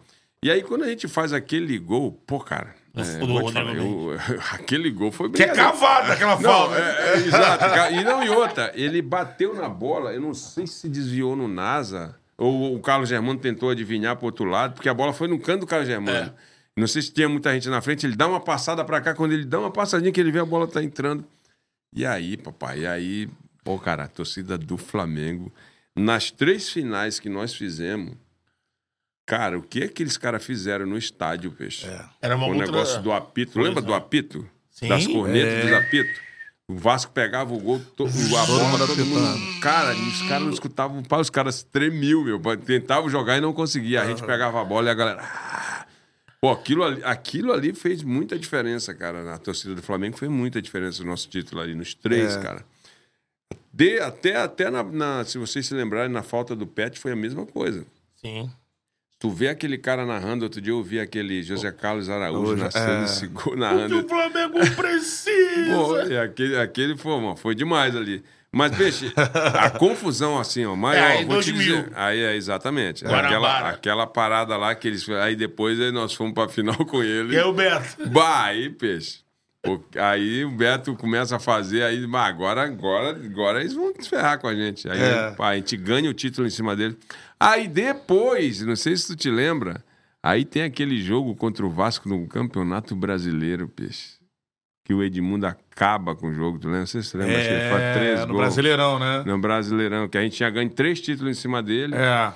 [0.44, 2.76] E aí, quando a gente faz aquele gol, pô, cara.
[2.94, 4.18] Do- é, do Rodrigo falar, eu-
[4.54, 6.76] aquele gol foi Que é cavado aquela Não, falta.
[6.78, 7.94] é, é, exato.
[7.94, 12.16] E não, e outra, ele bateu na bola, eu não sei se desviou no NASA,
[12.38, 15.62] ou o Carlos Germano tentou adivinhar pro outro lado, porque a bola foi no canto
[15.62, 16.34] do Carlos Germano.
[16.76, 19.34] Não sei se tinha muita gente na frente, ele dá uma passada pra cá, quando
[19.34, 21.24] ele dá uma passadinha que ele vê a bola tá entrando.
[21.94, 23.30] E aí, papai, e aí,
[23.64, 25.52] pô, cara, a torcida do Flamengo,
[25.96, 28.16] nas três finais que nós fizemos,
[29.38, 31.88] cara, o que aqueles caras fizeram no estádio, peixe?
[32.22, 33.60] Era uma o outra- negócio do apito.
[33.60, 34.46] Lembra do apito?
[34.70, 34.90] Sim.
[34.90, 35.62] Das cornetas É.
[35.62, 36.20] dos apitos?
[36.68, 39.60] O Vasco pegava o gol, to, a bola, todo mundo.
[39.62, 42.40] Cara, os caras não escutavam o os caras tremiam, meu.
[42.58, 44.02] Tentavam jogar e não conseguia.
[44.02, 45.22] A gente pegava a bola e a galera.
[45.22, 45.86] "Ah!"
[46.42, 49.24] Pô, aquilo ali, aquilo ali fez muita diferença, cara.
[49.24, 52.66] Na torcida do Flamengo fez muita diferença o nosso título ali, nos três, cara.
[53.74, 57.16] De, até até na, na- se vocês se lembrarem, na falta do Pet foi a
[57.16, 57.86] mesma coisa.
[58.16, 58.50] Sim.
[59.22, 63.02] Tu vê aquele cara narrando, outro dia eu vi aquele José Carlos Araújo Hoje, nascendo
[63.02, 63.04] é.
[63.06, 64.00] esse gol O que narrando.
[64.04, 65.76] o Flamengo precisa.
[65.76, 68.24] Pô, e aquele, aquele foi, mano, foi demais ali.
[68.52, 71.76] Mas, peixe, a confusão assim, ó, maior, É, aí vou te 2000.
[71.84, 71.92] dizer.
[71.96, 73.04] Aí é, exatamente.
[73.06, 73.28] Guanabara.
[73.30, 75.08] Aquela, aquela parada lá que eles.
[75.08, 77.36] Aí depois aí nós fomos pra final com ele.
[77.36, 78.10] E aí o Beto?
[78.10, 79.20] Bah, aí, peixe.
[79.96, 84.40] Aí o Beto começa a fazer, aí, bah, agora, agora, agora eles vão se ferrar
[84.40, 84.90] com a gente.
[84.90, 85.32] Aí É.
[85.32, 86.98] pá, a gente ganha o título em cima dele.
[87.40, 89.84] Aí depois, não sei se tu te lembra,
[90.24, 94.20] aí tem aquele jogo contra o Vasco no Campeonato Brasileiro, peixe.
[94.84, 96.80] Que o Edmundo acaba com o jogo, tu lembra?
[96.80, 98.40] Não sei se tu lembra, acho que ele faz três É, no gols.
[98.40, 99.24] Brasileirão, né?
[99.28, 101.94] No Brasileirão, que a gente tinha ganho três títulos em cima dele.
[101.96, 102.34] É.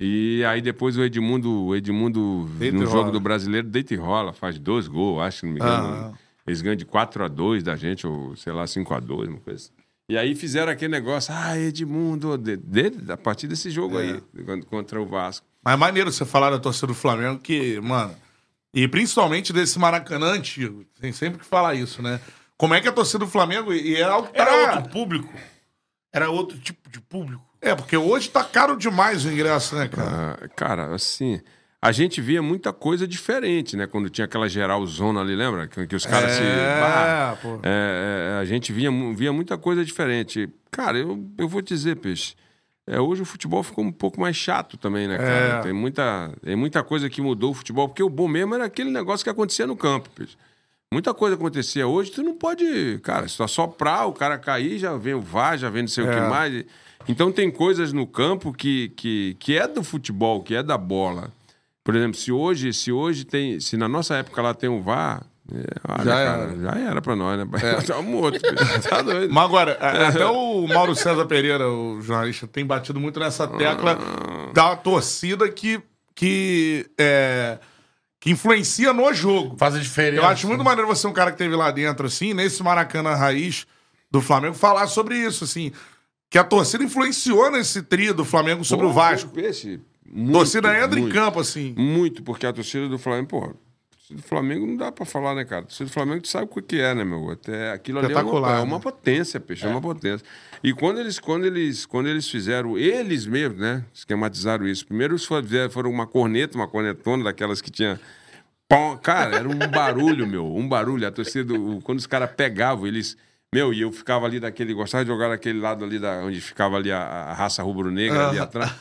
[0.00, 4.32] E aí depois o Edmundo, o Edmundo Deita no jogo do brasileiro, deita e rola,
[4.32, 5.86] faz dois gols, acho, não me engano.
[5.86, 6.12] Aham.
[6.46, 9.40] Eles ganham de 4 a 2 da gente, ou sei lá, 5 a 2 uma
[9.40, 9.64] coisa.
[9.64, 9.72] assim.
[10.08, 14.02] E aí fizeram aquele negócio, ah, Edmundo, de, de- a partir desse jogo É.
[14.02, 15.46] aí, quando- contra o Vasco.
[15.64, 18.14] Mas é maneiro você falar da torcida do Flamengo, que, mano.
[18.74, 20.84] E principalmente desse Maracanã antigo.
[21.00, 22.20] Tem sempre que falar isso, né?
[22.58, 23.72] Como é que a torcida do Flamengo.
[23.72, 25.32] E é algo que Era tá- outro público.
[26.12, 27.42] Era outro tipo de público.
[27.62, 30.38] É, porque hoje tá caro demais o ingresso, né, cara?
[30.42, 31.40] Ah, cara, assim,
[31.86, 33.86] a gente via muita coisa diferente, né?
[33.86, 35.66] Quando tinha aquela geral zona ali, lembra?
[35.68, 36.42] Que, que os caras se.
[36.42, 37.58] É, bah, pô.
[37.62, 40.48] é, é, a gente via, via muita coisa diferente.
[40.70, 42.34] Cara, eu, eu vou dizer, Peixe.
[42.86, 45.58] é, hoje o futebol ficou um pouco mais chato também, né, cara?
[45.58, 45.60] É.
[45.60, 48.90] Tem, muita, tem muita coisa que mudou o futebol, porque o bom mesmo era aquele
[48.90, 50.36] negócio que acontecia no campo, Peixe.
[50.92, 55.14] Muita coisa acontecia hoje, tu não pode, cara, só soprar, o cara cair, já vem
[55.14, 56.28] o VAR, já vem não sei o que É.
[56.28, 56.64] mais.
[57.08, 61.30] Então tem coisas no campo que, que, que é do futebol, que é da bola.
[61.84, 65.22] Por exemplo, se hoje, se hoje tem, se na nossa época lá tem o VAR,
[65.52, 65.56] é,
[65.86, 66.56] olha, Já cara, era.
[66.62, 67.46] já era pra nós, né?
[67.86, 68.88] Tá morto, bicho.
[68.88, 69.32] tá doido.
[69.32, 73.98] Mas agora, a- até o Mauro César Pereira, o jornalista, tem batido muito nessa tecla
[74.54, 75.78] da torcida que,
[76.14, 77.58] que, é,
[78.18, 79.54] que influencia no jogo.
[79.58, 80.22] Faz a diferença.
[80.22, 83.66] Eu acho muito maneiro você, um cara que teve lá dentro, assim, nesse Maracanã raiz
[84.10, 85.70] do Flamengo, falar sobre isso, assim.
[86.30, 89.28] Que a torcida influenciou nesse trio do Flamengo sobre Pô, o Vasco.
[89.30, 89.78] Peixe,
[90.10, 91.14] muito, torcida entra em muito.
[91.14, 91.74] campo, assim.
[91.76, 93.40] Muito, porque a torcida do Flamengo, pô,
[93.90, 95.62] torcida do Flamengo não dá pra falar, né, cara?
[95.62, 97.30] A torcida do Flamengo tu sabe o que é, né, meu?
[97.30, 98.82] Até aquilo ali é uma, Espetacular, é uma né?
[98.82, 99.68] potência, peixe, é.
[99.68, 100.26] uma potência.
[100.62, 104.86] E quando eles, quando eles, quando eles fizeram, eles mesmos, né, esquematizaram isso.
[104.86, 107.98] Primeiro eles foram, foram uma corneta, uma cornetona daquelas que tinha
[109.02, 110.46] Cara, era um barulho, meu.
[110.46, 111.06] Um barulho.
[111.06, 113.16] A torcida, quando os caras pegavam, eles.
[113.54, 114.74] Meu, e eu ficava ali daquele.
[114.74, 118.40] Gostava de jogar daquele lado ali, da, onde ficava ali a, a raça rubro-negra ali
[118.40, 118.74] atrás.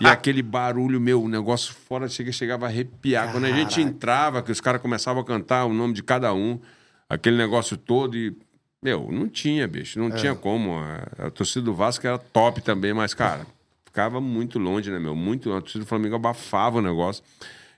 [0.00, 3.32] E aquele barulho, meu, o negócio fora chega, chegava a arrepiar.
[3.32, 6.60] Quando a gente entrava, que os caras começavam a cantar o nome de cada um,
[7.08, 8.32] aquele negócio todo e.
[8.80, 9.98] Meu, não tinha, bicho.
[9.98, 10.78] Não tinha como.
[10.78, 13.44] A, a torcida do Vasco era top também, mas, cara,
[13.84, 15.16] ficava muito longe, né, meu?
[15.16, 15.52] Muito.
[15.52, 17.24] A torcida do Flamengo abafava o negócio.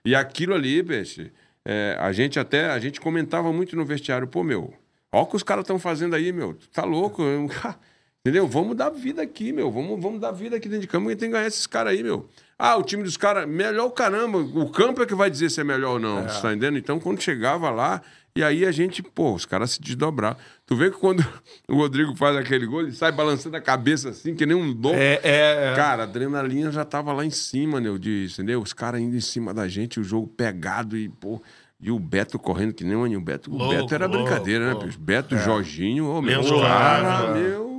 [0.05, 1.33] E aquilo ali, peixe,
[1.65, 4.75] é, a gente até, a gente comentava muito no vestiário, pô, meu,
[5.13, 7.47] ó o que os caras estão fazendo aí, meu, tá louco, eu-
[8.25, 8.47] entendeu?
[8.47, 11.29] Vamos dar vida aqui, meu, vamos, vamos dar vida aqui dentro de campo, e tem
[11.29, 12.29] que ganhar esses caras aí, meu.
[12.59, 15.61] Ah, o time dos caras, melhor o caramba, o campo é que vai dizer se
[15.61, 16.79] é melhor ou não, você tá entendendo?
[16.79, 18.01] Então, quando chegava lá,
[18.35, 20.39] E aí a gente, pô, os caras se desdobraram.
[20.65, 21.21] Tu vê que quando
[21.69, 24.95] o Rodrigo faz aquele gol, ele sai balançando a cabeça assim, que nem um dom.
[24.95, 25.77] É, é, é.
[25.77, 27.79] Cara, a adrenalina já tava lá em cima?
[27.99, 28.63] De, entendeu?
[28.63, 31.43] Os caras indo em cima da gente, o jogo pegado e, pô.
[31.83, 33.17] E o Beto correndo que nem um.
[33.17, 34.87] O Beto, o Louco, Beto era louco, brincadeira, né, louco.
[34.87, 35.01] bicho?
[35.01, 37.73] Beto, Jorginho, ô, meu, Leandro os cara, meu.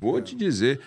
[0.00, 0.80] Vou te dizer.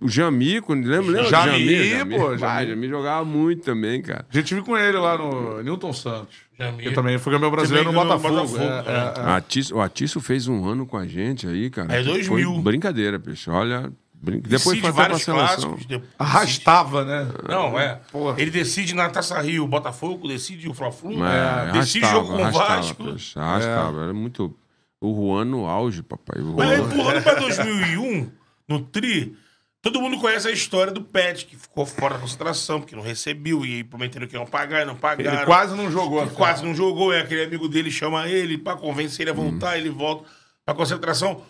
[0.00, 0.90] O Jamico, lembra?
[1.00, 2.66] lembra do Jami, Jami, pô, Jami.
[2.68, 4.24] Jami jogava muito também, cara.
[4.32, 6.36] A gente viu com ele lá no Newton Santos.
[6.58, 6.88] Jamir.
[6.88, 8.34] Que também foi campeão brasileiro no Botafogo.
[8.34, 9.30] no Botafogo, É, é, é.
[9.32, 11.92] Atício- o Atício fez um ano com a gente aí, cara.
[11.92, 12.52] É 2000.
[12.54, 13.50] Foi brincadeira, bicho.
[13.50, 13.92] Olha,
[14.22, 15.84] depois Decide foi vários clássicos.
[15.86, 17.28] de- Arrastava, né?
[17.48, 18.00] Não, é.
[18.12, 18.40] Porra.
[18.40, 22.42] Ele decide na Taça Rio, o Botafogo, decide o Fla-Flu, É, decide arrastava, jogo com
[22.42, 22.76] o arrastava,
[23.12, 23.38] Vasco.
[23.40, 24.02] arrastava.
[24.04, 24.56] Era muito...
[25.00, 26.40] O Juan no auge, papai.
[26.40, 26.86] O Mas aí, Juan...
[26.86, 28.30] empurrando pra 2001,
[28.68, 29.36] no Tri,
[29.82, 33.66] todo mundo conhece a história do Pet, que ficou fora da concentração, porque não recebeu,
[33.66, 35.38] e aí prometeram que iam pagar, e não pagaram.
[35.38, 36.22] Ele quase não jogou.
[36.22, 39.76] Ele quase não jogou, e aquele amigo dele chama ele pra convencer ele a voltar,
[39.76, 40.24] ele volta
[40.64, 41.42] pra concentração.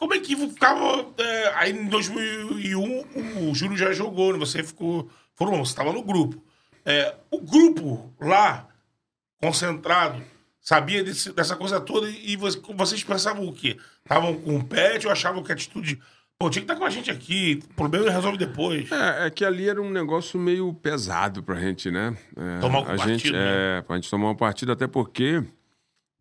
[0.00, 1.06] Como é que ficava.
[1.18, 4.38] é, aí em 2001, o Júlio já jogou, né?
[4.38, 5.08] Você ficou.
[5.36, 6.42] Foram, você estava no grupo.
[6.84, 8.66] É, o grupo lá,
[9.40, 10.22] concentrado,
[10.60, 13.76] sabia desse- dessa coisa toda e você- vocês pensavam o quê?
[14.02, 16.00] Estavam com o pet ou achavam que a atitude.
[16.38, 18.90] Pô, tinha que estar com a gente aqui, o problema resolve depois.
[18.90, 22.16] É, é que ali era um negócio meio pesado pra gente, né?
[22.34, 23.78] É, Tomar um a partido, gente, né?
[23.78, 25.42] É, pra gente tomar um partido, até porque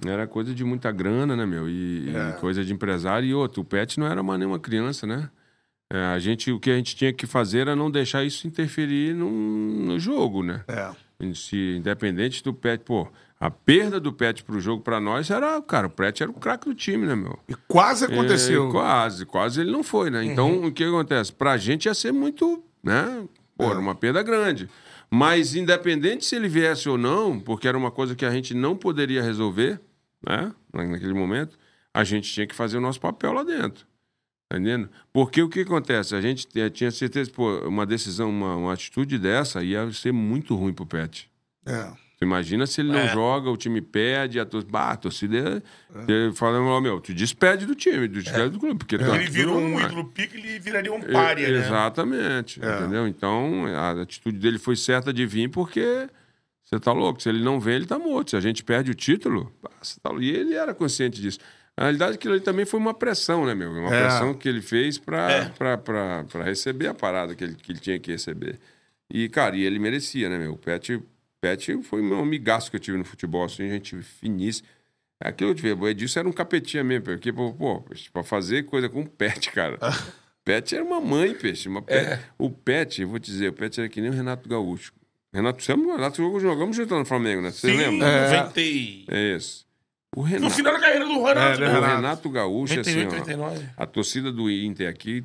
[0.06, 1.70] era coisa de muita grana, né, meu?
[1.70, 2.30] E, É.
[2.30, 3.28] e coisa de empresário.
[3.28, 5.30] E outro, o Pet não era mais nenhuma criança, né?
[5.92, 9.16] É, a gente, o que a gente tinha que fazer era não deixar isso interferir
[9.16, 10.64] num- no jogo, né?
[10.68, 10.92] É.
[11.34, 13.08] Se, independente do Pet, pô,
[13.40, 16.70] a perda do Pet pro jogo pra nós era, cara, o Pet era o craque
[16.70, 17.38] do time, né, meu?
[17.50, 18.70] E quase aconteceu.
[18.70, 20.24] É, quase, quase ele não foi, né?
[20.24, 21.34] Então, o que acontece?
[21.34, 23.24] Pra gente ia ser muito, né?
[23.58, 24.70] Pô, era uma perda grande.
[25.12, 28.76] Mas, independente se ele viesse ou não, porque era uma coisa que a gente não
[28.78, 29.82] poderia resolver,
[30.28, 30.54] né?
[30.74, 31.58] Na- Naquele momento,
[31.94, 33.86] a gente tinha que fazer o nosso papel lá dentro.
[34.52, 34.90] Tá entendendo?
[35.14, 36.16] Porque o que acontece?
[36.16, 40.56] A gente tinha- tinha certeza, pô, uma decisão, uma, uma atitude dessa ia ser muito
[40.56, 41.30] ruim pro Pet.
[41.66, 41.84] É.
[42.18, 43.08] Tu imagina se ele não É.
[43.14, 44.72] joga, o time perde, a torcida.
[44.72, 45.64] Bah, a torcida.
[45.96, 46.32] É.
[46.34, 48.80] Falando, ó, meu, tu despede do time, tu despede do clube.
[48.80, 51.60] Porque tá- Ele virou um ídolo pique, ele viraria um pária, né?
[51.60, 52.60] Exatamente.
[52.60, 53.08] Entendeu?
[53.08, 56.10] Então, a atitude dele foi certa de vir porque.
[56.70, 57.22] Você tá louco?
[57.22, 58.30] Se ele não vem, ele tá morto.
[58.32, 59.52] Se a gente perde o título,
[60.04, 60.22] tá louco.
[60.24, 61.40] E ele era consciente disso.
[61.76, 63.72] Na realidade, aquilo ali também foi uma pressão, né, meu?
[63.72, 64.02] Uma É.
[64.02, 65.46] pressão que ele fez pra, É.
[65.50, 68.60] pra, pra, pra receber a parada que ele, que ele tinha que receber.
[69.10, 70.54] E, cara, e ele merecia, né, meu?
[70.54, 71.02] O Pet,
[71.42, 74.68] Pet foi um amigaço que eu tive no futebol, assim, gente finíssima.
[75.24, 75.84] É aquilo que eu tive.
[75.84, 77.84] O Edilson era um capetinha mesmo, porque, pô,
[78.14, 79.80] pra fazer coisa com o Pet, cara.
[80.46, 81.68] Pet era uma mãe, peixe.
[81.70, 82.20] Uma pet.
[82.38, 84.92] O Pet, eu vou te dizer, o Pet era que nem o Renato Gaúcho.
[85.34, 87.52] Renato, você, o Renato jogou- jogamos junto no Flamengo, né?
[87.52, 88.08] Você Sim, lembra?
[88.30, 89.66] 90 e- É isso.
[90.16, 91.78] O No Renato, final da carreira do Renato, É, né?
[91.80, 92.30] o Renato.
[92.32, 93.70] Gaúcho, assim, 98, ó, 99.
[93.78, 95.24] a torcida do Inter aqui,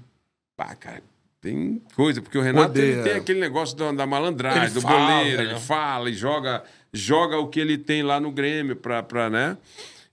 [0.57, 1.03] pá, cara,
[1.41, 5.43] tem coisa, porque o Renato tem aquele negócio da, da malandragem, Ele do fala, boleiro,
[5.43, 5.51] né?
[5.53, 6.63] ele fala e joga,
[6.93, 9.57] joga o que ele tem lá no Grêmio pra, pra né?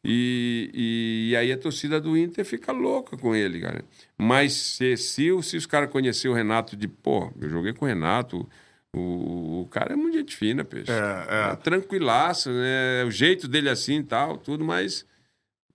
[0.04, 3.84] E, e, e aí a torcida do Inter fica louca com ele, cara.
[4.18, 7.88] Mas se, se, se os caras conheceram o Renato de, pô, eu joguei com o
[7.88, 8.48] Renato,
[8.96, 10.92] o, o cara é muito gente fina, peixe.
[10.92, 11.56] É, é.
[11.58, 13.04] Tranquilaço, né?
[13.06, 15.06] O jeito dele assim e tal, tudo, mas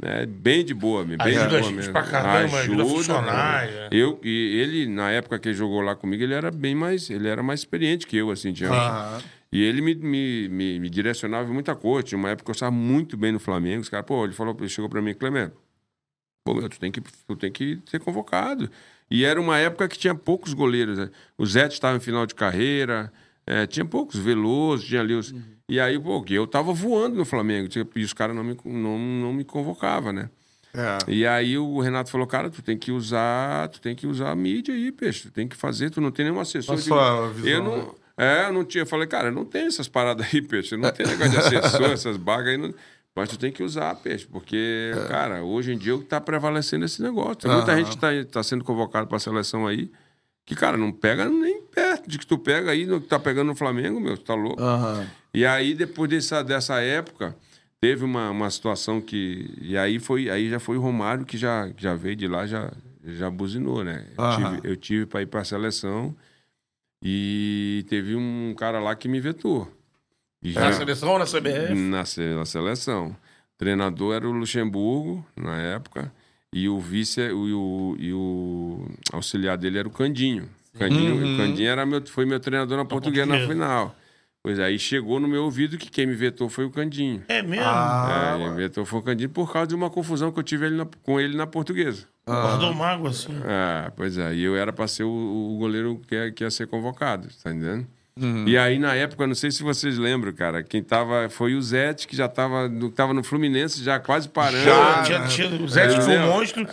[0.03, 1.93] é bem de boa, bem Ajuda de a boa gente mesmo.
[1.93, 3.71] pra caramba, ajuda a funcionar, cara.
[3.71, 3.89] é.
[3.91, 7.27] Eu, e ele, na época que ele jogou lá comigo, ele era bem mais, ele
[7.29, 8.71] era mais experiente que eu, assim, tinha.
[8.71, 9.23] Aham.
[9.51, 12.03] E ele me, me, me, me direcionava em muita coisa.
[12.09, 13.81] Tinha uma época que eu estava muito bem no Flamengo.
[13.81, 15.55] Os caras, pô, ele falou, ele chegou para mim, Clemente,
[16.45, 18.69] pô, meu, tu tem, que, tu tem que ser convocado.
[19.11, 20.99] E era uma época que tinha poucos goleiros.
[20.99, 21.11] Né?
[21.39, 23.13] O Zé estava em final de carreira,
[23.47, 25.35] é, tinha poucos, Veloso, tinha ali os...
[25.69, 28.99] E aí, pô, eu tava voando no Flamengo, tinha- e os caras não me, não,
[28.99, 30.31] não me convocavam, né?
[30.73, 30.99] É.
[31.11, 34.37] E aí o Renato falou, cara, tu tem que usar, tu tem que usar a
[34.37, 36.75] mídia aí, peixe, tu tem que fazer, tu não tem nenhum assessor.
[36.75, 36.89] A de-
[37.51, 40.77] eu não, é, eu não tinha, eu falei, cara, não tem essas paradas aí, peixe,
[40.77, 42.75] não tem negócio de assessor, essas bagas aí, não-
[43.17, 46.85] mas tu tem que usar, peixe, porque, cara, hoje em dia o que tá prevalecendo
[46.85, 47.37] é esse negócio.
[47.37, 47.79] Tem muita Aham.
[47.79, 49.91] gente que tá, tá sendo convocado pra seleção aí,
[50.45, 53.49] que, cara, não pega nem perto de que tu pega aí, no que tá pegando
[53.49, 54.63] no Flamengo, meu, tu tá louco.
[54.63, 55.07] Aham.
[55.33, 57.35] E aí, depois dessa, dessa época,
[57.81, 59.51] teve uma, uma situação que.
[59.63, 62.71] E aí foi aí já foi o Romário que já, já veio de lá, já,
[63.03, 64.07] já buzinou, né?
[64.17, 66.15] Eu tive, eu tive para ir para a seleção
[67.03, 69.71] e teve um cara lá que me vetou.
[70.51, 71.75] E Na já- seleção ou na CBF?
[71.75, 72.05] na,
[72.37, 73.09] na seleção.
[73.09, 76.13] O treinador era o Luxemburgo, na época,
[76.53, 80.49] e o vice e o, e o auxiliar dele era o Candinho.
[80.79, 81.35] Candinho, Uhum.
[81.35, 83.97] o Candinho era meu, foi meu treinador na portuguesa na final.
[84.43, 87.25] Pois aí chegou no meu ouvido que quem me vetou foi o Candinho.
[87.29, 87.65] É mesmo?
[87.67, 90.43] Ah, é, ele me vetou foi o Candinho por causa de uma confusão que eu
[90.45, 92.07] tive ele na- com ele na portuguesa.
[92.27, 93.33] Guardou mágoa, assim.
[93.45, 96.51] É, pois é, e eu era para ser o, o goleiro que ia, que ia
[96.51, 97.87] ser convocado, tá entendendo?
[98.19, 98.49] Uhum.
[98.49, 102.09] E aí, na época, não sei se vocês lembram, cara, quem tava foi o Zete,
[102.09, 104.65] que já tava no, tava no Fluminense, já quase parando.
[104.65, 105.27] Já, tinha, né?
[105.29, 106.27] tinha, o Zé, que foi um Entendeu?
[106.33, 106.67] monstro,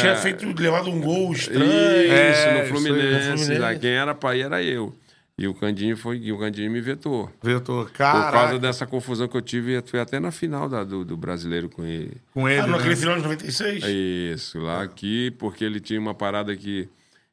[0.00, 1.64] tinha feito, levado um gol estranho.
[1.64, 3.58] Isso, É, no Fluminense, no Fluminense.
[3.58, 4.92] lá, quem era pai era eu.
[5.40, 7.30] E o Candinho foi, e o Candinho me vetou.
[7.40, 8.32] Vetor, Por cara.
[8.32, 11.84] causa dessa confusão que eu tive, foi até na final da- do, do brasileiro com
[11.84, 12.16] ele.
[12.34, 12.58] Com ele.
[12.62, 12.72] Ah, né?
[12.76, 13.84] naquele final de 96?
[13.86, 16.88] Isso, lá aqui, porque ele tinha uma parada que,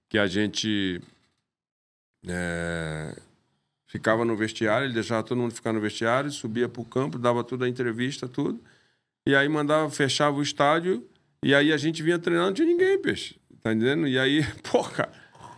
[0.07, 1.01] que a gente
[2.27, 3.15] é,
[3.95, 7.65] ficava no vestiário, ele deixava todo mundo ficar no vestiário, subia pro campo, dava toda
[7.65, 8.59] a entrevista, tudo.
[9.25, 11.03] E aí mandava, fechava o estádio,
[11.41, 13.37] e aí a gente vinha treinando, não tinha ninguém, peixe.
[13.63, 14.07] Tá entendendo?
[14.07, 15.11] E aí, pô, cara.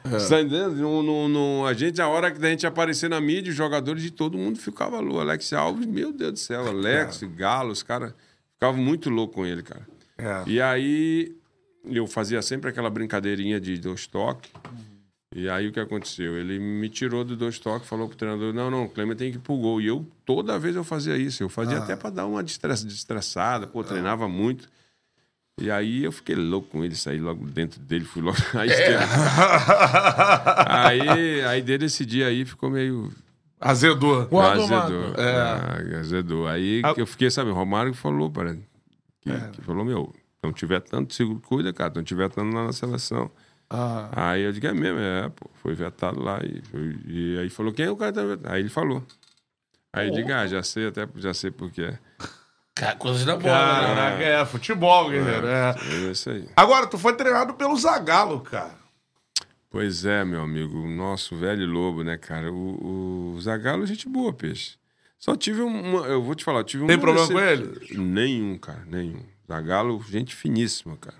[0.05, 0.75] Você tá entendendo?
[0.75, 4.01] No, no- no- a gente, a hora que a gente aparecer na mídia, os jogadores
[4.01, 5.19] de todo mundo ficavam louco.
[5.19, 8.13] Alex Alves, meu Deus do céu, Alex, Galo, os caras
[8.53, 9.85] ficavam muito loucos com ele, cara.
[10.17, 10.43] É.
[10.47, 11.35] E aí
[11.83, 14.49] eu fazia sempre aquela brincadeirinha de dois toques.
[15.39, 16.35] E aí o que aconteceu?
[16.35, 19.37] Ele me tirou do dois toques, falou pro treinador: não, não, o Clemer tem que
[19.37, 19.79] ir pro gol.
[19.79, 21.43] E eu, toda vez eu fazia isso.
[21.43, 24.67] Eu fazia até para dar uma destress- destressada, pô, treinava muito.
[25.61, 29.05] E aí eu fiquei louco com ele, saí logo dentro dele, fui logo à esquerda.
[30.67, 33.11] aí, aí dele esse dia aí ficou meio.
[33.59, 34.25] Azedou.
[34.27, 35.01] Guardou azedou.
[35.09, 35.15] mágoa.
[35.17, 36.47] Ah, azedou.
[36.47, 36.93] Aí Ah.
[36.93, 38.55] que eu fiquei, sabe, o Romário falou, para
[39.21, 42.73] que, que falou, meu, não tiver tanto, seguro, cuida, cara, não tiver tanto lá na
[42.73, 43.31] seleção.
[43.69, 44.09] Ah.
[44.31, 46.39] Aí eu digo, é mesmo, é, pô, foi vetado lá.
[46.43, 46.61] E,
[47.05, 48.53] e aí falou, quem é o cara que tá vetado?
[48.53, 49.03] Aí ele falou.
[49.93, 51.93] Aí eu digo, ah, já sei, até já sei por quê.
[52.75, 53.95] Cara, coisas da bola, né?
[53.95, 55.47] Caraca, é, futebol, guerreiro.
[55.47, 55.75] É.
[56.07, 56.47] É isso aí.
[56.55, 58.75] Agora, tu foi treinado pelo Zagalo, cara.
[59.69, 62.51] Pois é, meu amigo, o nosso velho lobo, né, cara?
[62.51, 64.75] O, o Zagallo é gente boa, peixe.
[65.19, 66.05] Só tive uma.
[66.07, 69.23] Eu vou te falar, tive Tem uma problema com decep- Nenhum, cara, nenhum.
[69.47, 71.17] Zagallo, gente finíssima, cara.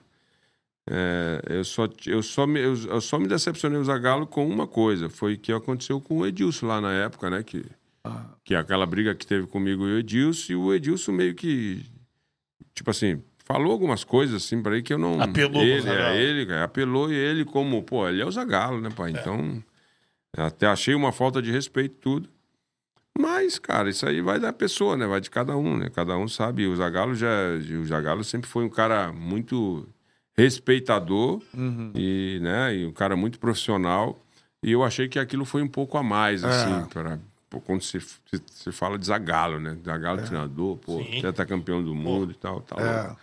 [0.90, 5.10] É, eu, só, eu, só me, eu, só me decepcionei o Zagallo com uma coisa.
[5.10, 7.44] Foi o que aconteceu com o Edilson lá na época, né?
[7.44, 7.66] Que,
[8.46, 11.86] que é aquela briga que teve comigo e o Edilson, e o Edilson meio que.
[12.74, 15.22] Tipo assim, falou algumas coisas assim pra ele que eu não.
[15.22, 19.12] Apelou ele, é, ele, apelou e ele como, pô, ele é o Zagallo, né, pai?
[19.12, 19.62] Então.
[20.38, 22.30] Até achei uma falta de respeito tudo.
[23.18, 25.08] Mas, cara, isso aí vai da pessoa, né?
[25.08, 25.90] Vai de cada um, né?
[25.90, 26.68] Cada um sabe.
[26.68, 27.28] O Zagallo já.
[27.82, 29.90] O Zagallo sempre foi um cara muito
[30.38, 31.42] respeitador
[31.96, 32.76] e, né?
[32.76, 34.22] E um cara muito profissional.
[34.62, 37.20] E eu achei que aquilo foi um pouco a mais, assim, para
[37.66, 39.78] quando se, se, se fala de Zagallo, né?
[39.84, 41.02] Zagallo treinador, pô,
[41.34, 42.80] tá campeão do mundo e tal, tal.
[42.80, 43.16] É.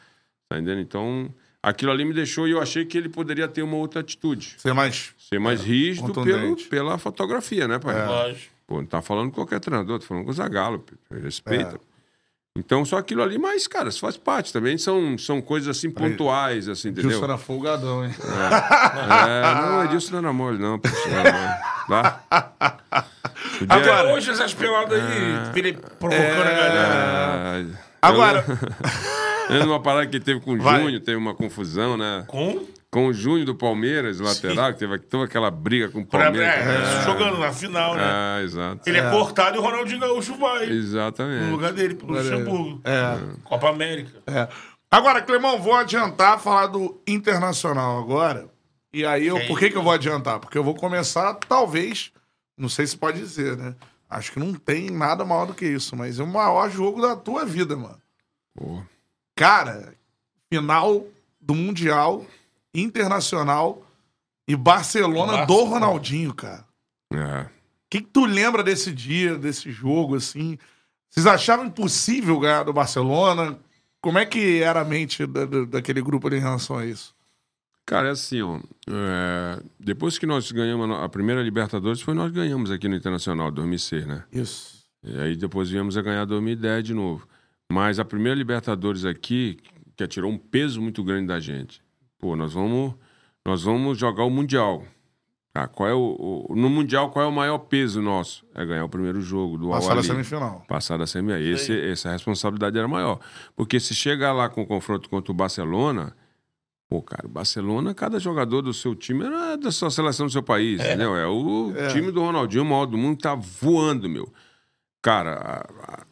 [0.48, 0.80] Tá entendendo?
[0.80, 1.32] Então,
[1.62, 4.56] aquilo ali me deixou e eu achei que ele poderia ter uma outra atitude.
[4.58, 5.14] Ser mais.
[5.18, 8.06] Ser mais rígido pelo, pela fotografia, né, pai?
[8.06, 8.54] Lógico.
[8.66, 11.78] Pô, não tá falando com qualquer treinador, tá falando com o Zagallo, pô, respeita.
[12.56, 14.78] Então, só aquilo ali, mas, cara, isso faz parte também.
[14.78, 17.10] São, são coisas assim pontuais, assim, entendeu?
[17.10, 18.14] Gilson era folgadão, hein?
[18.22, 21.54] É, não, Edilson não era mole, não, poxa, não era mole.
[21.88, 22.20] Tá?
[23.58, 27.58] Podia- Até hoje essas peladas aí, ele provocando a galera.
[27.60, 27.64] É,
[28.00, 28.44] Agora-
[29.50, 30.80] Eu, eu numa parada que teve com o Vai.
[30.80, 32.22] Júnior, teve uma confusão, né?
[32.28, 32.64] Com?
[32.94, 36.48] Com o Júnior do Palmeiras, lateral, que teve toda aquela briga com o Palmeiras.
[36.48, 38.02] é, Jogando na final, né?
[38.04, 38.88] Ah, exato.
[38.88, 39.10] Ele é.
[39.10, 40.66] cortado e o Ronaldinho Gaúcho vai.
[40.66, 41.50] No Exatamente.
[41.50, 42.80] lugar dele, pro Luxemburgo.
[42.84, 43.18] É.
[43.42, 44.22] Copa América.
[44.28, 44.46] É.
[44.88, 48.48] Agora, Clemão, vou adiantar falar do Internacional agora.
[48.92, 49.48] E aí, eu, Sim.
[49.48, 50.38] por que, que eu vou adiantar?
[50.38, 52.12] Porque eu vou começar, talvez,
[52.56, 53.74] não sei se pode dizer, né?
[54.08, 57.16] Acho que não tem nada maior do que isso, mas é o maior jogo da
[57.16, 57.98] tua vida, mano.
[58.54, 58.80] Pô.
[59.34, 59.94] Cara,
[60.48, 61.04] final
[61.40, 62.24] do Mundial
[62.74, 63.86] Internacional
[64.48, 65.70] e Barcelona do Barcelona.
[65.86, 66.64] Ronaldinho, cara.
[67.12, 67.42] É.
[67.42, 67.48] O
[67.90, 70.58] que, que tu lembra desse dia, desse jogo, assim?
[71.08, 73.56] Vocês achavam impossível ganhar do Barcelona?
[74.00, 77.14] Como é que era a mente da- da- daquele grupo ali em relação a isso?
[77.86, 78.58] Cara, é assim, ó.
[78.90, 83.50] é, depois que nós ganhamos a primeira Libertadores, foi nós que ganhamos aqui no Internacional,
[83.50, 84.24] 2006, né?
[84.32, 84.82] Isso.
[85.04, 87.28] E aí depois viemos a ganhar 2010 de novo.
[87.70, 89.58] Mas a primeira Libertadores aqui,
[89.96, 91.80] que tirou um peso muito grande da gente.
[92.24, 92.94] Pô, nós vamos,
[93.44, 94.82] nós vamos jogar o Mundial.
[95.52, 98.46] Tá, qual é o, o- no Mundial, qual é o maior peso nosso?
[98.54, 100.06] É ganhar o primeiro jogo do Passar a Al-Ahly.
[100.08, 100.64] semifinal.
[100.66, 101.54] Passar da semifinal.
[101.54, 103.20] Esse, essa responsabilidade era maior.
[103.54, 106.16] Porque se chegar lá com o confronto contra o Barcelona,
[106.88, 110.42] pô, cara, o Barcelona, cada jogador do seu time era da sua seleção do seu
[110.42, 111.14] país, entendeu?
[111.14, 114.32] É o time do Ronaldinho, o maior do mundo, tá voando, meu.
[115.02, 116.06] Cara, a, a-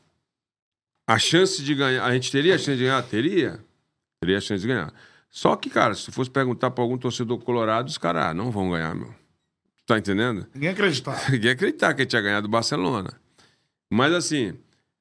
[1.14, 3.02] a chance de ganhar, a gente teria a chance de ganhar?
[3.02, 3.64] Teria.
[4.20, 4.92] Teria a chance de ganhar.
[5.32, 8.70] Só que, cara, se fosse perguntar pra algum torcedor colorado, os caras ah, não vão
[8.70, 9.12] ganhar, meu.
[9.86, 10.46] Tá entendendo?
[10.54, 11.18] Ninguém acreditava.
[11.32, 13.18] Ninguém acreditar que a gente ia ganhar do Barcelona.
[13.90, 14.52] Mas assim,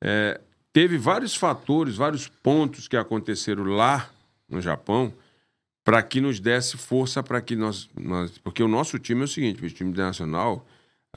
[0.02, 0.40] é,
[0.72, 4.10] teve vários fatores, vários pontos que aconteceram lá
[4.48, 5.14] no Japão
[5.84, 8.38] para que nos desse força para que nós, nós.
[8.38, 10.66] Porque o nosso time é o seguinte: o time internacional,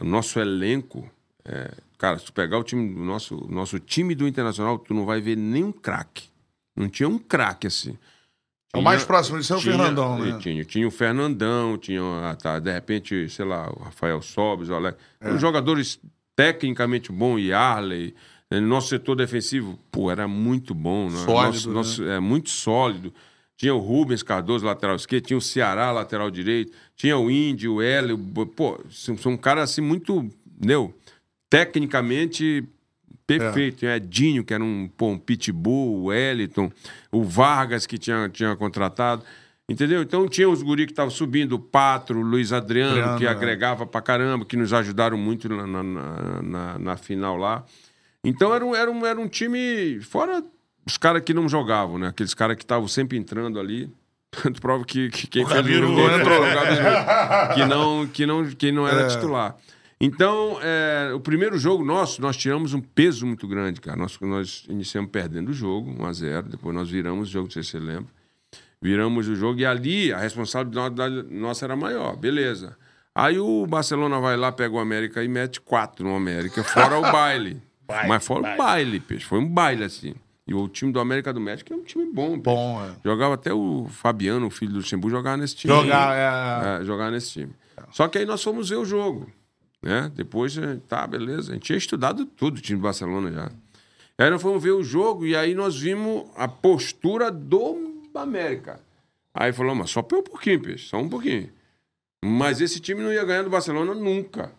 [0.01, 1.09] o nosso elenco.
[1.45, 5.07] é, cara, se tu pegar o time do nosso, nosso time do Internacional, tu não
[5.07, 6.28] vai ver nenhum craque.
[6.74, 7.97] Não tinha um craque assim.
[8.74, 10.38] O mais próximo disso é o Fernandão, né?
[10.40, 14.74] Tinha, tinha o Fernandão, tinha, ah, tá, de repente, sei lá, o Rafael Sobes, o
[14.74, 14.98] Alex.
[15.20, 15.32] É.
[15.32, 15.98] Os jogadores
[16.36, 18.14] tecnicamente bons, Yarley.
[18.51, 21.09] eh, Nosso setor defensivo, pô, era muito bom.
[21.09, 21.16] né?
[21.18, 21.74] Sólido, Nosso, né?
[21.74, 23.12] nosso- é muito sólido.
[23.56, 27.80] Tinha o Rubens Cardoso, lateral esquerdo, tinha o Ceará, lateral direito, tinha o Indy, o
[27.80, 28.18] Hélio.
[28.56, 30.92] Pô, são, são caras assim muito, entendeu?
[31.48, 32.64] Tecnicamente
[33.26, 33.78] perfeito.
[33.78, 36.70] Tinha o Edinho, que era um, pô, um pitbull, o Wellington,
[37.10, 39.22] o Vargas, que tinha, tinha contratado.
[39.68, 40.02] Entendeu?
[40.02, 43.28] Então tinha os guri que estavam subindo, o Patro, o Luiz Adriano, Adriano, que é.
[43.30, 47.64] agregava pra caramba, que nos ajudaram muito na, na, na- na- na final lá.
[48.22, 50.44] Então era um, era um, era um time, fora
[50.86, 52.09] os caras que não jogavam, né?
[52.09, 53.90] Aqueles caras que estavam sempre entrando ali.
[54.42, 55.72] Tanto prova que, que quem O fez né?
[55.76, 55.94] entrou,
[57.55, 59.06] que não, que não, que não era É.
[59.09, 59.56] titular.
[60.01, 63.97] Então, é, o primeiro jogo nosso, nós tiramos um peso muito grande, cara.
[63.97, 66.43] Nós, nós iniciamos perdendo o jogo, 1x0.
[66.49, 68.07] Depois nós viramos o jogo, não sei se você lembra.
[68.83, 72.16] Viramos o jogo e ali a responsabilidade nossa era maior.
[72.16, 72.77] Beleza.
[73.15, 77.03] Aí o Barcelona vai lá, pega o América e mete quatro no América, fora o
[77.03, 77.62] baile.
[77.87, 78.55] Baile, Mas fora baile.
[78.55, 79.27] o baile, peixe.
[79.27, 80.15] Foi um baile, assim.
[80.47, 82.43] E o time do América do México é um time bom, peixe.
[82.43, 82.95] Bom, é.
[83.05, 85.75] Jogava até o Fabiano, o filho do Luxemburgo, jogava nesse time.
[85.75, 86.81] Jogar, é.
[86.81, 87.53] É, jogar nesse time.
[87.91, 89.31] Só que aí nós fomos ver o jogo.
[89.85, 90.11] Né?
[90.15, 91.51] Depois, eh, tá, beleza.
[91.51, 93.52] A gente tinha estudado tudo o time do Barcelona já.
[94.16, 98.81] Aí nós fomos ver o jogo e aí nós vimos a postura do América.
[99.35, 101.52] Aí falou, mas só um pouquinho, peixe, só um pouquinho.
[102.24, 104.51] Mas esse time não ia ganhar do Barcelona nunca.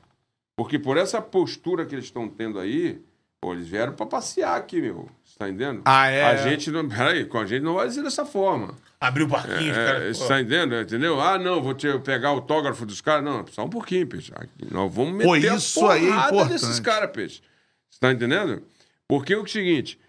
[0.55, 3.01] Porque por essa postura que eles estão tendo aí,
[3.41, 5.09] pô, eles vieram para passear aqui, meu.
[5.35, 5.81] Você tá entendendo?
[5.83, 6.23] Ah, é?
[6.23, 6.87] A gente não.
[6.87, 8.73] Peraí, com a gente não vai dizer dessa forma.
[9.01, 10.17] Abriu o parquinho, os É, caras.
[10.17, 10.79] você pô, tá entendendo?
[10.79, 11.19] Entendeu?
[11.19, 13.25] Ah, não, vou te pegar o autógrafo dos caras.
[13.25, 14.31] Não, só um pouquinho, peixe.
[14.33, 16.51] Aqui, Nós vamos meter Pô, a isso aí é porrada importante.
[16.53, 17.41] desses caras, peixe.
[17.89, 18.63] Você tá entendendo?
[19.09, 19.99] Porque o seguinte,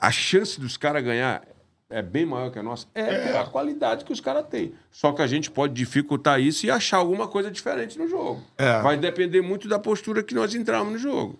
[0.00, 1.40] a chance dos caras ganhar
[1.88, 2.88] é bem maior que a nossa.
[2.96, 4.74] É, pela qualidade que os caras têm.
[4.90, 8.42] Só que a gente pode dificultar isso e achar alguma coisa diferente no jogo.
[8.58, 8.80] É.
[8.82, 11.38] Vai depender muito da postura que nós entramos no jogo.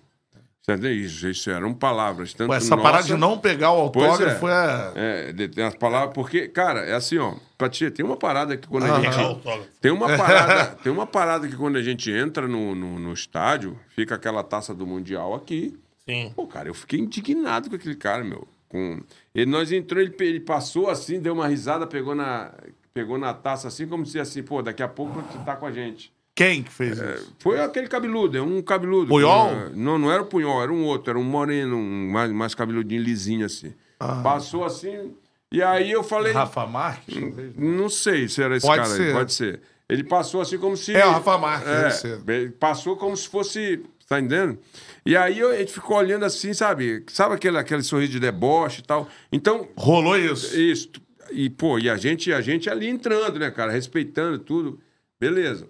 [0.63, 0.93] Você entendeu?
[0.95, 2.33] Isso, isso eram palavras.
[2.33, 4.93] Tanto Pô, essa parada nossa- de não pegar o autógrafo é.
[4.95, 7.35] é, tem as palavras, porque, cara, é assim, ó.
[7.69, 9.21] Te, tem uma parada que quando a pegar o gente.
[9.25, 9.69] autógrafo.
[9.81, 13.77] Tem uma parada, tem uma parada que quando a gente entra no, no, no estádio,
[13.89, 15.77] fica aquela taça do Mundial aqui.
[16.09, 16.33] Sim.
[16.35, 18.47] Pô, cara, eu fiquei indignado com aquele cara, meu.
[18.69, 19.01] Com...
[19.35, 22.53] Ele, nós entrou, ele, ele passou assim, deu uma risada, pegou na,
[22.95, 25.73] pegou na taça assim, como se assim, pô, daqui a pouco tu tá com a
[25.73, 26.13] gente.
[26.43, 27.33] Quem que fez isso?
[27.39, 29.09] Foi aquele cabeludo, é um cabeludo.
[29.09, 29.49] Puyol?
[29.71, 32.55] que- Não, não era o Punhol, era um outro, era um moreno, um mais, mais
[32.55, 33.73] cabeludinho, lisinho assim.
[34.01, 34.21] Ah.
[34.23, 35.13] Passou assim,
[35.51, 36.33] e aí eu falei.
[36.33, 37.15] Rafa Marques?
[37.15, 37.53] talvez?
[37.57, 39.07] Não sei se era esse Pode cara ser.
[39.09, 39.61] aí, pode ser.
[39.89, 40.95] Ele passou assim como se.
[40.97, 43.83] É, o Rafa Marques, É, passou como se fosse.
[44.09, 44.59] Tá entendendo?
[45.07, 47.03] E aí eu- a gente ficou olhando assim, sabe?
[47.09, 49.09] Sabe aquele, aquele sorriso de deboche e tal?
[49.31, 50.59] Então, Rolou isso.
[50.59, 50.89] isso.
[51.31, 53.73] E, pô, e a gente, a gente ali entrando, né, cara?
[53.73, 54.79] Respeitando tudo.
[55.19, 55.67] Beleza.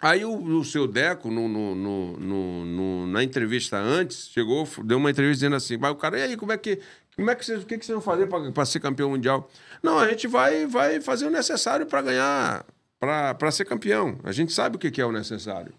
[0.00, 5.10] Aí o, o seu Deco, no, no- no- no- na entrevista antes, chegou, deu uma
[5.10, 6.78] entrevista dizendo assim, mas o cara, e aí, como é que.
[7.16, 9.50] Como é que vocês, o que, que vocês vão fazer para ser campeão mundial?
[9.82, 12.64] Não, a gente vai, vai fazer o necessário para ganhar,
[13.00, 14.16] para ser campeão.
[14.22, 15.72] A gente sabe o que, que é o necessário.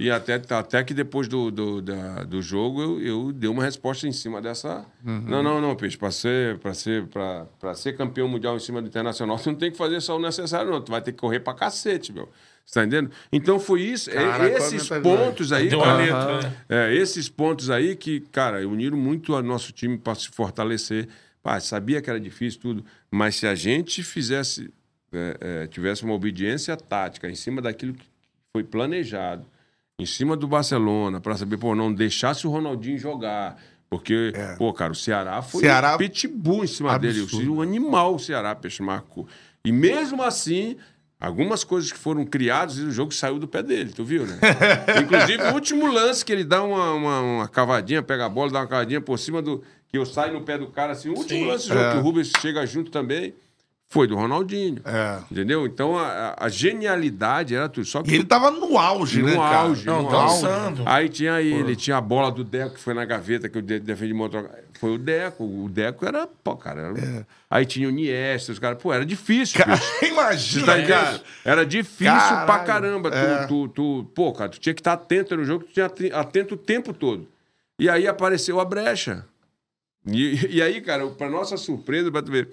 [0.00, 4.08] E até, até que depois do, do, da- do jogo eu, eu dei uma resposta
[4.08, 4.84] em cima dessa.
[5.04, 5.98] Não, não, não, Peixe.
[5.98, 9.58] Para ser, pra ser, pra, pra ser campeão mundial em cima do internacional, tu não
[9.58, 10.80] tem que fazer só o necessário, não.
[10.80, 12.30] Tu vai ter que correr pra cacete, meu.
[12.64, 13.10] Você tá entendendo?
[13.32, 14.10] Então foi isso.
[14.10, 15.68] é- Caraca, esses pontos aí.
[15.70, 16.56] Cara, letra, né?
[16.68, 21.08] é, esses pontos aí que, cara, uniram muito o nosso time para se fortalecer.
[21.42, 24.72] Pá, sabia que era difícil tudo, mas se a gente fizesse,
[25.12, 28.06] é, é, tivesse uma obediência tática em cima daquilo que
[28.56, 29.44] foi planejado,
[29.98, 33.60] em cima do Barcelona, para saber, pô, não deixasse o Ronaldinho jogar.
[33.90, 37.36] Porque, pô, cara, o Ceará foi Ceará- um pitbull em cima Absurdo.
[37.38, 37.48] dele.
[37.50, 39.28] O animal o Ceará, peixe marcou.
[39.64, 40.76] E mesmo assim,
[41.22, 44.40] algumas coisas que foram criadas e o jogo saiu do pé dele, tu viu, né?
[45.00, 48.58] Inclusive, o último lance que ele dá uma, uma, uma cavadinha, pega a bola, dá
[48.58, 49.62] uma cavadinha por cima do.
[49.88, 51.46] que eu saio no pé do cara, assim, o último Sim.
[51.46, 53.34] lance do jogo que o Rubens chega junto também.
[53.92, 54.80] Foi do Ronaldinho.
[54.86, 55.18] É.
[55.30, 55.66] Entendeu?
[55.66, 57.84] Então a, a- genialidade era tudo.
[57.86, 59.56] Só que E ele tava no auge, no né, cara?
[59.58, 60.80] auge, Não, no dançando.
[60.80, 60.82] auge.
[60.86, 63.80] Aí tinha ele, tinha a bola do Deco, que foi na gaveta, que eu de-
[63.80, 64.48] defendi motor.
[64.80, 65.44] Foi o Deco.
[65.44, 66.80] O Deco era, pô, cara.
[66.98, 68.82] era- Aí tinha o Niesta, os caras.
[68.82, 69.58] Pô, era difícil.
[69.62, 71.20] Cara, imagina, tá cara.
[71.44, 72.66] Era difícil pra Caralho.
[72.66, 73.10] caramba.
[73.10, 73.46] Tu, É.
[73.46, 76.56] tu, tu- pô, cara, tu tinha que estar atento no jogo, tu tinha atento o
[76.56, 77.28] tempo todo.
[77.78, 79.22] E aí apareceu a brecha.
[80.06, 82.48] E, e aí, cara, pra nossa surpresa, pra tu ver,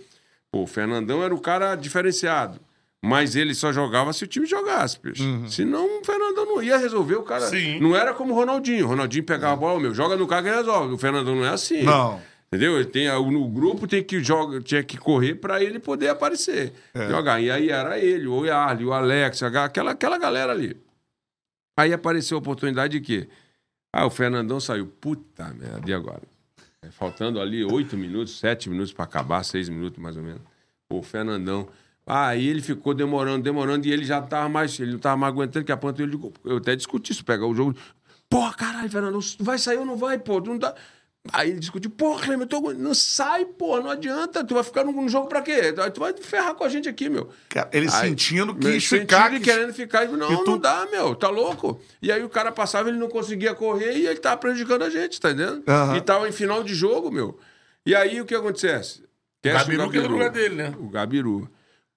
[0.52, 2.60] pô, o Fernandão era o cara diferenciado.
[3.02, 5.24] Mas ele só jogava se o time jogasse, peixe.
[5.48, 7.48] Senão o Fernandão não ia resolver o cara.
[7.48, 7.80] Sim.
[7.80, 8.86] Não era como o Ronaldinho.
[8.86, 10.94] O Ronaldinho pegava a bola, meu, joga no cara que resolve.
[10.94, 11.84] O Fernandão não é assim.
[11.84, 12.22] Não.
[12.48, 12.76] Entendeu?
[12.76, 16.74] Ele tem, o grupo tem que joga, tinha que correr para ele poder aparecer.
[16.94, 17.40] Jogar.
[17.40, 20.76] E aí era ele, o Yarley, o Alex, aquela, aquela galera ali.
[21.78, 23.30] Aí apareceu a oportunidade de quê?
[23.94, 24.88] Ah, o Fernandão saiu.
[25.00, 26.24] Puta merda, e agora?
[26.82, 30.42] É, Faltando ali oito minutos, sete minutos para acabar, seis minutos mais ou menos.
[30.90, 31.68] O Fernandão.
[32.06, 34.80] Aí ele ficou demorando, demorando, e ele já tava mais.
[34.80, 36.20] Ele não tava mais aguentando, que a ponta ele.
[36.44, 37.76] Eu até discuti isso, pegar o jogo.
[38.30, 40.40] Porra, caralho, Fernandão, vai sair ou não vai, pô?
[40.40, 40.74] Não dá.
[41.34, 42.74] Aí ele discutiu, porra, Cleber, eu tô...
[42.74, 44.44] não sai, porra, não adianta.
[44.44, 45.74] Tu vai ficar no, no jogo pra quê?
[45.94, 47.30] Tu vai ferrar com a gente aqui, meu.
[47.50, 49.30] Cara, ele Aí, sentindo que meu, sentindo ficar.
[49.30, 50.08] quis- querendo ficar.
[50.08, 51.14] Não, E tu- não dá, meu.
[51.16, 51.80] Tá louco?
[52.02, 55.20] E aí o cara passava, ele não conseguia correr e ele tava prejudicando a gente,
[55.20, 55.62] tá entendendo?
[55.68, 55.98] Aham.
[55.98, 57.38] E tava em final de jogo, meu.
[57.86, 59.04] E aí o que acontece?
[59.42, 60.74] Quer Gabiru que é do lugar dele, né?
[60.80, 61.50] O Gabiru.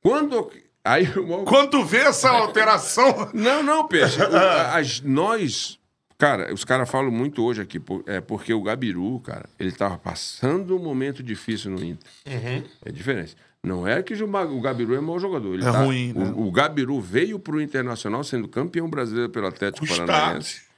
[0.02, 0.50] Quando...
[0.84, 3.30] Aí o Quando tu vê essa alteração.
[3.32, 4.18] não, não, Peixe.
[4.20, 5.78] O- as- nós.
[6.22, 9.98] Cara, os caras falam muito hoje aqui, por- é porque o Gabiru, cara, ele tava
[9.98, 12.08] passando um momento difícil no Inter.
[12.24, 13.36] É diferente.
[13.60, 15.54] Não é que o Gabiru é mau jogador.
[15.54, 16.32] Ele É tá- ruim, né?
[16.36, 20.48] o, o Gabiru veio pro Internacional sendo campeão brasileiro pelo Atlético O Paranaense.
[20.60, 20.72] status.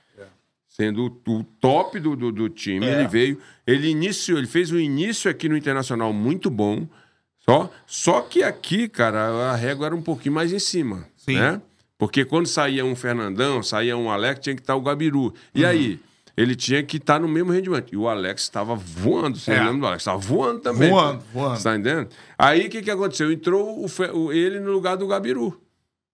[0.67, 3.39] Sendo o, o top do, do, do time, ele veio.
[3.67, 6.89] Ele iniciou, ele fez um início aqui no Internacional muito bom.
[7.41, 11.07] Só, só que aqui, cara, a régua era um pouquinho mais em cima.
[11.19, 11.35] Sim.
[11.39, 11.61] Né?
[12.07, 15.33] Porque quando saía um Fernandão, saía um Alex, tinha que estar o Gabiru.
[15.55, 15.69] E Uhum.
[15.69, 16.01] aí?
[16.37, 17.93] Ele tinha que estar no mesmo rendimento.
[17.93, 19.39] E o Alex estava voando.
[19.39, 19.61] Você É.
[19.63, 20.03] lembra do Alex?
[20.03, 20.91] Estava voando também.
[20.91, 21.39] Voando, pô.
[21.41, 21.57] voando.
[21.57, 22.09] Você tá entendendo?
[22.37, 23.31] Aí o que, que aconteceu?
[23.33, 25.59] Entrou o- ele no lugar do Gabiru.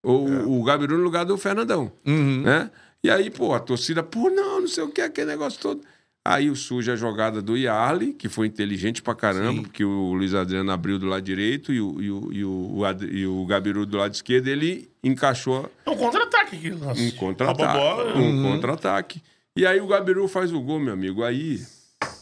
[0.03, 0.43] Ou É.
[0.47, 1.91] o Gabiru no lugar do Fernandão.
[2.07, 2.43] Uhum.
[2.43, 2.71] Né?
[3.03, 5.81] E aí, pô, a torcida, pô, não, não sei o que, aquele negócio todo.
[6.27, 10.35] Aí o surge a jogada do Yarley, que foi inteligente pra caramba, porque o Luiz
[10.35, 13.47] Adriano abriu do lado direito e o, e o, e o, o Ad- e o
[13.47, 16.71] Gabiru do lado esquerdo, ele encaixou É um contra-ataque aqui.
[16.71, 17.01] Nossa.
[17.01, 17.79] um contra-ataque.
[17.79, 18.17] bola.
[18.19, 19.23] Um contra-ataque.
[19.57, 21.25] E aí o Gabiru faz o gol, meu amigo.
[21.25, 21.59] Aí.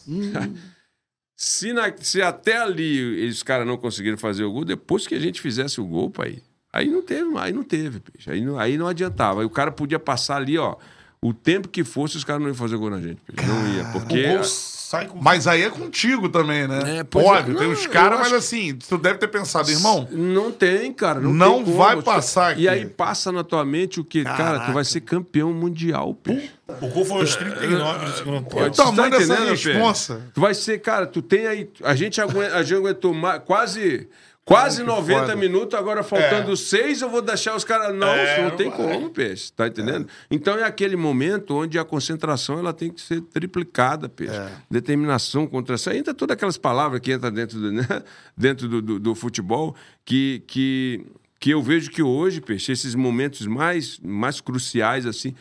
[1.35, 5.19] se, na- se até ali os caras não conseguiram fazer o gol, depois que a
[5.19, 6.41] gente fizesse o gol, pai.
[6.71, 8.29] Aí não teve aí não teve, peixe.
[8.31, 9.41] Aí não, aí não adiantava.
[9.41, 10.75] Aí o cara podia passar ali, ó.
[11.21, 13.19] O tempo que fosse, os caras não iam fazer gol na gente.
[13.25, 13.49] peixe.
[13.49, 13.83] Não ia.
[13.85, 14.25] Porque.
[14.25, 14.43] O gol
[14.89, 15.19] sai com...
[15.21, 16.79] Mas aí é contigo também, né?
[16.85, 17.23] É, é.
[17.23, 20.07] Óbvio, tem Não, uns caras, mas assim, tu deve ter pensado, irmão.
[20.11, 21.19] Não tem, cara.
[21.19, 21.77] Não, Não tem como.
[21.77, 22.61] vai passar aqui.
[22.61, 24.23] E aí passa na tua mente o quê?
[24.23, 26.51] Cara, tu vai ser campeão mundial, peixe.
[26.81, 28.61] O gol foi aos 39 do segundo tempo.
[28.65, 30.21] O tamanho tá dessa entendendo, responsa.
[30.33, 31.69] Tu vai ser, cara, tu tem aí.
[31.83, 33.13] A gente aguenta, a gente aguentou
[33.45, 34.07] quase.
[34.49, 35.35] Quase 90 foda.
[35.35, 37.95] minutos, agora faltando seis, eu vou deixar os caras.
[37.95, 38.77] Não, É, não tem vai.
[38.77, 39.51] como, peixe.
[39.53, 40.07] Tá entendendo?
[40.29, 44.33] Então é aquele momento onde a concentração ela tem que ser triplicada, peixe.
[44.35, 44.49] É.
[44.69, 45.93] Determinação, concentração.
[45.93, 47.85] Entra todas aquelas palavras que entram dentro do, né?
[48.35, 51.05] dentro do, do- do futebol que, que,
[51.39, 55.35] que eu vejo que hoje, peixe, esses momentos mais, mais cruciais, assim,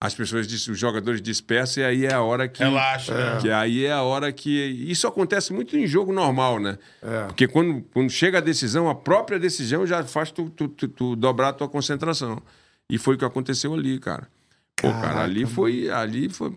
[0.00, 2.62] as pessoas, dis- os jogadores dispersam e aí é a hora que.
[2.62, 3.40] Relaxa, né?
[3.40, 4.50] Que aí é a hora que.
[4.50, 6.78] Isso acontece muito em jogo normal, né?
[7.26, 11.16] Porque quando, quando chega a decisão, a própria decisão já faz tu, tu, tu- tu
[11.16, 12.42] dobrar a tua concentração.
[12.90, 14.28] E foi o que aconteceu ali, cara.
[14.76, 15.88] Pô, cara, ali foi.
[15.90, 16.56] Ali foi.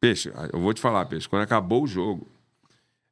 [0.00, 2.26] Peixe, eu vou te falar, Peixe, quando acabou o jogo,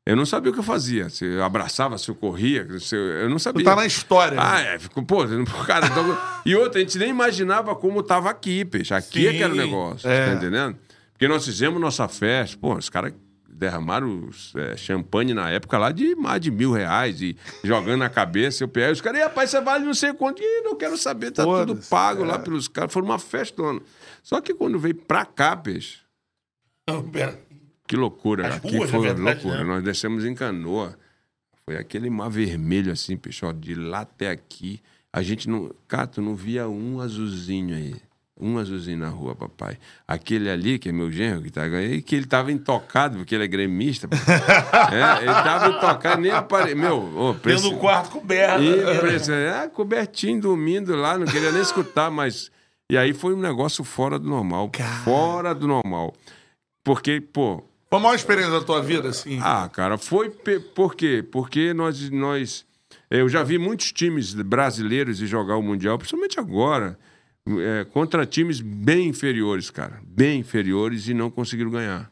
[0.07, 1.09] eu não sabia o que eu fazia.
[1.09, 3.63] Se eu abraçava, se eu corria, se eu, eu não sabia.
[3.63, 4.37] Tu tá na história.
[4.37, 4.43] né?
[4.45, 8.31] Ah, é, ficou, pô, não- cara, então- e outra, a gente nem imaginava como tava
[8.31, 8.93] aqui, peixe.
[8.95, 9.63] Aqui é que era o Sim.
[9.63, 10.27] negócio, É.
[10.27, 10.77] tá entendendo?
[11.13, 13.13] Porque nós fizemos nossa festa, pô, os caras
[13.53, 18.65] derramaram é, champanhe na época lá de mais de mil reais e jogando na cabeça,
[18.65, 21.31] eu peguei, os caras, e rapaz, você vale não sei quanto, e não quero saber,
[21.31, 22.27] tá tudo pago é.
[22.27, 23.79] lá pelos caras, foi uma festona.
[24.23, 25.99] Só que quando veio pra cá, peixe,
[27.13, 27.39] Pera.
[27.91, 29.65] Que loucura, As aqui ruas, foi é verdade, loucura.
[29.65, 29.65] né?
[29.65, 30.97] Nós descemos em canoa.
[31.65, 34.81] Foi aquele mar vermelho assim, ó, de lá até aqui.
[35.13, 35.75] A gente não.
[35.89, 37.97] Cara, tu não via um azulzinho aí.
[38.41, 39.77] Um azulzinho na rua, papai.
[40.07, 43.43] Aquele ali, que é meu genro, que tá aí, que ele tava intocado, porque ele
[43.43, 44.09] é gremista.
[44.93, 46.75] é, ele tava intocado, nem apare...
[46.77, 48.63] Meu, ô, Dentro preci- do quarto coberto.
[49.65, 52.53] ah, cobertinho, dormindo lá, não queria nem escutar, mas.
[52.89, 54.71] E aí foi um negócio fora do normal.
[55.05, 56.15] Fora do normal.
[56.85, 59.39] Porque, pô, Foi a maior experiência da tua vida, assim.
[59.43, 61.25] ah, cara, foi pe- por quê?
[61.29, 62.65] Porque nós, nós.
[63.11, 66.97] Eu já vi muitos times brasileiros ir jogar o Mundial, principalmente agora,
[67.49, 70.01] é, contra times bem inferiores, cara.
[70.07, 72.09] Bem inferiores e não conseguiram ganhar.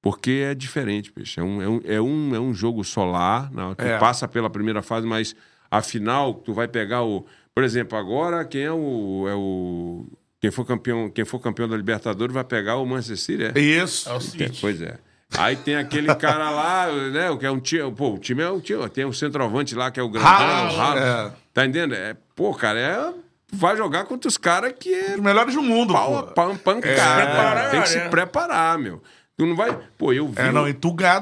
[0.00, 1.38] Porque é diferente, peixe.
[1.38, 3.98] É um, é um, é um, é um jogo solar, não, tu É.
[3.98, 5.36] passa pela primeira fase, mas
[5.70, 7.24] a final, tu vai pegar o.
[7.54, 9.26] Por exemplo, agora quem é o.
[9.28, 10.04] É o
[10.40, 13.60] quem for campeão, quem for campeão da Libertadores vai pegar o Manchester City, é?
[13.60, 14.08] Isso.
[14.08, 14.58] É o É, City.
[14.60, 14.98] pois é.
[15.38, 17.30] Aí tem aquele cara lá, né?
[17.30, 17.90] o Que é um time.
[17.92, 18.88] Pô, o time é o time.
[18.90, 21.00] Tem um centroavante lá que é o grandão, o Haaland.
[21.00, 21.32] é.
[21.54, 21.94] Tá entendendo?
[21.94, 23.12] É, pô, cara, é.
[23.54, 26.32] Vai jogar contra os caras que é Os melhores do mundo, pau a pô.
[26.32, 27.26] pau, pancada.
[27.26, 28.08] preparar, Tem que se né?
[28.08, 29.02] preparar, meu.
[29.36, 29.78] Tu não vai.
[29.98, 30.40] Pô, eu vi.
[30.40, 31.20] É, não, e tu ganhar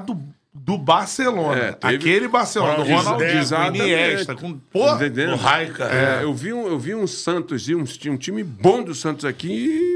[0.52, 1.56] do, Barcelona.
[1.60, 3.76] É, teve- Aquele Barcelona, do Ronaldinho, com.
[3.84, 4.60] Iniesta, com...
[5.34, 5.84] O Raika.
[5.84, 9.24] É, eu, vi um, eu vi um Santos e um, um time bom do Santos
[9.24, 9.48] aqui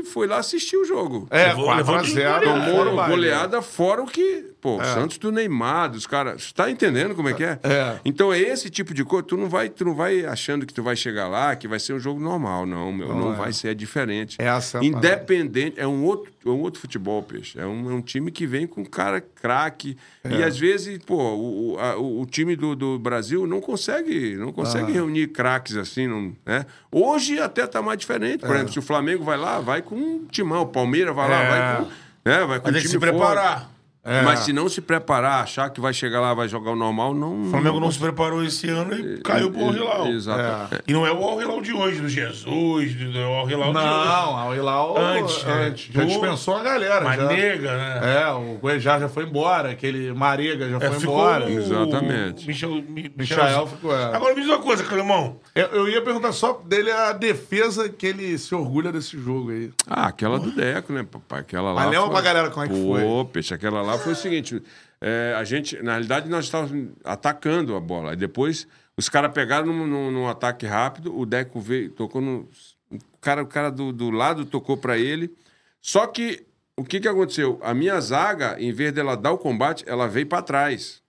[0.02, 1.26] e foi lá assistir o jogo.
[1.30, 2.62] é, Levou- 4 levou a de 0 goleada.
[2.70, 4.53] Tomou goleada fora o que.
[4.64, 6.44] Pô, Santos do Neymar, dos caras.
[6.44, 7.58] Você tá entendendo como é que é?
[7.62, 8.00] É.
[8.02, 9.22] Então é esse tipo de coisa.
[9.26, 11.92] Tu não vai, tu não vai achando que tu vai chegar lá, que vai ser
[11.92, 12.64] um jogo normal.
[12.64, 13.08] Não, meu.
[13.14, 13.36] Não, é.
[13.36, 14.36] vai ser, é diferente.
[14.40, 15.78] Essa é a Independente.
[15.78, 17.60] É um outro, é um outro futebol, peixe.
[17.60, 19.98] É um, é um time que vem com cara craque.
[20.24, 20.44] E É.
[20.46, 24.94] às vezes, pô, o, a- o- time do, do Brasil não consegue, não consegue Ah.
[24.94, 26.64] reunir craques assim, não, né?
[26.90, 28.42] Hoje até tá mais diferente.
[28.42, 28.46] É.
[28.46, 30.62] Por exemplo, se o Flamengo vai lá, vai com um timão.
[30.62, 31.48] O Palmeiras vai lá, É.
[31.50, 31.90] vai com.
[32.24, 32.44] Né?
[32.46, 33.73] Vai com que time se preparar.
[34.04, 34.24] Forte.
[34.24, 37.42] Mas se não se preparar, achar que vai chegar lá, vai jogar o normal, não.
[37.46, 40.06] O Flamengo não se preparou esse ano e caiu pro Al Hilal.
[40.08, 40.82] Exato.
[40.86, 43.72] E não é o Al Hilal de hoje, do Jesus, do é o Al Hilal
[43.72, 43.86] de hoje.
[43.86, 45.52] Não, ao Hilal Antes, né?
[45.68, 45.88] antes.
[45.92, 47.04] Já dispensou a galera.
[47.04, 47.22] já.
[47.24, 48.00] Manega, né?
[48.22, 51.46] É, o Guejá já foi embora, aquele Marega já É, foi ficou embora.
[51.46, 52.46] o- Exatamente.
[52.46, 54.04] Michel, Mi- Michael ficou, é.
[54.14, 55.36] Agora me diz uma coisa, Calemão.
[55.54, 59.70] Eu, eu ia perguntar só dele a defesa que ele se orgulha desse jogo aí.
[59.88, 61.40] Ah, aquela do Deco, né, papai?
[61.40, 61.82] Aquela lá.
[61.82, 63.00] Mas lembra foi- pra galera como é que foi?
[63.02, 64.62] Pô, peixe, aquela lá foi o seguinte:
[65.00, 68.10] é, a gente, na realidade, nós estávamos atacando a bola.
[68.10, 68.66] Aí depois,
[68.96, 72.48] os caras pegaram num, num- num ataque rápido, o Deco veio, tocou no.
[72.90, 75.32] O cara, o cara do, do lado tocou pra ele.
[75.80, 76.44] Só que
[76.76, 77.58] o que, que aconteceu?
[77.62, 81.02] A minha zaga, em vez dela dar o combate, ela veio pra trás.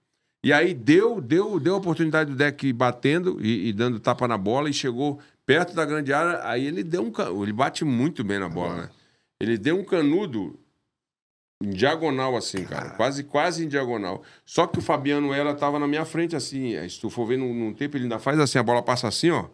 [0.43, 4.27] E aí deu, deu, deu a oportunidade do Deck ir batendo e, e dando tapa
[4.27, 6.39] na bola e chegou perto da grande área.
[6.47, 8.89] Aí ele deu um ele bate muito bem na bola, né?
[9.41, 10.57] Ele deu um canudo
[11.63, 14.23] em diagonal assim, cara, quase quase em diagonal.
[14.45, 16.75] Só que o Fabiano ela tava na minha frente assim.
[16.75, 19.07] Aí, se tu for ver num, num tempo ele ainda faz assim, a bola passa
[19.07, 19.45] assim, ó.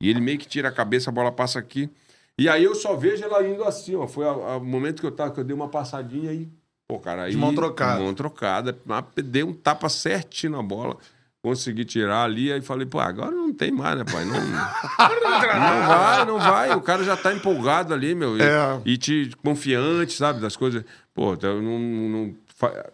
[0.00, 1.90] E ele meio que tira a cabeça, a bola passa aqui.
[2.38, 4.06] E aí eu só vejo ela indo assim, ó.
[4.06, 6.48] Foi o momento que eu tava, que eu dei uma passadinha e
[6.88, 7.30] Pô, cara, aí.
[7.30, 8.00] De mão trocada.
[8.02, 8.76] Mão trocada.
[9.22, 10.96] Dei um tapa certinho na bola.
[11.42, 14.24] Consegui tirar ali, aí falei, pô, agora não tem mais, né, pai?
[14.24, 16.74] Não, não vai, não vai.
[16.74, 18.36] O cara já tá empolgado ali, meu.
[18.36, 18.80] E, É.
[18.84, 20.84] e te confiante, sabe, das coisas.
[21.14, 21.78] Pô, eu não.
[21.78, 22.90] não fa-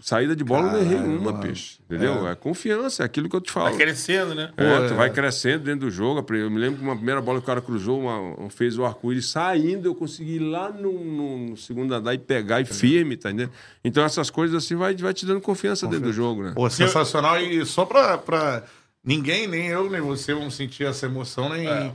[0.00, 1.80] Saída de bola eu não errei uma, peixe.
[1.84, 2.28] Entendeu?
[2.28, 2.34] É.
[2.36, 3.72] confiança, é aquilo que eu te falo.
[3.72, 4.52] Tá crescendo, né?
[4.56, 6.24] É, tu vai crescendo dentro do jogo.
[6.36, 9.26] Eu me lembro que uma primeira bola que o cara cruzou, uma, fez o arco-íris
[9.26, 13.28] saindo, eu consegui ir lá no, no- no segundo andar e pegar e firme, tá
[13.32, 13.52] entendendo?
[13.82, 16.52] Então essas coisas assim vai, vai te dando confiança, dentro do jogo, né?
[16.54, 17.40] Pô, sensacional.
[17.40, 18.62] E só pra, pra
[19.02, 21.92] ninguém, nem eu, nem você, vão sentir essa emoção, nem É.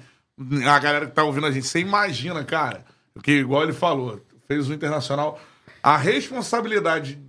[0.68, 1.66] a galera que tá ouvindo a gente.
[1.68, 2.84] Você imagina, cara,
[3.14, 5.40] porque igual ele falou, fez o Internacional,
[5.84, 7.20] a responsabilidade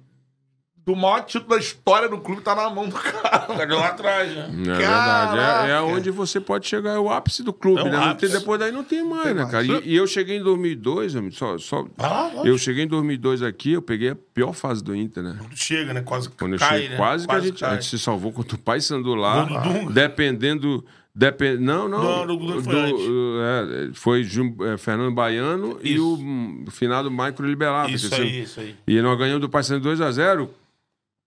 [0.87, 3.47] do maior título da história do clube tá na mão do cara.
[3.57, 4.51] Cadê lá atrás, né?
[4.51, 5.71] É verdade.
[5.71, 7.97] É, é onde você pode chegar, é o ápice do clube, É o né?
[7.99, 9.51] Não tem- depois daí não tem mais, né, mais.
[9.51, 9.65] cara?
[9.65, 13.73] E, e eu cheguei em 2002, amigo, só, só, Ah, eu cheguei em 2002 aqui,
[13.73, 15.39] eu peguei a pior fase do Inter, né?
[15.55, 16.03] Chega, né?
[16.03, 16.97] Quase Quando eu cai, cheguei, né?
[16.99, 19.47] quase, que a gente, a gente se salvou contra o Pai Sandu lá,
[19.91, 20.85] dependendo...
[21.17, 21.59] Depen...
[21.59, 22.27] Não, não.
[22.27, 23.05] Não, do foi antes.
[23.05, 26.05] é, foi Jum- é, Fernando Baiano e Isso.
[26.05, 27.91] o hum, finado Michael Liberato.
[27.93, 28.75] Isso que aí, isso aí.
[28.87, 30.51] E nós ganhamos do Paysandu 2 a 0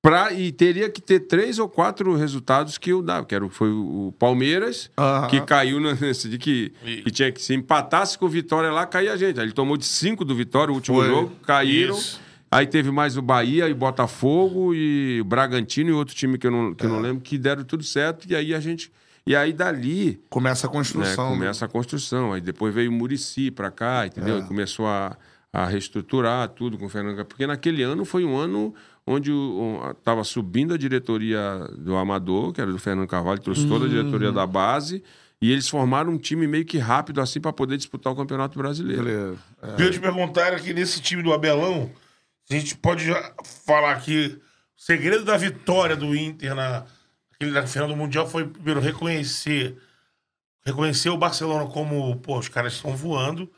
[0.01, 3.49] pra, e teria que ter três ou quatro resultados que eu dava, que era, o-
[3.49, 4.91] foi o Palmeiras,
[5.29, 8.69] que caiu na- nesse de que, E- que tinha que se empatasse com o Vitória
[8.71, 9.39] lá, caía a gente.
[9.39, 11.07] Aí ele tomou de cinco do Vitória, o último Foi.
[11.07, 11.97] jogo, caíram.
[11.97, 12.19] Isso.
[12.51, 16.51] Aí teve mais o Bahia e Botafogo e o Bragantino e outro time que eu
[16.51, 18.25] não, que eu não lembro, que deram tudo certo.
[18.29, 18.89] E aí a gente.
[19.27, 21.29] E aí dali Começa a né, construção.
[21.29, 22.33] começa a construção.
[22.33, 24.37] Aí depois veio o Murici pra cá, entendeu?
[24.37, 24.39] É.
[24.39, 25.17] E começou a,
[25.51, 27.23] a reestruturar tudo com o Fernando.
[27.25, 28.73] Porque naquele ano foi um ano
[29.05, 29.31] onde
[29.97, 33.91] estava subindo a diretoria do Amador, que era do Fernando Carvalho, trouxe toda a Hum.
[33.91, 35.03] diretoria da base.
[35.41, 39.03] E eles formaram um time meio que rápido assim para poder disputar o Campeonato Brasileiro.
[39.03, 39.37] Beleza.
[39.77, 41.91] Eu ia te perguntar aqui nesse time do Abelão,
[42.49, 43.05] a gente pode
[43.65, 44.35] falar aqui,
[44.77, 46.85] o segredo da vitória do Inter na,
[47.41, 49.77] na final do Mundial foi, primeiro, reconhecer
[50.65, 53.49] reconhecer o Barcelona como, pô, os caras estão voando,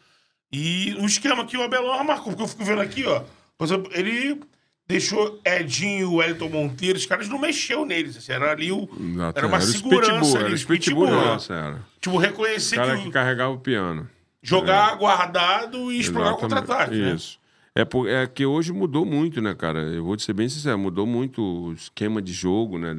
[0.51, 3.23] e o esquema que o Abelão marcou, porque eu fico vendo aqui, ó,
[3.91, 4.39] ele
[4.87, 8.87] deixou Edinho, Wellington Monteiro, os caras não mexeu neles, assim, era ali o...
[8.99, 11.31] Exato, Era uma os segurança pitbull, ali, era os os pitbull, pitbull, né?
[11.33, 11.79] nossa, era.
[11.99, 14.07] Tipo, reconhecer O cara que, que o- carregava o piano.
[14.41, 17.13] jogar guardado e explorar o contra-ataque, né?
[17.15, 17.39] Isso.
[17.75, 19.79] É, por- é que hoje mudou muito, né, cara?
[19.79, 22.93] Eu vou te ser bem sincero, mudou muito o esquema de jogo, né?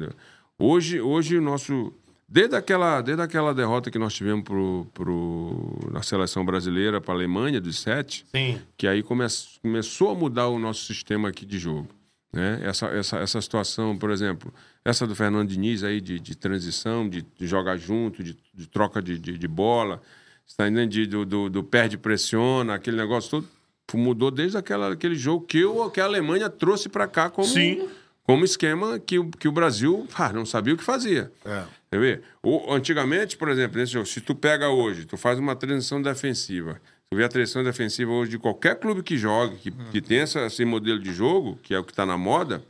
[0.61, 1.91] Hoje, hoje o nosso.
[2.29, 7.17] Desde aquela, desde aquela derrota que nós tivemos pro, pro, na seleção brasileira para a
[7.17, 8.61] Alemanha, dos sete, Sim.
[8.77, 9.25] que aí come,
[9.61, 11.89] começou a mudar o nosso sistema aqui de jogo.
[12.31, 12.61] Né?
[12.63, 14.53] Essa, essa, essa situação, por exemplo,
[14.85, 19.01] essa do Fernando Diniz aí de, de transição, de, de jogar junto, de, de troca
[19.01, 20.01] de, de, de bola,
[20.47, 20.69] está?
[20.69, 23.47] De, do, do, do perde pressiona, aquele negócio todo,
[23.93, 27.89] mudou desde aquela, aquele jogo que, eu, que a Alemanha trouxe para cá como, Sim.
[28.31, 31.31] Como esquema que, o- que o Brasil ah, não sabia o que fazia.
[31.45, 31.97] É.
[31.97, 32.21] Ver?
[32.41, 36.79] O, antigamente, por exemplo, nesse jogo, se tu pega hoje, tu faz uma transição defensiva,
[37.09, 40.45] tu vê a transição defensiva hoje de qualquer clube que jogue, que, que tem essa,
[40.45, 42.63] esse modelo de jogo, que é o que está na moda,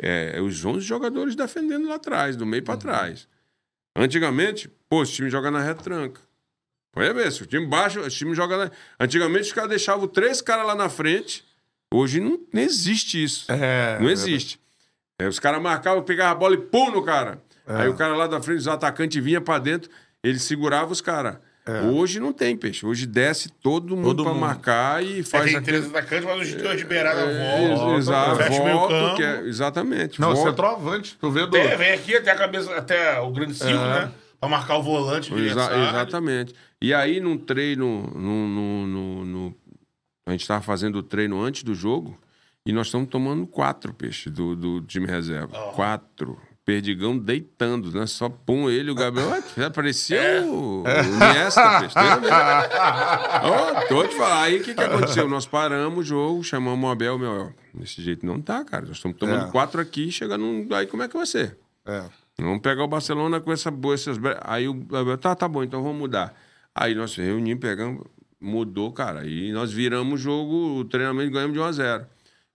[0.00, 3.28] é, os 11 jogadores defendendo lá atrás, do meio para trás.
[3.96, 6.20] Antigamente, pô, esse time joga na retranca.
[6.92, 8.70] Pode ver, se o time baixa, o time joga na...
[8.98, 11.44] Antigamente os caras deixavam três caras lá na frente.
[11.92, 13.50] Hoje não, não existe isso.
[13.52, 14.56] É, não existe.
[14.56, 14.67] É,
[15.26, 17.42] os caras marcavam, pegavam a bola e pum no cara.
[17.66, 17.82] É.
[17.82, 19.90] Aí o cara lá da frente, os atacantes vinha pra dentro,
[20.22, 21.36] ele segurava os caras.
[21.92, 22.86] Hoje não tem, peixe.
[22.86, 24.08] Hoje desce todo mundo É.
[24.14, 24.40] Todo pra mundo.
[24.40, 27.98] marcar e É, faz tem aquele- três atacantes, mas os dois de beirada É, voltam.
[27.98, 29.16] Exato, fecha volta, campo.
[29.16, 30.18] que é- exatamente.
[30.18, 30.48] Não, volta.
[30.50, 31.18] centroavante.
[31.20, 31.54] Tu vê do.
[31.58, 33.66] É, vem aqui até a cabeça, até o grande É.
[33.66, 34.10] né?
[34.40, 36.54] Pra marcar o volante Exa- exatamente.
[36.80, 39.56] E aí, num treino, no, no, no- no-
[40.26, 42.18] a gente estava fazendo o treino antes do jogo
[42.68, 45.72] e nós estamos tomando quatro peixes do, do time reserva.
[45.72, 46.38] Quatro.
[46.64, 48.04] Perdigão deitando, né?
[48.06, 49.30] Só pum ele, o Gabriel.
[49.32, 51.94] ah, Parecia o, o Iniesta, peixe.
[53.42, 54.42] Ó, tô te falando.
[54.42, 55.28] Aí o que, que aconteceu?
[55.28, 57.52] Nós paramos o jogo, chamamos o Abel, meu.
[57.72, 58.86] Desse jeito não tá, cara.
[58.86, 59.50] Nós estamos tomando É.
[59.50, 60.44] quatro aqui, chegando.
[60.44, 60.68] Um...
[60.74, 61.56] Aí como é que vai ser?
[61.86, 62.04] É.
[62.38, 64.18] Vamos pegar o Barcelona com essa, boa- essas.
[64.42, 66.34] Aí o Abel, tá, tá bom, então vamos mudar.
[66.74, 68.04] Aí nós reunimos, pegamos,
[68.40, 69.20] mudou, cara.
[69.20, 72.06] Aí nós viramos o jogo, o treinamento ganhamos de 1 a 0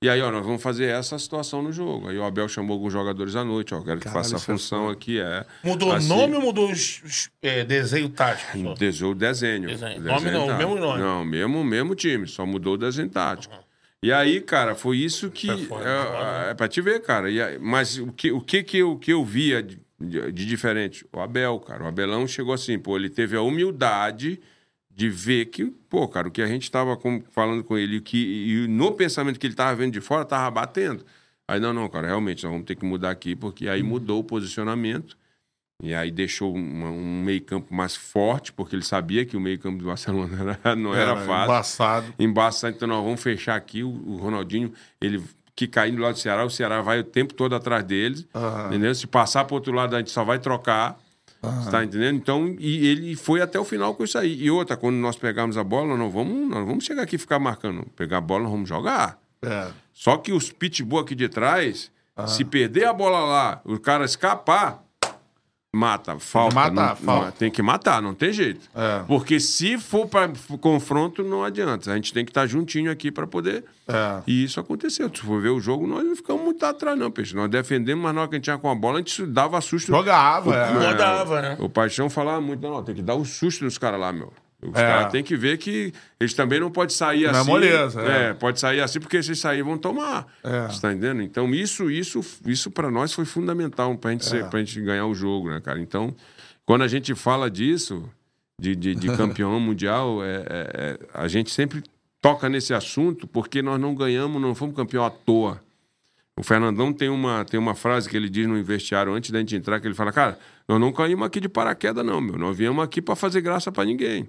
[0.04, 2.10] E aí, ó, nós vamos fazer essa situação no jogo.
[2.10, 4.90] Aí o Abel chamou alguns jogadores à noite, ó, quero que faça a é função
[4.90, 5.46] aqui, é.
[5.64, 8.58] Mudou o assim, nome ou mudou os, é, desenho tático?
[8.58, 8.74] só?
[8.74, 9.70] Desou o desenho.
[9.70, 10.02] Desenho.
[10.02, 11.00] O Nome não, o mesmo nome.
[11.02, 13.56] Não, mesmo, mesmo time, só mudou o desenho tático.
[14.02, 15.50] E aí, cara, foi isso que.
[15.50, 16.48] É, tá fora.
[16.50, 17.32] é pra te ver, cara.
[17.32, 20.46] E aí- mas o que, o que, que, eu, que eu via de, de- de
[20.46, 21.06] diferente?
[21.14, 21.82] O Abel, cara.
[21.86, 24.42] O Abelão chegou assim, pô, ele teve a humildade
[24.96, 28.18] de ver que, pô, cara, o que a gente tava com- falando com ele, que,
[28.18, 31.04] e no pensamento que ele tava vendo de fora, tava batendo.
[31.48, 34.24] Aí, não, não, cara, realmente, nós vamos ter que mudar aqui, porque aí mudou o
[34.24, 35.18] posicionamento.
[35.82, 39.86] E aí deixou uma- um meio-campo mais forte, porque ele sabia que o meio-campo do
[39.86, 41.44] Barcelona era- não era, fácil.
[41.44, 42.14] Embaçado.
[42.20, 43.84] Embaçado, então nós vamos fechar aqui.
[43.84, 44.72] O, o Ronaldinho,
[45.02, 45.22] ele
[45.56, 48.26] que caindo lá do Ceará, o Ceará vai o tempo todo atrás deles.
[48.68, 48.94] Entendeu?
[48.96, 50.98] Se passar para outro lado, a gente só vai trocar.
[51.44, 52.16] Você tá entendendo?
[52.16, 54.42] Então, e ele foi até o final com isso aí.
[54.42, 57.18] E outra, quando nós pegarmos a bola, nós não vamos, nós não vamos chegar aqui
[57.18, 57.86] e ficar marcando.
[57.98, 59.20] Pegar a bola, nós vamos jogar.
[59.42, 59.68] É.
[59.94, 61.92] Só que os pitbull aqui de trás,
[62.28, 64.83] se perder a bola lá, o cara escapar,
[65.76, 66.54] mata, falta.
[66.56, 67.26] matar, não- falta.
[67.26, 68.70] não- tem que matar, não tem jeito.
[68.76, 69.04] É.
[69.08, 70.32] Porque se for para
[70.62, 71.92] confronto, não adianta.
[71.92, 73.66] A gente tem que estar juntinho aqui para poder.
[73.88, 74.22] É.
[74.28, 75.10] E isso aconteceu.
[75.14, 77.36] Se for ver o jogo, nós não ficamos muito atrás, não, peixe.
[77.36, 79.60] Nós defendemos, mas na hora que a gente tinha com a bola, a gente dava
[79.62, 79.88] susto.
[79.88, 80.72] Jogava, é.
[80.92, 81.58] Rodava, né?
[81.60, 84.32] O Paixão falava muito, não, não, tem que dar um susto nos caras lá, meu.
[84.66, 84.88] Os É.
[84.88, 87.50] caras têm que ver que eles também não podem sair Não é assim.
[87.50, 88.30] moleza, é.
[88.30, 88.34] é.
[88.34, 90.28] pode sair assim, porque se sair vão tomar.
[90.44, 90.68] É.
[90.68, 91.22] Você tá entendendo?
[91.22, 94.30] Então, isso, isso, isso para nós foi fundamental pra gente, É.
[94.30, 95.80] ser, pra gente ganhar o jogo, né, cara?
[95.80, 96.16] Então,
[96.66, 98.10] quando a gente fala disso,
[98.60, 101.84] de, de, de campeão mundial, é, é- é- a gente sempre
[102.22, 105.60] toca nesse assunto porque nós não ganhamos, não fomos campeão à toa.
[106.36, 109.56] O Fernandão tem uma, tem uma frase que ele diz no vestiário antes da gente
[109.56, 112.38] entrar, que ele fala, cara, nós não caímos aqui de paraquedas, não, meu.
[112.40, 114.28] Nós viemos aqui para fazer graça para ninguém.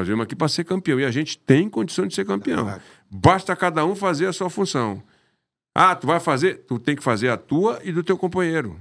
[0.00, 0.98] Nós viemos aqui para ser campeão.
[0.98, 2.74] E a gente tem condição de ser campeão.
[3.10, 5.02] Basta cada um fazer a sua função.
[5.74, 6.64] Ah, tu vai fazer?
[6.66, 8.76] Tu tem que fazer a tua e do teu companheiro.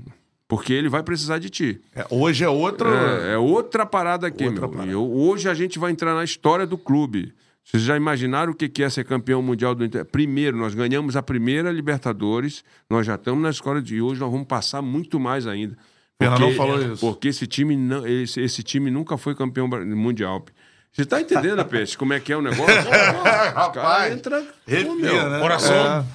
[0.48, 1.82] Porque ele vai precisar de ti.
[1.94, 2.90] É, Hoje é outro.
[2.90, 4.70] É, é outra parada aqui, Outra meu.
[4.70, 4.92] parada.
[4.92, 7.34] Eu- hoje a gente vai entrar na história do clube.
[7.64, 10.04] Vocês já imaginaram o que é ser campeão mundial do Inter?
[10.06, 14.48] Primeiro, nós ganhamos a primeira Libertadores, nós já estamos na escola de hoje, nós vamos
[14.48, 15.78] passar muito mais ainda.
[16.18, 17.00] Fernandão falou isso.
[17.00, 20.44] Porque esse time, não, esse, esse time nunca foi campeão mundial.
[20.92, 22.66] Você tá entendendo, Peixe, como é que é o negócio?
[22.76, 24.48] Os Rapaz, caras entram.
[24.68, 25.40] Arrepia, né?
[25.40, 26.08] Coração.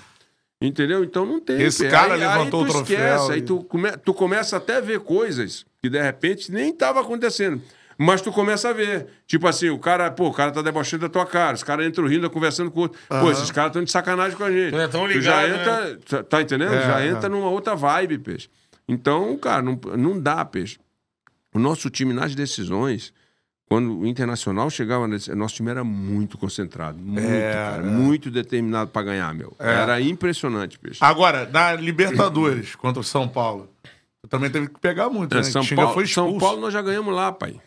[0.61, 1.05] Entendeu?
[1.05, 1.61] Então não tem.
[1.61, 1.91] Esse Pê.
[1.91, 4.77] cara aí, levantou aí tu o troféu Esquece, e- Aí tu, come- tu começa até
[4.77, 7.61] a ver coisas que de repente nem estava acontecendo.
[7.97, 9.07] Mas tu começa a ver.
[9.27, 11.55] Tipo assim, o cara, pô, o cara tá debochando da tua cara.
[11.55, 12.99] Os caras entram rindo, conversando com o outro.
[13.09, 14.75] Pô, esses caras estão de sacanagem com a gente.
[14.75, 15.99] É tão Tu já ligado, entra.
[16.09, 16.75] tá- Tá entendendo?
[16.75, 17.09] É, já é.
[17.09, 18.49] entra numa outra vibe, peixe.
[18.89, 20.79] Então, cara, não, não dá, peixe.
[21.55, 23.13] O nosso time nas decisões,
[23.67, 27.87] quando o Internacional chegava nesse, nosso time era muito concentrado, muito, É, cara, é.
[27.87, 29.55] muito determinado para ganhar, meu.
[29.59, 30.99] Era impressionante, peixe.
[31.03, 33.69] Agora, na Libertadores contra o São Paulo,
[34.29, 35.43] Também teve que pegar muito, É, né?
[35.43, 36.39] São, Paulo, foi São.
[36.39, 37.61] Paulo nós já ganhamos lá, pai.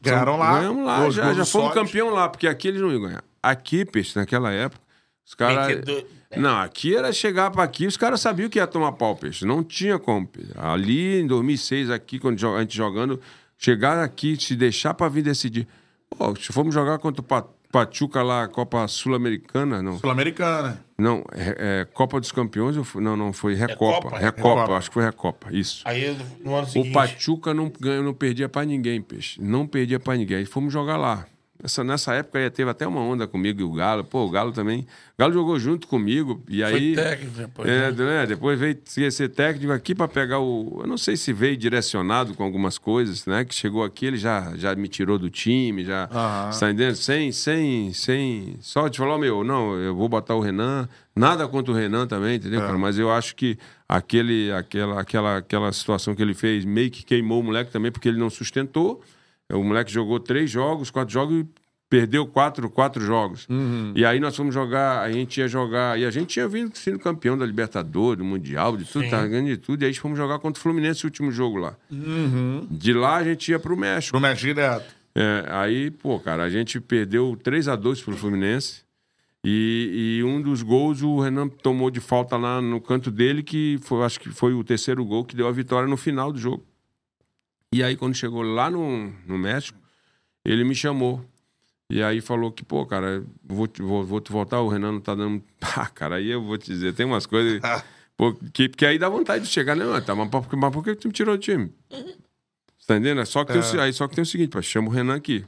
[0.00, 0.58] Ganharam lá.
[0.58, 3.22] Ganhamos lá, já, já fomos campeão lá, porque aqui eles não iam ganhar.
[3.42, 4.80] Aqui, peixe, naquela época,
[5.26, 5.66] os caras.
[5.66, 6.04] Vendedor-
[6.36, 9.44] Não, aqui era chegar para aqui, os caras sabiam que ia tomar pau, peixe.
[9.44, 10.26] Não tinha como.
[10.26, 10.50] peixe.
[10.56, 13.20] Ali em 2006, aqui, quando a gente jogando,
[13.62, 15.66] chegar aqui, se deixar para vir decidir.
[16.10, 19.98] Pô, se formos jogar contra o Pa- Pachuca lá, Copa Sul-Americana, não.
[19.98, 20.84] Sul-Americana.
[20.98, 24.02] Não, é, é Copa dos Campeões, foi- não, não, foi Recopa.
[24.10, 24.18] Copa?
[24.18, 24.76] Recopa, Recopa.
[24.76, 25.80] acho que foi Recopa, isso.
[25.86, 26.14] Aí
[26.44, 26.92] no ano O seguinte.
[26.92, 29.40] Pachuca não, ganha, não perdia pra ninguém, peixe.
[29.40, 30.36] Não perdia pra ninguém.
[30.38, 31.24] Aí fomos jogar lá.
[31.62, 34.02] Nessa, nessa época aí teve até uma onda comigo e o Galo.
[34.02, 34.80] Pô, o Galo também.
[34.80, 34.86] O
[35.16, 36.42] Galo jogou junto comigo.
[36.48, 36.96] E aí.
[36.96, 37.68] Foi técnico depois.
[37.68, 38.04] É, né?
[38.04, 40.80] né, depois veio ser técnico aqui para pegar o.
[40.82, 43.44] Eu não sei se veio direcionado com algumas coisas, né?
[43.44, 46.08] Que chegou aqui, ele já, já me tirou do time, já.
[46.50, 46.96] Você tá entendendo?
[46.96, 48.56] Sem, sem, sem.
[48.60, 50.88] Só te falar, meu, não, eu vou botar o Renan.
[51.14, 52.76] Nada contra o Renan também, entendeu, cara?
[52.78, 53.56] Mas eu acho que
[53.88, 58.08] aquele, aquela, aquela, aquela situação que ele fez meio que queimou o moleque também, porque
[58.08, 59.00] ele não sustentou.
[59.52, 61.46] O moleque jogou três jogos, quatro jogos e
[61.88, 63.46] perdeu quatro, quatro jogos.
[63.94, 66.98] E aí nós fomos jogar, a gente ia jogar, e a gente tinha vindo sendo
[66.98, 70.38] campeão da Libertadores, do Mundial, de tudo, tava ganhando de tudo, e aí fomos jogar
[70.38, 71.76] contra o Fluminense o último jogo lá.
[72.70, 74.12] De lá a gente ia pro México.
[74.12, 74.94] Pro México direto.
[75.14, 78.82] É, aí, pô, cara, a gente perdeu 3 a 2 pro Fluminense.
[79.44, 83.78] E, e um dos gols o Renan tomou de falta lá no canto dele, que
[83.82, 86.64] foi, acho que foi o terceiro gol que deu a vitória no final do jogo.
[87.72, 89.78] E aí, quando chegou lá no, no México,
[90.44, 91.24] ele me chamou.
[91.88, 95.00] E aí falou que, pô, cara, vou, te- vou, vou te voltar, o Renan não
[95.00, 95.42] tá dando.
[95.60, 97.60] Pá, cara, aí eu vou te dizer, tem umas coisas.
[98.16, 99.84] pô, que, que aí dá vontade de chegar, né?
[99.84, 101.72] Mas, tá, mas, por- mas por que tu me tirou do time?
[102.86, 103.24] Tá entendendo?
[103.26, 105.14] Só que, tem o se- aí só que tem o seguinte, pô, chama o Renan
[105.16, 105.44] aqui.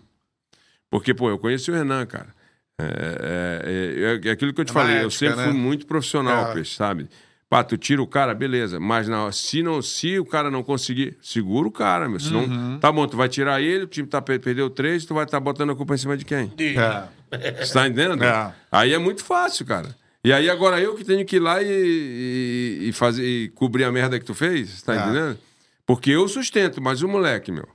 [0.90, 2.34] Porque, pô, eu conheci o Renan, cara.
[2.78, 5.44] É, é, é- é aquilo que eu te É falei, eu ética, sempre né?
[5.44, 6.52] fui muito profissional, É.
[6.54, 7.08] peixe, sabe?
[7.54, 8.80] Pá, tu tira o cara, beleza.
[8.80, 12.18] Mas não, se, não, se o cara não conseguir, segura o cara, meu.
[12.18, 12.78] Senão, Uhum.
[12.80, 15.38] tá bom, tu vai tirar ele, o time tá, per- perdeu três, tu vai estar
[15.38, 16.52] botando a culpa em cima de quem?
[16.58, 17.64] É.
[17.64, 18.24] Você tá entendendo?
[18.24, 18.52] É.
[18.72, 19.94] Aí é muito fácil, cara.
[20.24, 23.84] E aí agora eu que tenho que ir lá e, e, e fazer, e cobrir
[23.84, 24.98] a merda que tu fez, você tá É.
[25.04, 25.38] entendendo?
[25.86, 27.68] Porque eu sustento, mas o moleque, meu,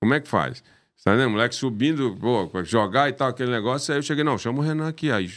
[0.00, 0.62] como é que faz?
[0.96, 1.28] Você tá entendendo?
[1.28, 4.60] O moleque subindo, pô, pra jogar e tal, aquele negócio, aí eu cheguei, não, chama
[4.60, 5.10] o Renan aqui.
[5.10, 5.30] Aí,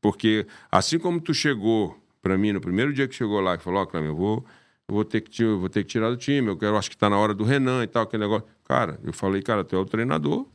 [0.00, 3.82] porque assim como tu chegou pra mim no primeiro dia que chegou lá, que falou,
[3.82, 4.44] ó, Cleber, eu vou,
[4.88, 7.08] eu vou ter que vou ter que tirar do time, eu quero, acho que tá
[7.10, 8.46] na hora do Renan e tal, aquele negócio.
[8.64, 10.46] Cara, eu falei, cara, tu é o treinador.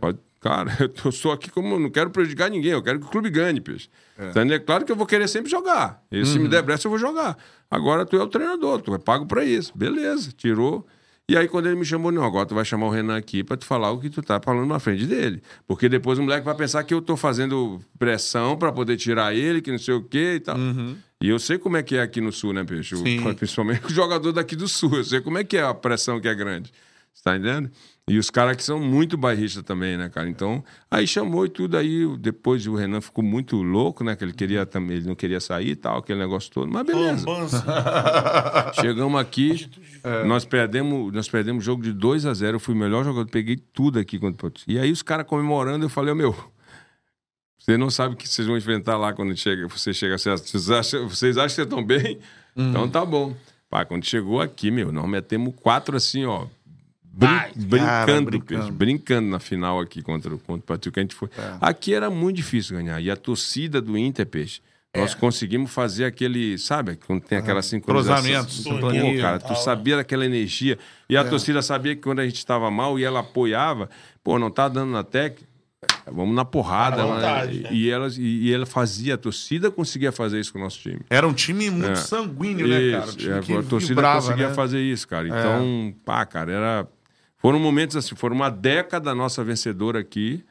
[0.00, 0.70] Falei, Cara,
[1.02, 1.78] eu sou aqui como.
[1.80, 3.88] Não quero prejudicar ninguém, eu quero que o clube ganhe, peixe.
[4.14, 4.52] Tá entendendo?
[4.52, 6.02] É claro que eu vou querer sempre jogar.
[6.12, 7.38] E se me der brecha, eu vou jogar.
[7.70, 9.72] Agora tu é o treinador, tu é pago pra isso.
[9.74, 10.86] Beleza, tirou.
[11.30, 13.56] E aí, quando ele me chamou, não, agora tu vai chamar o Renan aqui pra
[13.56, 15.42] tu falar o que tu tá falando na frente dele.
[15.66, 19.62] Porque depois o moleque vai pensar que eu tô fazendo pressão pra poder tirar ele,
[19.62, 20.56] que não sei o quê e tal.
[21.22, 22.94] E eu sei como é que é aqui no Sul, né, Peixe?
[22.96, 23.22] Sim.
[23.34, 24.96] Principalmente o jogador daqui do Sul.
[24.98, 26.70] Eu sei como é que é a pressão que é grande.
[27.14, 27.70] Você tá entendendo?
[28.08, 30.28] E os caras que são muito bairristas também, né, cara?
[30.28, 34.16] Então, aí chamou e tudo, aí depois o Renan ficou muito louco, né?
[34.16, 36.70] Que ele queria também, ele não queria sair e tal, aquele negócio todo.
[36.70, 37.24] Mas beleza.
[38.78, 39.70] Chegamos aqui,
[40.26, 43.30] nós perdemos, nós perdemos o jogo de 2 a 0 Eu fui o melhor jogador,
[43.30, 44.64] peguei tudo aqui contra o Porto.
[44.66, 46.36] E aí os caras comemorando, eu falei, ô meu,
[47.56, 50.18] você não sabe o que vocês vão enfrentar lá quando chega, você chega.
[50.18, 52.18] Vocês acham, vocês acham que vocês estão bem?
[52.54, 53.34] Então tá bom.
[53.70, 56.46] Pá, quando chegou aqui, meu, nós metemos quatro assim, ó.
[57.16, 57.52] Brin- Vai.
[57.54, 58.30] brincando, Cara, brincando.
[58.30, 58.72] brincando.
[58.72, 61.00] brincando na final aqui contra, o- contra o Pachuca.
[61.00, 61.28] A gente foi.
[61.60, 63.00] Aqui era muito difícil ganhar.
[63.00, 64.60] E a torcida do Inter, peixe.
[64.96, 68.22] Nós conseguimos fazer aquele, sabe, quando tem aquela sincronização.
[68.44, 70.78] Cruzamento, Pô, cara, tu sabia daquela energia.
[71.10, 73.90] E a torcida sabia que quando a gente estava mal e ela apoiava,
[74.22, 75.48] pô, não tá dando na técnica,
[76.06, 76.98] vamos na porrada.
[76.98, 77.12] Né?
[77.12, 77.70] vontade, né?
[77.72, 81.00] E, elas, e, ela fazia, a torcida conseguia fazer isso com o nosso time.
[81.10, 81.96] Era um time muito É.
[81.96, 83.10] sanguíneo, né, cara?
[83.10, 84.54] Um é, que a torcida vibrava, conseguia né?
[84.54, 85.26] fazer isso, cara.
[85.26, 86.88] Então, pá, cara, era.
[87.44, 90.42] Foram momentos assim, foram uma década nossa vencedora aqui,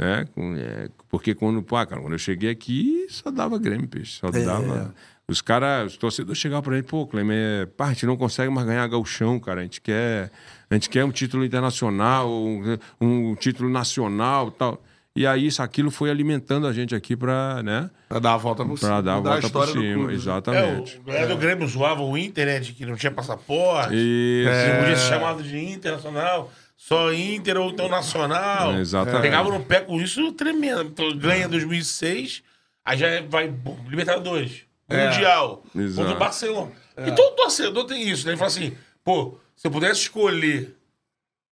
[0.00, 0.24] né?
[0.56, 4.20] É, porque quando, pá, cara, quando eu cheguei aqui, só dava Grêmio, peixe.
[4.20, 4.94] Só dava.
[5.26, 8.64] Os caras, os torcedores chegavam pra ele, pô, Clemer, pá, a gente não consegue mais
[8.64, 9.62] ganhar gauchão, cara.
[9.62, 10.30] A gente quer,
[10.70, 14.80] a gente quer um título internacional, um, um título nacional tal.
[15.16, 17.90] E aí, isso, aquilo foi alimentando a gente aqui pra, né?
[18.08, 18.90] Pra dar a volta por cima.
[18.90, 19.94] Pra dar a volta por história do cima.
[19.94, 20.12] clube, né?
[20.12, 20.98] É, Exatamente.
[20.98, 22.60] o galera do Grêmio zoava o Inter, né?
[22.60, 23.94] De que não tinha passaporte.
[23.94, 24.48] Isso.
[24.50, 24.78] É.
[24.80, 26.52] Podia ser chamado de internacional.
[26.76, 28.72] Só Inter ou então nacional.
[28.74, 29.22] É, exatamente.
[29.22, 30.82] Pegava no pé com isso tremendo.
[30.82, 32.42] Então, ganha 2006,
[32.84, 35.96] aí já vai bom, Libertadores, Mundial, Exato.
[35.96, 36.72] contra o Barcelona.
[36.98, 38.32] E todo torcedor tem isso, né?
[38.32, 40.76] Ele fala assim, pô, se eu pudesse escolher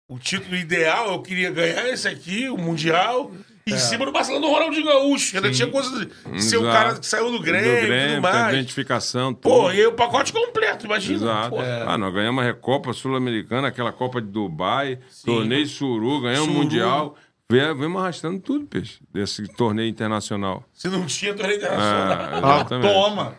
[0.07, 3.31] o título ideal, eu queria ganhar esse aqui, o Mundial,
[3.65, 5.35] Em cima do Barcelona do Ronaldinho Gaúcho.
[5.37, 8.53] Ainda tinha coisa de ser o cara que saiu do Grêmio, do Grêmio, tudo mais.
[8.53, 9.41] identificação, tudo.
[9.53, 11.15] Pô, e aí o pacote completo, imagina.
[11.15, 11.49] Exato.
[11.51, 11.61] Pô.
[11.61, 16.51] Ah, nós ganhamos a Recopa Sul-Americana, aquela Copa de Dubai, torneio Suru, ganhamos o.
[16.51, 17.15] Mundial.
[17.49, 20.63] Vem- Vemos arrastando tudo, peixe, desse torneio internacional.
[20.73, 22.11] Se não tinha torneio internacional.
[22.11, 22.93] É, Ah, exatamente.
[22.93, 23.35] toma!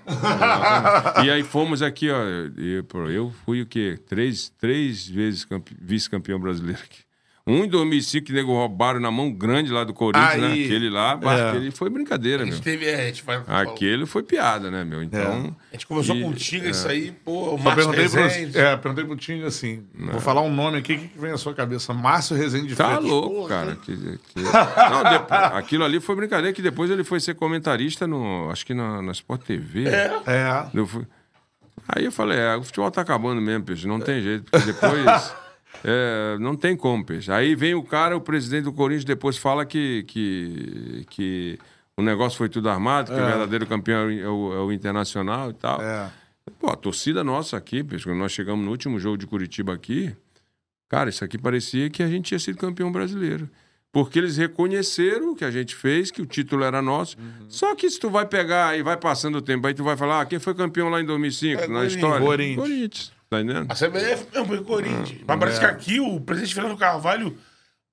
[1.25, 2.19] E aí fomos aqui, ó.
[3.09, 3.99] Eu fui o quê?
[4.09, 7.04] Três, três vezes campe- vice-campeão brasileiro aqui.
[7.47, 10.47] Um em 2005 que nego roubaram na mão grande lá do Corinthians, né?
[10.53, 10.65] Aí.
[10.65, 11.49] Aquele lá, É.
[11.51, 12.55] aquele foi brincadeira, A meu.
[12.55, 13.43] gente teve, é, a gente vai.
[13.47, 15.03] Aquele foi piada, né, meu?
[15.03, 15.55] Então.
[15.71, 18.59] A gente conversou E- com o Tinga, isso aí, pô, o Márcio perguntei pro, Rezende.
[18.59, 21.37] é, perguntei pro Tinho assim: vou falar um nome aqui, o que, que vem à
[21.37, 21.93] sua cabeça?
[21.93, 23.11] Márcio Rezende de Tá Freitas.
[23.11, 23.77] louco, Porra, cara.
[23.77, 24.41] Que, que-
[24.91, 28.49] Não, depois- aquilo ali foi brincadeira, que depois ele foi ser comentarista no.
[28.51, 29.85] Acho que na, na Sport TV.
[29.89, 30.67] É.
[30.73, 31.07] Eu fui-
[31.87, 35.35] Aí eu falei, é, o futebol tá acabando mesmo, peixe, não tem jeito, porque depois.
[35.85, 37.31] É, não tem como, peixe.
[37.31, 41.59] Aí vem o cara, o presidente do Corinthians, depois fala que, que, que
[41.95, 45.55] o negócio foi tudo armado, que o verdadeiro campeão é o, é o internacional e
[45.55, 45.83] tal.
[45.83, 46.11] É.
[46.59, 50.15] Pô, a torcida nossa aqui, peixe, quando nós chegamos no último jogo de Curitiba aqui,
[50.89, 53.49] cara, isso aqui parecia que a gente tinha sido campeão brasileiro.
[53.93, 57.17] Porque eles reconheceram o que a gente fez, que o título era nosso.
[57.17, 57.47] Uhum.
[57.49, 60.23] Só que se tu vai pegar e vai passando o tempo, aí tu vai falar,
[60.23, 61.95] ah, quem foi campeão lá em 2005, na Corinthians.
[61.95, 62.27] história?
[62.27, 63.13] Corinthians.
[63.39, 63.71] Tá entendendo?
[63.71, 65.21] A CBF mesmo foi Corinthians.
[65.23, 65.61] Ah, Mas parece é.
[65.61, 67.37] que aqui o presidente Fernando Carvalho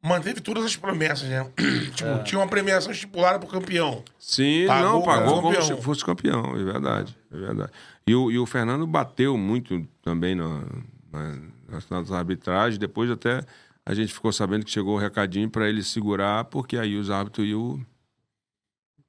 [0.03, 1.47] manteve todas as promessas, né?
[1.95, 2.23] tipo, É.
[2.23, 4.03] tinha uma premiação estipulada pro campeão.
[4.18, 7.15] Sim, Pagou não, pagou como se fosse campeão, é verdade.
[7.31, 7.72] É verdade.
[8.07, 10.63] E o, e o Fernando bateu muito também na,
[11.11, 11.38] na,
[11.69, 13.41] nas, nas arbitragens, depois até
[13.85, 17.47] a gente ficou sabendo que chegou o recadinho para ele segurar, porque aí os árbitros
[17.47, 17.80] iam.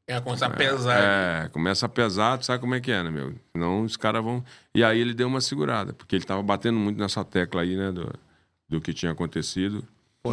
[0.07, 0.99] É, começar a pesar.
[1.01, 3.35] É, começa a pesar, tu sabe como é que é, né, meu?
[3.53, 4.45] Senão os caras vão.
[4.75, 7.93] E aí ele deu uma segurada, porque ele tava batendo muito nessa tecla aí, né,
[7.93, 8.13] do,
[8.69, 9.87] do que tinha acontecido.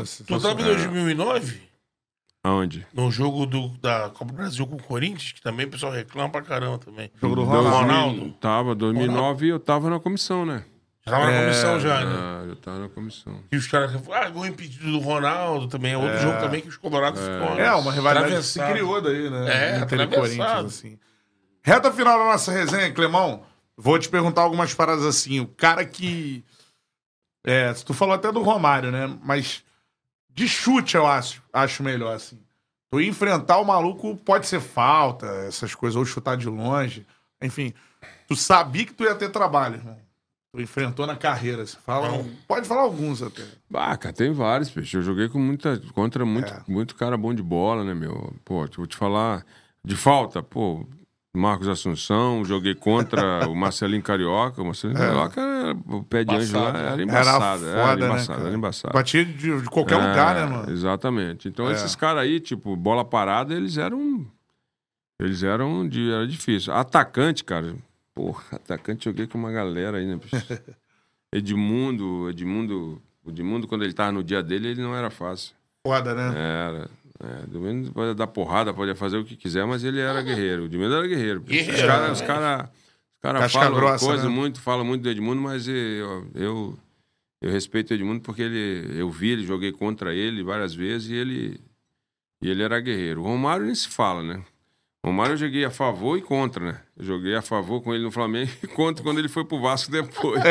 [0.06, 1.62] Se Tu tava em 2009,
[2.44, 2.86] Aonde?
[2.94, 6.30] no jogo do, da Copa do Brasil com o Corinthians, que também o pessoal reclama
[6.30, 7.12] pra caramba também.
[7.20, 7.70] Jogo do Ronaldo.
[7.70, 8.32] Ronaldo.
[8.40, 10.64] Tava, 2009 eu tava na comissão, né?
[11.10, 12.16] Já tava na É, comissão já, né?
[12.18, 13.44] Ah, eu tava na comissão.
[13.52, 15.94] E os caras ah, gol impedido do Ronaldo também.
[15.94, 17.60] É outro jogo também que os Colorados ficam.
[17.60, 19.76] É, uma rivalidade que se criou daí, né?
[19.76, 20.22] É, e atravessado.
[20.22, 21.00] Corinthians, assim.
[21.64, 23.44] Reta final da nossa resenha, Clemão.
[23.76, 25.40] Vou te perguntar algumas paradas assim.
[25.40, 26.44] O cara que.
[27.46, 29.18] É, tu falou até do Romário, né?
[29.24, 29.64] Mas
[30.30, 32.40] de chute eu acho, acho melhor, assim.
[32.92, 37.06] Tu enfrentar o maluco pode ser falta, essas coisas, ou chutar de longe.
[37.42, 37.74] Enfim,
[38.28, 39.98] tu sabia que tu ia ter trabalho, irmão.
[40.52, 41.64] Tu enfrentou na carreira.
[41.86, 43.44] Fala, pode falar alguns até.
[43.72, 44.98] Cara, tem vários, peixe.
[44.98, 46.64] Eu joguei com muita, contra muito, É.
[46.68, 48.34] muito cara bom de bola, né, meu?
[48.44, 49.46] Pô, vou te falar
[49.86, 50.86] de falta, pô.
[51.38, 54.60] Marcos Assunção, joguei contra o Marcelinho Carioca.
[54.64, 57.66] O Marcelinho Carioca, era, o pé de anjo lá era embaçado.
[57.68, 58.48] Era Era, foda, né, embaçado, cara?
[58.50, 58.94] era embaçado.
[58.96, 60.72] Batia de, de qualquer lugar, É, né, mano?
[60.72, 61.48] Exatamente.
[61.48, 61.74] Então É.
[61.74, 64.26] esses caras aí, tipo, bola parada, eles eram.
[65.22, 65.88] Eles eram.
[65.88, 66.74] De, era difícil.
[66.74, 67.76] Atacante, cara.
[68.20, 70.20] Porra, atacante joguei com uma galera aí, né?
[71.32, 73.02] Edmundo, Edmundo.
[73.26, 75.56] Edmundo, quando ele tava no dia dele, ele não era fácil.
[75.88, 76.38] Foda, né?
[76.38, 76.90] Era.
[77.22, 80.64] É, do menos pode dar porrada, pode fazer o que quiser, mas ele era guerreiro.
[80.64, 81.40] O Edmundo era guerreiro.
[81.40, 82.28] Os Guerreiro, caras os né?
[82.28, 82.70] cara,
[83.16, 84.30] os cara falam grossa, coisa né?
[84.30, 86.80] muito, falam muito do Edmundo, mas eu, eu,
[87.42, 91.14] eu respeito o Edmundo porque ele, eu vi ele, joguei contra ele várias vezes e
[91.14, 91.62] ele,
[92.42, 93.22] e ele era guerreiro.
[93.22, 94.44] O Romário nem se fala, né?
[95.04, 96.82] O Romário eu joguei a favor e contra, né?
[96.98, 99.90] Eu joguei a favor com ele no Flamengo e contra quando ele foi pro Vasco
[99.92, 100.42] depois.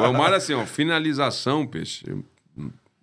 [0.00, 2.04] O Romário, assim, ó, finalização, peixe.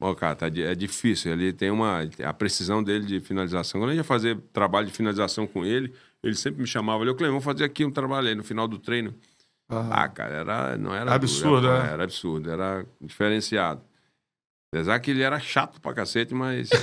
[0.02, 1.32] Ó, cara, tá, é difícil.
[1.32, 2.02] Ele tem uma.
[2.24, 3.80] A precisão dele de finalização.
[3.80, 7.04] Quando a gente ia fazer trabalho de finalização com ele, ele sempre me chamava.
[7.04, 9.14] Ele, Clem, vamos fazer aqui um trabalho aí no final do treino.
[9.70, 11.14] Ah, cara, era, não era.
[11.14, 11.94] Absurdo, era, né?
[11.94, 13.82] Era absurdo, era diferenciado.
[14.72, 16.70] Apesar que ele era chato pra cacete, mas.
[16.74, 16.76] é,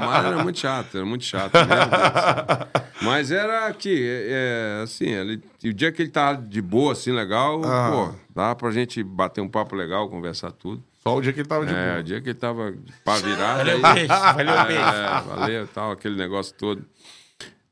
[0.00, 1.52] não, Mário era muito chato, era muito chato.
[1.52, 2.84] Deus.
[3.02, 7.12] Mas era que, é, é, assim, ele, o dia que ele tava de boa, assim,
[7.12, 7.90] legal, Ah.
[7.90, 10.82] pô, dava pra gente bater um papo legal, conversar tudo.
[11.02, 12.00] Só o dia que ele tava de É, boa.
[12.00, 13.56] o dia que ele tava pra virar.
[13.56, 14.08] Valeu, aí- beijo.
[14.08, 14.80] Valeu, beijo.
[14.80, 16.84] é, valeu, tal, aquele negócio todo.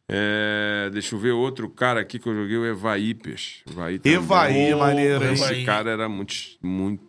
[0.08, 3.62] É, deixa eu ver outro cara aqui que eu joguei, o Evaí, peixe.
[3.70, 4.16] Evaí, também.
[4.18, 5.24] Evaí, maneiro?
[5.32, 5.64] Esse Evaí.
[5.64, 7.02] cara era muito, muito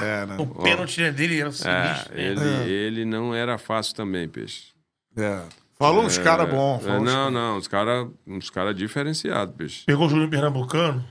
[0.00, 0.36] É, né?
[0.38, 2.14] O pênalti dele era é, sinistro.
[2.14, 2.22] né?
[2.22, 4.68] ele, ele não era fácil também, peixe.
[5.16, 5.40] É.
[5.78, 6.86] Falou uns caras bons.
[6.86, 9.82] É, não, cara- não, uns caras uns cara diferenciados, peixe.
[9.84, 11.04] Pegou o Juninho Pernambucano.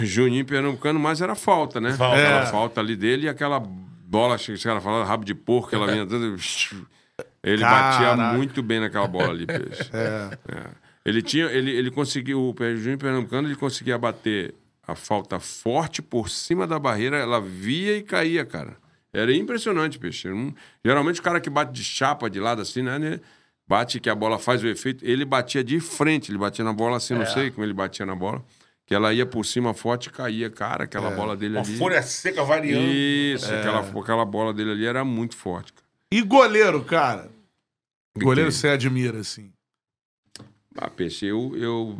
[0.00, 1.92] Juninho Pernambucano, mas era falta, né?
[1.92, 2.16] Falta.
[2.18, 2.46] Aquela É.
[2.46, 5.86] falta ali dele e aquela bola, acho que os caras falavam rabo de porco, ela
[5.86, 6.06] vinha.
[7.42, 8.36] Ele batia Caraca.
[8.36, 9.90] muito bem naquela bola ali, peixe.
[9.92, 10.38] É.
[10.54, 10.66] É.
[11.04, 14.54] Ele tinha, ele, ele conseguiu, o Juninho Pernambucano, ele conseguia bater
[14.88, 18.76] a falta forte por cima da barreira, ela via e caía, cara.
[19.12, 20.28] Era impressionante, peixe.
[20.84, 22.98] Geralmente o cara que bate de chapa de lado assim, né?
[22.98, 23.20] né,
[23.66, 25.04] Bate que a bola faz o efeito.
[25.04, 27.18] Ele batia de frente, ele batia na bola assim, É.
[27.18, 28.42] não sei como ele batia na bola.
[28.86, 30.86] Que ela ia por cima forte e caía, cara, É.
[30.86, 31.76] aquela bola dele Uma ali.
[31.76, 32.82] folha seca variando.
[32.88, 35.74] Isso, aquela, aquela bola dele ali era muito forte.
[35.74, 35.86] cara.
[36.10, 37.28] E goleiro, cara?
[38.18, 39.52] Que Goleiro que- você admira, assim.
[40.78, 41.98] Ah, Peixe, eu, eu,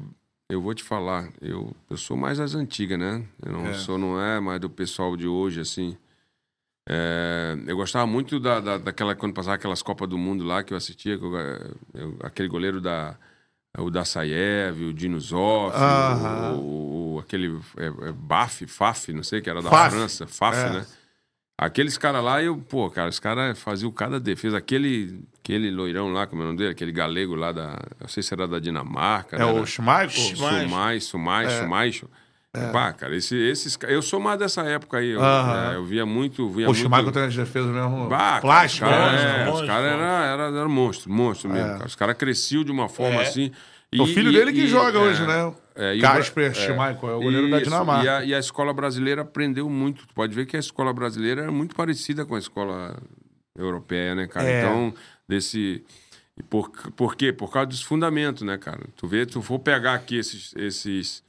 [0.48, 3.24] eu vou te falar, eu, eu sou mais das antigas, né?
[3.44, 3.74] Eu não É.
[3.74, 5.96] sou, não é mais do pessoal de hoje, assim.
[6.88, 10.72] É, eu gostava muito da, da, daquela, quando passava aquelas Copas do Mundo lá que
[10.72, 11.36] eu assistia, que eu-
[11.94, 13.16] eu- aquele goleiro da.
[13.76, 16.54] O da Saiev, o Dino Zoff, Aham.
[16.56, 19.94] o, o- aquele é, é, Baf, Faf, não sei, que era da Faf.
[19.94, 20.70] França, Faf, É.
[20.70, 20.86] né?
[21.56, 24.56] Aqueles caras lá, eu, pô, cara, os caras faziam cada defesa.
[24.56, 26.70] Aquele, aquele loirão lá, como é o nome dele?
[26.72, 27.78] Aquele galego lá da.
[28.00, 29.36] Não sei se era da Dinamarca.
[29.36, 29.44] É né?
[29.46, 30.36] o Schmeichel?
[30.36, 30.68] Schmeichel.
[31.00, 31.90] Sumai, Sumai,
[32.54, 32.70] É.
[32.70, 33.78] Pá, cara, esse, esses.
[33.88, 35.10] Eu sou mais dessa época aí.
[35.10, 35.72] Eu, Aham.
[35.72, 36.48] é, eu via muito.
[36.50, 36.78] Via O muito...
[36.78, 38.86] Schmeichel tem as defesas mesmo Bah, plástico.
[38.88, 39.22] Cara, né?
[39.22, 40.04] é, monstro, os caras monstro.
[40.04, 41.72] eram era, era monstro, monstro mesmo.
[41.72, 41.86] cara.
[41.86, 43.22] Os caras cresciam de uma forma É.
[43.22, 43.50] assim.
[43.98, 45.50] O filho dele que joga é, hoje, né?
[45.74, 48.04] é, e o Casper Bra- Schmeichel, é o goleiro da Isso, Dinamarca.
[48.04, 50.06] E a, e a escola brasileira aprendeu muito.
[50.06, 52.98] Tu pode ver que a escola brasileira é muito parecida com a escola
[53.56, 54.46] europeia, né, cara?
[54.48, 54.60] É.
[54.62, 54.92] Então,
[55.28, 55.82] desse.
[56.48, 57.32] Por, por quê?
[57.32, 58.80] Por causa dos fundamentos, né, cara?
[58.96, 61.22] Tu vê, tu for pegar aqui esses, esses,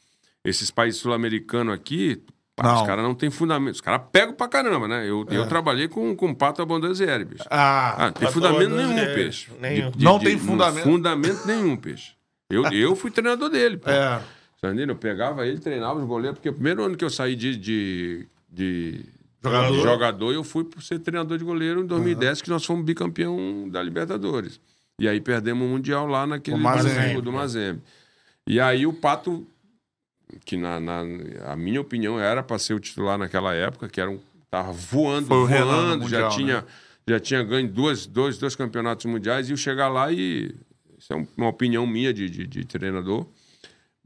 [0.46, 2.22] esses países sul-americanos aqui,
[2.56, 2.70] pá.
[2.70, 2.74] É.
[2.76, 3.74] os caras não têm fundamento.
[3.76, 5.10] Os caras pegam pra caramba, né?
[5.10, 7.44] Eu, eu trabalhei com, com Pato Abondanzieri, bicho.
[7.50, 9.50] Ah, Ah, não tem fundamento nenhum, peixe.
[9.60, 9.92] nenhum.
[9.98, 10.84] Não tem fundamento.
[10.84, 12.12] Fundamento nenhum, peixe.
[12.50, 13.90] Eu, eu fui treinador dele, pô.
[13.90, 14.22] é.
[14.62, 14.88] Entendeu?
[14.90, 18.28] Eu pegava ele, treinava os goleiros, porque o primeiro ano que eu saí de, de,
[18.52, 19.06] de
[19.44, 19.72] Jogador.
[19.78, 23.68] de jogador, eu fui por ser treinador de goleiro em 2010, que nós fomos bicampeão
[23.70, 24.60] da Libertadores.
[25.00, 26.96] E aí perdemos o Mundial lá naquele O Mazembe.
[26.96, 27.82] Brasil do Mazembe.
[28.46, 29.48] E aí o Pato,
[30.46, 31.02] que na, na
[31.46, 34.20] a minha opinião era para ser o titular naquela época, que era um,
[34.52, 36.64] tava voando, Foi voando, Mundial, já tinha né?
[37.08, 40.54] já tinha ganho duas, dois, dois campeonatos mundiais e eu chegar lá e
[40.98, 43.26] isso é um- uma opinião minha de, de, de treinador.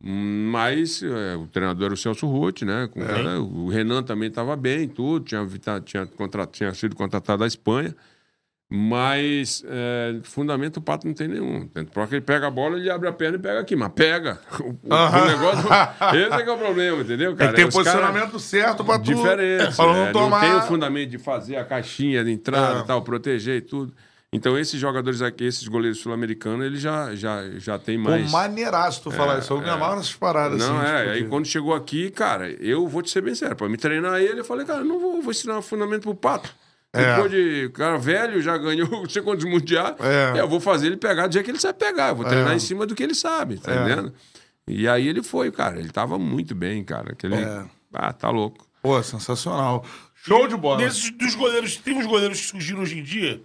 [0.06, 2.90] Mas é, o treinador era o Celso Rotti, né?
[2.92, 6.94] Com o cara- o Renan também estava bem, tudo, tinha, vita- tinha, contra- tinha sido
[6.96, 7.96] contratado da Espanha.
[8.76, 11.68] Mas é, fundamento o Pato não tem nenhum.
[11.94, 14.40] Porque ele pega a bola, ele abre a perna e pega aqui, mas pega.
[14.60, 15.28] O, o- o Aham.
[15.28, 15.70] negócio.
[16.18, 17.50] Esse é que é o problema, entendeu, Tem cara?
[17.52, 19.04] que ter o Os cara- posicionamento certo pra tu...
[19.04, 19.78] diferente.
[19.78, 20.42] Não é, tomar...
[20.42, 22.82] tem o fundamento de fazer a caixinha de entrada É.
[22.82, 23.94] e tal, proteger e tudo.
[24.34, 28.32] Então, esses jogadores aqui, esses goleiros sul-americanos, eles já, já, já tem Pô, mais.
[28.32, 29.54] maneiraço tu falar isso.
[29.54, 30.58] Eu me amarro nessas paradas.
[30.60, 30.98] Não, assim, é.
[31.00, 33.56] tipo, Aí de- quando chegou aqui, cara, eu vou te ser bem sério.
[33.56, 36.54] Pra me treinar ele, eu falei, cara, não vou, vou ensinar fundamento pro pato.
[36.92, 37.16] É.
[37.16, 39.96] Depois de cara velho, já ganhou não sei quantos mundiais.
[40.00, 40.40] É.
[40.40, 42.10] Eu vou fazer ele pegar do jeito que ele sabe pegar.
[42.10, 42.56] Eu vou treinar É.
[42.56, 43.76] em cima do que ele sabe, tá É.
[43.76, 44.14] entendendo?
[44.68, 45.78] E aí ele foi, cara.
[45.80, 47.12] Ele tava muito bem, cara.
[47.14, 47.36] Aquele...
[47.36, 47.66] É.
[47.94, 48.66] Ah, tá louco.
[48.82, 49.86] Pô, sensacional.
[50.16, 50.78] Show de bola.
[50.78, 53.42] Desses dos goleiros, tem uns goleiros que surgiram hoje em dia.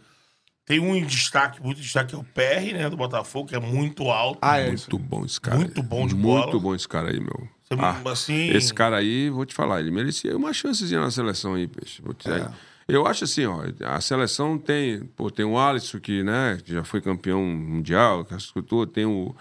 [0.69, 4.11] Tem um em destaque, muito destaque, é o PR, né, do Botafogo, que é muito
[4.11, 4.39] alto.
[4.43, 4.69] Ah, é.
[4.69, 5.57] Muito bom esse cara.
[5.57, 6.61] Muito bom de Muito bola.
[6.61, 7.49] bom esse cara aí, meu.
[7.65, 11.55] Você- Ah, assim- Esse cara aí, vou te falar, ele merecia uma chancezinha na seleção
[11.55, 12.03] aí, peixe.
[12.03, 12.47] Vou te É.
[12.87, 16.83] Eu acho assim, ó, a seleção tem, pô, tem o Alisson que, né, que já
[16.85, 19.35] foi campeão mundial, que escutou, tem o,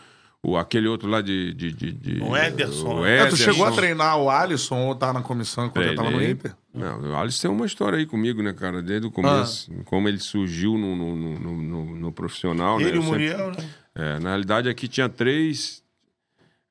[0.43, 3.15] o aquele outro lá de, de, de, de- O Ederson, o né?
[3.15, 3.51] É, tu Ederson.
[3.51, 6.55] chegou a treinar o Alisson ou tá na comissão quando ele tava no Inter?
[6.73, 8.81] Não, o Alisson tem uma história aí comigo, né, cara?
[8.81, 9.81] Desde o começo, Ah.
[9.85, 12.85] como ele surgiu no, no, no, no- no- profissional, né?
[12.85, 13.69] Ele e Eu o sempre- Muriel, né?
[13.95, 15.83] é, na realidade, aqui tinha três.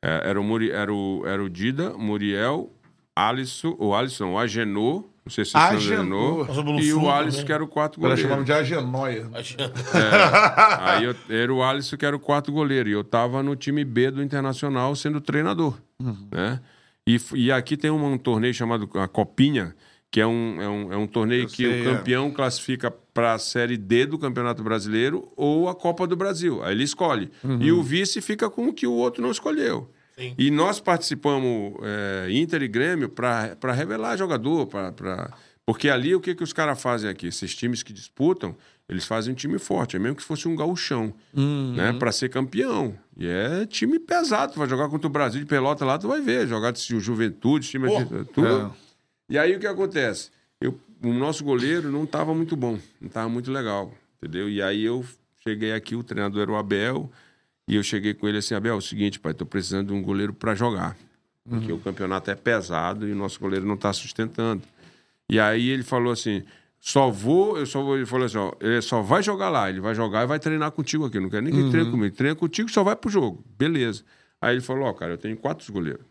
[0.03, 2.71] é, era, o Muri, era, o, era o Dida, Muriel,
[3.17, 6.49] Alisson, o Alisson, o Agenor, não sei se você Agenor.
[6.49, 8.45] Agenor, e o Alisson, que era o quarto Ela chamava goleiro.
[8.45, 9.29] de Agenóia.
[10.81, 12.89] Aí eu, era o Alisson, que era o quarto goleiro.
[12.89, 15.77] E eu tava no time B do Internacional sendo treinador.
[15.99, 16.29] Uhum.
[16.31, 16.61] Né?
[17.05, 19.75] E, e aqui tem um, um torneio chamado a Copinha,
[20.13, 21.97] que é um, é um, é um torneio Eu que sei, o é.
[21.97, 26.63] campeão classifica para a Série D do Campeonato Brasileiro ou a Copa do Brasil.
[26.63, 27.33] Aí ele escolhe.
[27.43, 27.61] Uhum.
[27.61, 29.91] E o vice fica com o que o outro não escolheu.
[30.19, 30.35] Sim.
[30.39, 34.67] E nós participamos, é, Inter e Grêmio, para revelar jogador.
[34.67, 35.33] Pra, pra...
[35.65, 37.27] Porque ali o que, que os caras fazem aqui?
[37.27, 38.57] Esses times que disputam,
[38.89, 41.93] eles fazem um time forte, é mesmo que fosse um gauchão, né?
[41.99, 42.97] Para ser campeão.
[43.19, 44.53] E é time pesado.
[44.53, 46.47] Tu vai jogar contra o Brasil de pelota lá, tu vai ver.
[46.47, 48.47] Jogar de Ju- juventude, time Pô, assim, tudo.
[48.47, 48.71] é.
[49.29, 50.31] E aí o que acontece?
[50.61, 54.49] Eu, o nosso goleiro não estava muito bom, não estava muito legal, entendeu?
[54.49, 55.05] E aí eu
[55.43, 57.11] cheguei aqui, o treinador era o Abel,
[57.69, 60.03] e eu cheguei com ele assim, Abel, é o seguinte, pai, tô precisando de um
[60.03, 60.97] goleiro para jogar.
[61.49, 64.63] Porque o campeonato é pesado e o nosso goleiro não está sustentando.
[65.29, 66.43] E aí ele falou assim:
[66.81, 69.81] só vou, eu só vou, ele falou assim: ó, ele só vai jogar lá, ele
[69.81, 71.21] vai jogar e vai treinar contigo aqui.
[71.21, 72.17] Não quero ninguém que treine comigo.
[72.17, 73.45] Treina contigo, só vai pro jogo.
[73.57, 74.05] Beleza.
[74.41, 76.05] Aí ele falou: ó, cara, eu tenho quatro goleiros.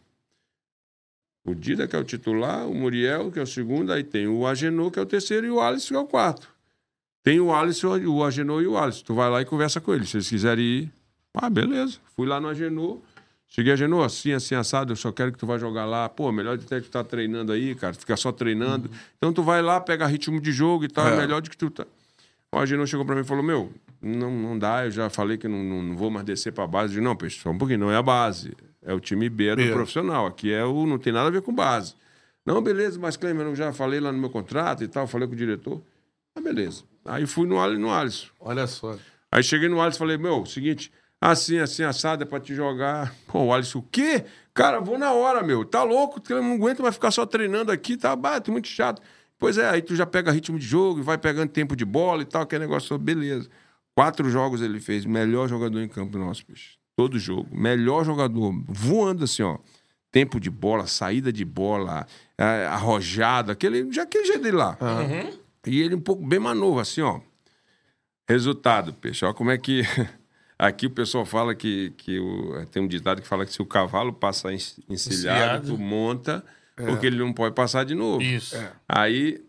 [1.46, 4.48] O Dida, que é o titular, o Muriel, que é o segundo, aí tem o
[4.48, 6.50] Agenor, que é o terceiro, e o Alisson, que é o quarto.
[7.22, 9.04] Tem o Alisson, o Agenor e o Alisson.
[9.06, 10.10] Tu vai lá e conversa com eles.
[10.10, 10.92] Se eles quiserem ir,
[11.36, 11.98] ah, beleza.
[12.16, 13.00] Fui lá no Agenor.
[13.48, 16.10] Cheguei a Agenor, assim, assim, assado, eu só quero que tu vá jogar lá.
[16.10, 17.94] Pô, melhor de ter que tu tá treinando aí, cara.
[17.94, 18.90] Fica só treinando.
[19.18, 21.70] Então tu vai lá, pega ritmo de jogo e tal, é, melhor do que tu
[21.70, 21.86] tá.
[22.52, 23.72] O Agenor chegou pra mim e falou, meu,
[24.02, 26.94] não, não dá, eu já falei que não, não, não vou mais descer pra base.
[26.94, 28.54] Eu disse, não, peixe, só um pouquinho, não é a base.
[28.82, 30.28] É o time B do profissional.
[30.28, 31.96] Aqui é o, não tem nada a ver com base.
[32.46, 35.34] Não, beleza, mas Clemer, eu já falei lá no meu contrato e tal, falei com
[35.34, 35.82] o diretor.
[36.36, 36.84] Ah, beleza.
[37.04, 38.28] Aí fui no, no Alisson.
[38.40, 38.98] Olha só.
[39.32, 43.14] Aí cheguei no Alisson e falei, meu, seguinte, assim, assim, assado é pra te jogar.
[43.28, 44.26] Pô, o Alisson, o quê?
[44.54, 45.66] Cara, vou na hora, meu.
[45.66, 46.22] Tá louco?
[46.30, 49.02] Eu não aguento mais ficar só treinando aqui, tá bato, muito chato.
[49.38, 52.26] Pois é, aí tu já pega ritmo de jogo, vai pegando tempo de bola e
[52.26, 53.50] tal, aquele negócio, beleza.
[53.94, 56.78] Quatro jogos ele fez, melhor jogador em campo nosso, bicho.
[56.96, 57.48] Todo jogo.
[57.52, 59.58] Melhor jogador, voando assim, ó.
[60.12, 64.78] Tempo de bola, saída de bola, é, arrojada, aquele, já aquele jeito dele lá.
[64.80, 65.38] Uhum.
[65.68, 67.20] E ele um pouco bem mais novo, assim, ó.
[68.28, 69.82] Resultado, pessoal, como é que.
[70.58, 73.66] Aqui o pessoal fala que, que o, tem um ditado que fala que se o
[73.66, 76.44] cavalo passar encilhado, tu monta,
[76.78, 76.86] é.
[76.86, 78.22] porque ele não pode passar de novo.
[78.22, 78.56] Isso.
[78.56, 78.72] É.
[78.88, 79.44] Aí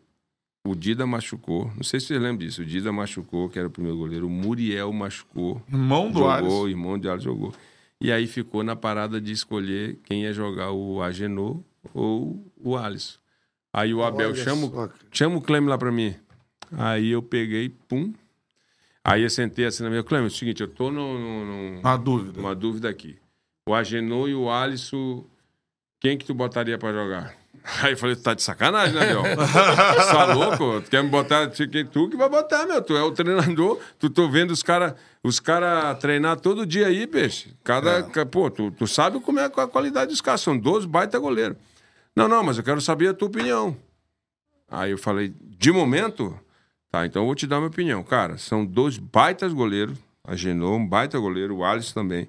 [0.66, 1.70] o Dida machucou.
[1.76, 2.62] Não sei se você lembra disso.
[2.62, 4.26] O Dida machucou, que era o primeiro goleiro.
[4.26, 5.62] O Muriel machucou.
[5.68, 6.68] Irmão do jogou, Alisson.
[6.68, 7.54] irmão de Alisson jogou.
[8.00, 11.60] E aí ficou na parada de escolher quem ia jogar o Agenor
[11.94, 13.18] ou o Alisson.
[13.72, 16.14] Aí o Abel chama, chama o Clem lá pra mim.
[16.72, 18.12] Aí eu peguei, pum.
[19.08, 20.02] Aí eu sentei assim na minha.
[20.02, 22.40] Clem, é o seguinte, eu tô no, no, no, uma dúvida.
[22.40, 23.16] Uma dúvida aqui.
[23.68, 25.24] O Agenor e o Alisson,
[26.00, 27.32] quem que tu botaria pra jogar?
[27.82, 29.22] Aí eu falei, tu tá de sacanagem, né, meu?
[29.22, 29.36] tu
[30.10, 30.80] tá louco?
[30.82, 31.46] Tu quer me botar?
[31.48, 32.82] Tu que vai botar, meu.
[32.82, 33.78] Tu é o treinador.
[33.96, 37.54] Tu tô vendo os caras os cara treinar todo dia aí, peixe.
[37.62, 38.08] Cada.
[38.12, 38.24] É.
[38.24, 40.40] Pô, tu, tu sabe como é a qualidade dos caras.
[40.40, 41.56] São 12 baita goleiro.
[42.14, 43.76] Não, não, mas eu quero saber a tua opinião.
[44.68, 46.36] Aí eu falei, de momento,
[46.96, 48.02] tá, então eu vou te dar minha opinião.
[48.02, 49.98] Cara, são dois baitas goleiros.
[50.24, 52.28] A Genô, um baita goleiro, o Alisson também.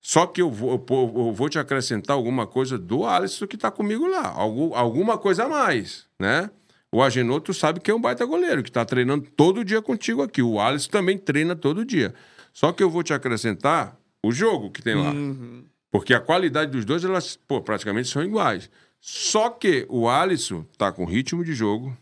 [0.00, 4.06] Só que eu vou, eu vou te acrescentar alguma coisa do Alisson que está comigo
[4.06, 4.28] lá.
[4.28, 6.50] Algum, alguma coisa a mais, né?
[6.90, 10.22] O Agenor, tu sabe que é um baita goleiro, que está treinando todo dia contigo
[10.22, 10.42] aqui.
[10.42, 12.14] O Alisson também treina todo dia.
[12.52, 15.12] Só que eu vou te acrescentar o jogo que tem lá.
[15.12, 15.64] Uhum.
[15.90, 18.70] Porque a qualidade dos dois, elas, pô, praticamente são iguais.
[19.00, 21.96] Só que o Alisson tá com ritmo de jogo,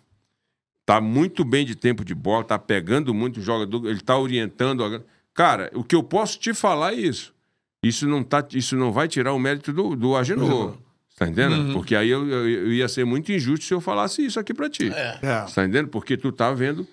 [0.89, 5.05] tá muito bem de tempo de bola, tá pegando muito o jogador, ele tá orientando.
[5.35, 7.35] Cara, o que eu posso te falar é isso.
[7.83, 10.79] Isso não, tá, isso não vai tirar o mérito do, do Agenor.
[11.15, 11.57] Tá entendendo?
[11.59, 11.73] Uhum.
[11.75, 14.71] Porque aí eu, eu, eu, ia ser muito injusto se eu falasse isso aqui pra
[14.71, 14.91] ti.
[14.91, 15.19] É.
[15.21, 15.41] é.
[15.43, 15.89] Tá entendendo?
[15.89, 16.89] Porque tu tá vendo.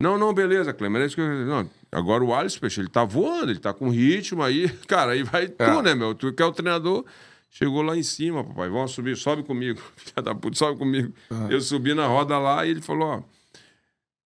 [0.00, 1.02] Não, não, beleza, Clemer.
[1.02, 1.44] É isso que eu...
[1.44, 4.70] não, agora o Alisson, peixe, ele tá voando, ele tá com ritmo aí.
[4.88, 5.48] Cara, aí vai é.
[5.48, 6.14] tu, né, meu?
[6.14, 7.04] Tu que é o treinador.
[7.50, 8.70] Chegou lá em cima, papai.
[8.70, 9.82] Vamos subir, sobe comigo.
[9.96, 11.12] Filha da puta, sobe comigo.
[11.30, 11.50] Uhum.
[11.50, 13.33] Eu subi na roda lá e ele falou: ó.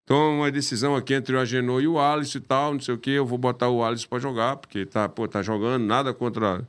[0.05, 2.97] Toma uma decisão aqui entre o Agenor e o Alisson e tal, não sei o
[2.97, 3.11] quê.
[3.11, 6.67] Eu vou botar o Alisson pra jogar, porque tá, pô, tá jogando, nada contra.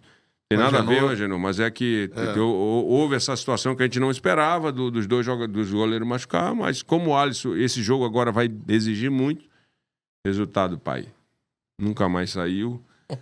[0.48, 0.96] Tem nada Agenor...
[0.96, 2.38] a ver, Agenor, mas é que é.
[2.38, 6.54] houve essa situação que a gente não esperava do, dos dois jogadores, dos goleiros machucar,
[6.54, 9.44] mas como o Alisson, esse jogo agora vai exigir muito.
[10.24, 11.06] Resultado, pai.
[11.80, 12.82] Nunca mais saiu.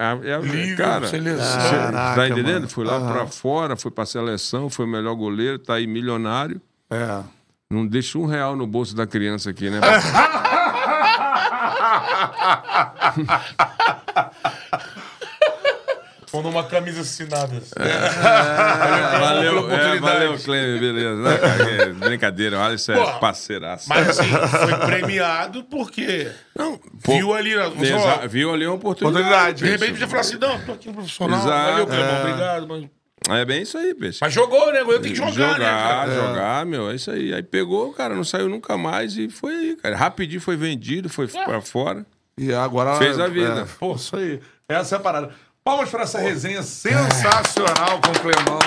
[0.00, 1.58] É, é, Livre, cara, seleção.
[1.58, 2.54] Caraca, tá entendendo?
[2.54, 2.68] Mano.
[2.68, 3.12] Foi lá uhum.
[3.12, 6.62] pra fora, foi pra seleção, foi o melhor goleiro, tá aí milionário.
[6.88, 7.24] É.
[7.70, 9.78] Não deixa um real no bolso da criança aqui, né?
[16.32, 17.58] Ou numa camisa assinada.
[17.58, 17.74] Assim.
[17.78, 21.28] É, valeu, é, valeu, Cleme, beleza.
[21.28, 23.86] É, brincadeira, olha, isso é parceiraço.
[23.86, 27.50] Mas assim, foi premiado porque não, viu ali...
[28.30, 29.26] Viu ali uma oportunidade.
[29.26, 32.20] oportunidade de repente já falou assim, não, tô aqui no profissional, Exato, valeu, Cleme, é.
[32.20, 32.97] obrigado, mas...
[33.28, 34.18] É bem isso aí, peixe.
[34.20, 34.80] Mas jogou, né?
[34.80, 36.14] Eu tenho que jogar, jogar né?
[36.14, 37.34] Jogar, jogar, meu, é isso aí.
[37.34, 39.96] Aí pegou, cara, não saiu nunca mais e foi aí, cara.
[39.96, 41.44] Rapidinho foi vendido, foi é.
[41.44, 42.06] pra fora.
[42.38, 42.96] E agora.
[42.96, 43.62] Fez a vida.
[43.62, 44.40] É, pô, isso aí.
[44.68, 45.30] Essa é a parada.
[45.64, 48.58] Palmas pra essa resenha sensacional com o Clemão.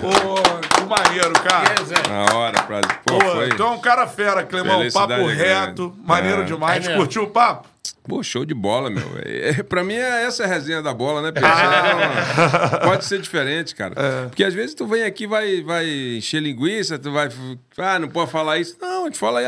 [0.00, 0.42] Pô,
[0.74, 1.74] que maneiro, cara.
[2.08, 2.80] Na hora, pra...
[3.04, 3.48] Pô, Pô foi...
[3.48, 4.82] Então, um cara fera, Clemão.
[4.92, 6.44] Papo reto, maneiro é.
[6.44, 6.86] demais.
[6.86, 7.68] É Curtiu o papo?
[8.06, 9.06] Pô, show de bola, meu.
[9.26, 11.48] É, pra mim, é essa é a resenha da bola, né, Pedro?
[11.48, 12.80] Ah.
[12.84, 13.94] Pode ser diferente, cara.
[13.96, 14.26] É.
[14.26, 17.28] Porque às vezes tu vem aqui vai vai encher linguiça, tu vai.
[17.76, 18.76] Ah, não pode falar isso.
[18.80, 19.46] Não, a gente fala aí.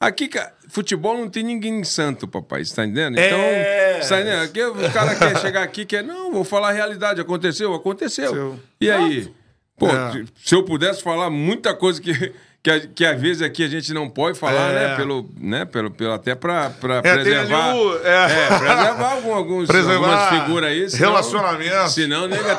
[0.00, 0.28] Aqui,
[0.68, 3.18] futebol não tem ninguém santo, papai, você tá entendendo?
[3.18, 4.00] Então, é...
[4.00, 4.42] tá entendendo?
[4.42, 7.20] Aqui, o cara quer chegar aqui, quer, não, vou falar a realidade.
[7.20, 7.72] Aconteceu?
[7.72, 8.30] Aconteceu.
[8.30, 8.60] Seu...
[8.80, 9.32] E aí?
[9.78, 10.24] Pô, é.
[10.44, 12.32] se eu pudesse falar muita coisa que
[12.62, 14.88] que, que às vezes aqui a gente não pode falar, É.
[14.90, 14.96] né?
[14.96, 15.64] Pelo, né?
[15.64, 17.74] Pelo, pelo, até tem ali preservar.
[17.74, 18.24] o- é.
[18.24, 20.88] é, preservar algum, alguns, Preservar algumas figuras aí.
[20.88, 21.88] senão- relacionamento.
[21.90, 22.56] Senão, nega,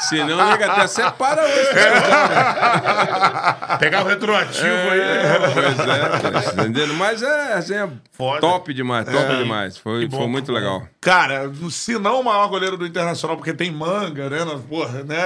[0.00, 1.68] senão, nega até separa hoje.
[3.78, 5.00] Pegar o retroativo aí.
[5.00, 6.08] É, pois é,
[6.52, 6.94] tá entendendo?
[6.94, 7.88] Mas é, assim, é
[8.40, 9.76] top demais, top demais.
[9.78, 10.82] Foi, bom, foi muito legal.
[11.02, 14.38] Cara, se não o maior goleiro do Internacional, porque tem manga, né?
[14.68, 15.16] Porra, né?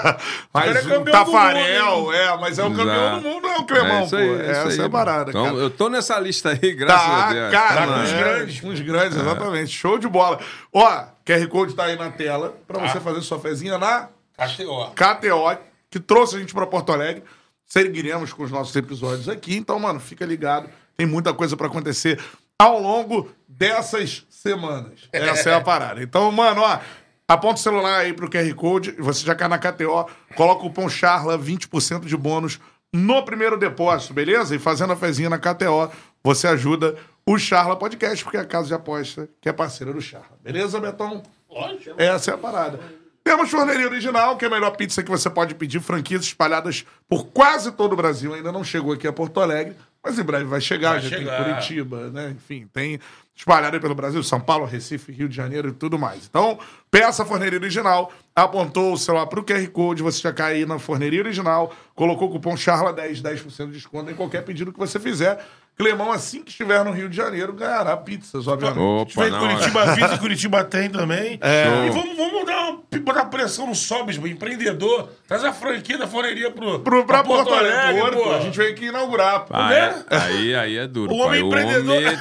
[0.54, 3.20] Mas cara é o Tafarel, mundo, é, mas é o campeão Exato.
[3.20, 4.34] do mundo, não é o Clemão, isso aí, pô.
[4.36, 4.80] isso Essa aí.
[4.80, 5.56] é a parada, Então, cara.
[5.56, 7.52] Eu tô nessa lista aí, graças a Tá, Deus.
[7.52, 8.60] cara, Tá com os é, grandes.
[8.60, 9.70] Com os grandes, exatamente.
[9.70, 10.40] Show de bola.
[10.72, 12.88] Ó, QR Code tá aí na tela pra Tá.
[12.88, 14.92] você fazer sua fezinha na KTO.
[14.94, 15.58] KTO,
[15.90, 17.22] que trouxe a gente pra Porto Alegre.
[17.66, 19.54] Seguiremos com os nossos episódios aqui.
[19.56, 20.70] Então, mano, fica ligado.
[20.96, 22.18] Tem muita coisa pra acontecer
[22.58, 25.08] ao longo dessas semanas.
[25.12, 26.02] Essa é a parada.
[26.02, 26.78] Então, mano, ó,
[27.26, 28.92] aponta o celular aí pro QR Code.
[28.92, 32.60] Você já cai na KTO, coloca o cupom CHARLA, 20% de bônus
[32.92, 34.54] no primeiro depósito, beleza?
[34.54, 35.90] E fazendo a fezinha na KTO,
[36.22, 36.96] você ajuda
[37.26, 40.38] o Charla Podcast, porque é a casa de aposta que é parceira do Charla.
[40.42, 41.22] Beleza, Betão?
[41.50, 42.00] Lógico.
[42.00, 42.80] Essa é a parada.
[43.22, 47.26] Temos Forneria Original, que é a melhor pizza que você pode pedir, franquias espalhadas por
[47.26, 48.32] quase todo o Brasil.
[48.32, 50.92] Ainda não chegou aqui a Porto Alegre, mas em breve vai chegar.
[50.92, 51.44] Vai já chegar.
[51.44, 52.34] tem Curitiba, né?
[52.36, 53.00] Enfim, tem
[53.34, 56.26] espalhado aí pelo Brasil, São Paulo, Recife, Rio de Janeiro e tudo mais.
[56.26, 56.58] Então,
[56.90, 60.66] peça a Forneria Original, apontou o celular para o QR Code, você já cai aí
[60.66, 64.98] na Forneria Original, colocou o cupom CHARLA10, 10% de desconto em qualquer pedido que você
[64.98, 65.44] fizer.
[65.78, 68.80] Clemão, assim que estiver no Rio de Janeiro, ganhará pizzas, obviamente.
[68.80, 71.38] Opa, Tiver em não, Curitiba avisa, Curitiba tem também.
[71.40, 71.86] É.
[71.86, 75.08] E vamos, vamos dar uma, botar pressão no Sobis, empreendedor.
[75.28, 78.10] Traz a franquia da forneria pro, Pro, pra pra Porto Alegre, pô.
[78.10, 79.40] Porto, a gente veio aqui inaugurar.
[79.44, 79.54] pô.
[79.54, 80.04] Ah, né?
[80.10, 80.16] é?
[80.16, 81.26] Aí, aí é duro, O pai.
[81.28, 81.96] homem O empreendedor.
[81.96, 82.18] homem...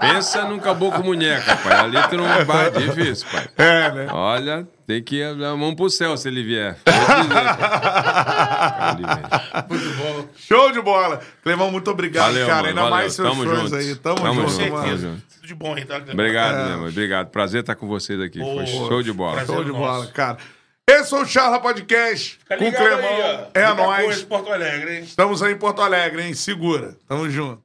[0.00, 1.72] Pensa num caboclo munheca, pai.
[1.80, 3.46] Ali tu não vai, difícil, pai.
[3.56, 4.06] É, né?
[4.12, 6.76] Olha, tem que ir a mão pro céu se ele vier.
[9.68, 10.28] Muito bom.
[10.36, 11.20] Show de bola.
[11.42, 12.56] Clevão, muito obrigado, Valeu, cara.
[12.56, 12.96] mano, Ainda valeu.
[12.96, 13.74] mais seus Tamo fãs junto.
[13.76, 13.94] aí.
[13.96, 14.84] Tamo, Tamo junto, junto, mano.
[14.86, 15.22] tamo junto.
[15.34, 15.96] Tudo de bom tá?
[16.12, 16.62] Obrigado, É.
[16.64, 16.88] meu irmão.
[16.88, 17.28] Obrigado.
[17.30, 18.38] Prazer estar com vocês aqui.
[18.38, 19.36] Foi Pô, show de bola.
[19.36, 19.54] prazer.
[19.54, 19.82] Show de Nosso.
[19.84, 20.38] bola, cara.
[20.88, 23.08] Esse é o Charla Podcast Fica com Clemão.
[23.08, 24.22] aí, é nóis.
[24.22, 25.02] Porto Alegre, hein?
[25.02, 26.32] Estamos aí em Porto Alegre, hein?
[26.34, 26.94] Segura.
[27.08, 27.60] Tamo junto.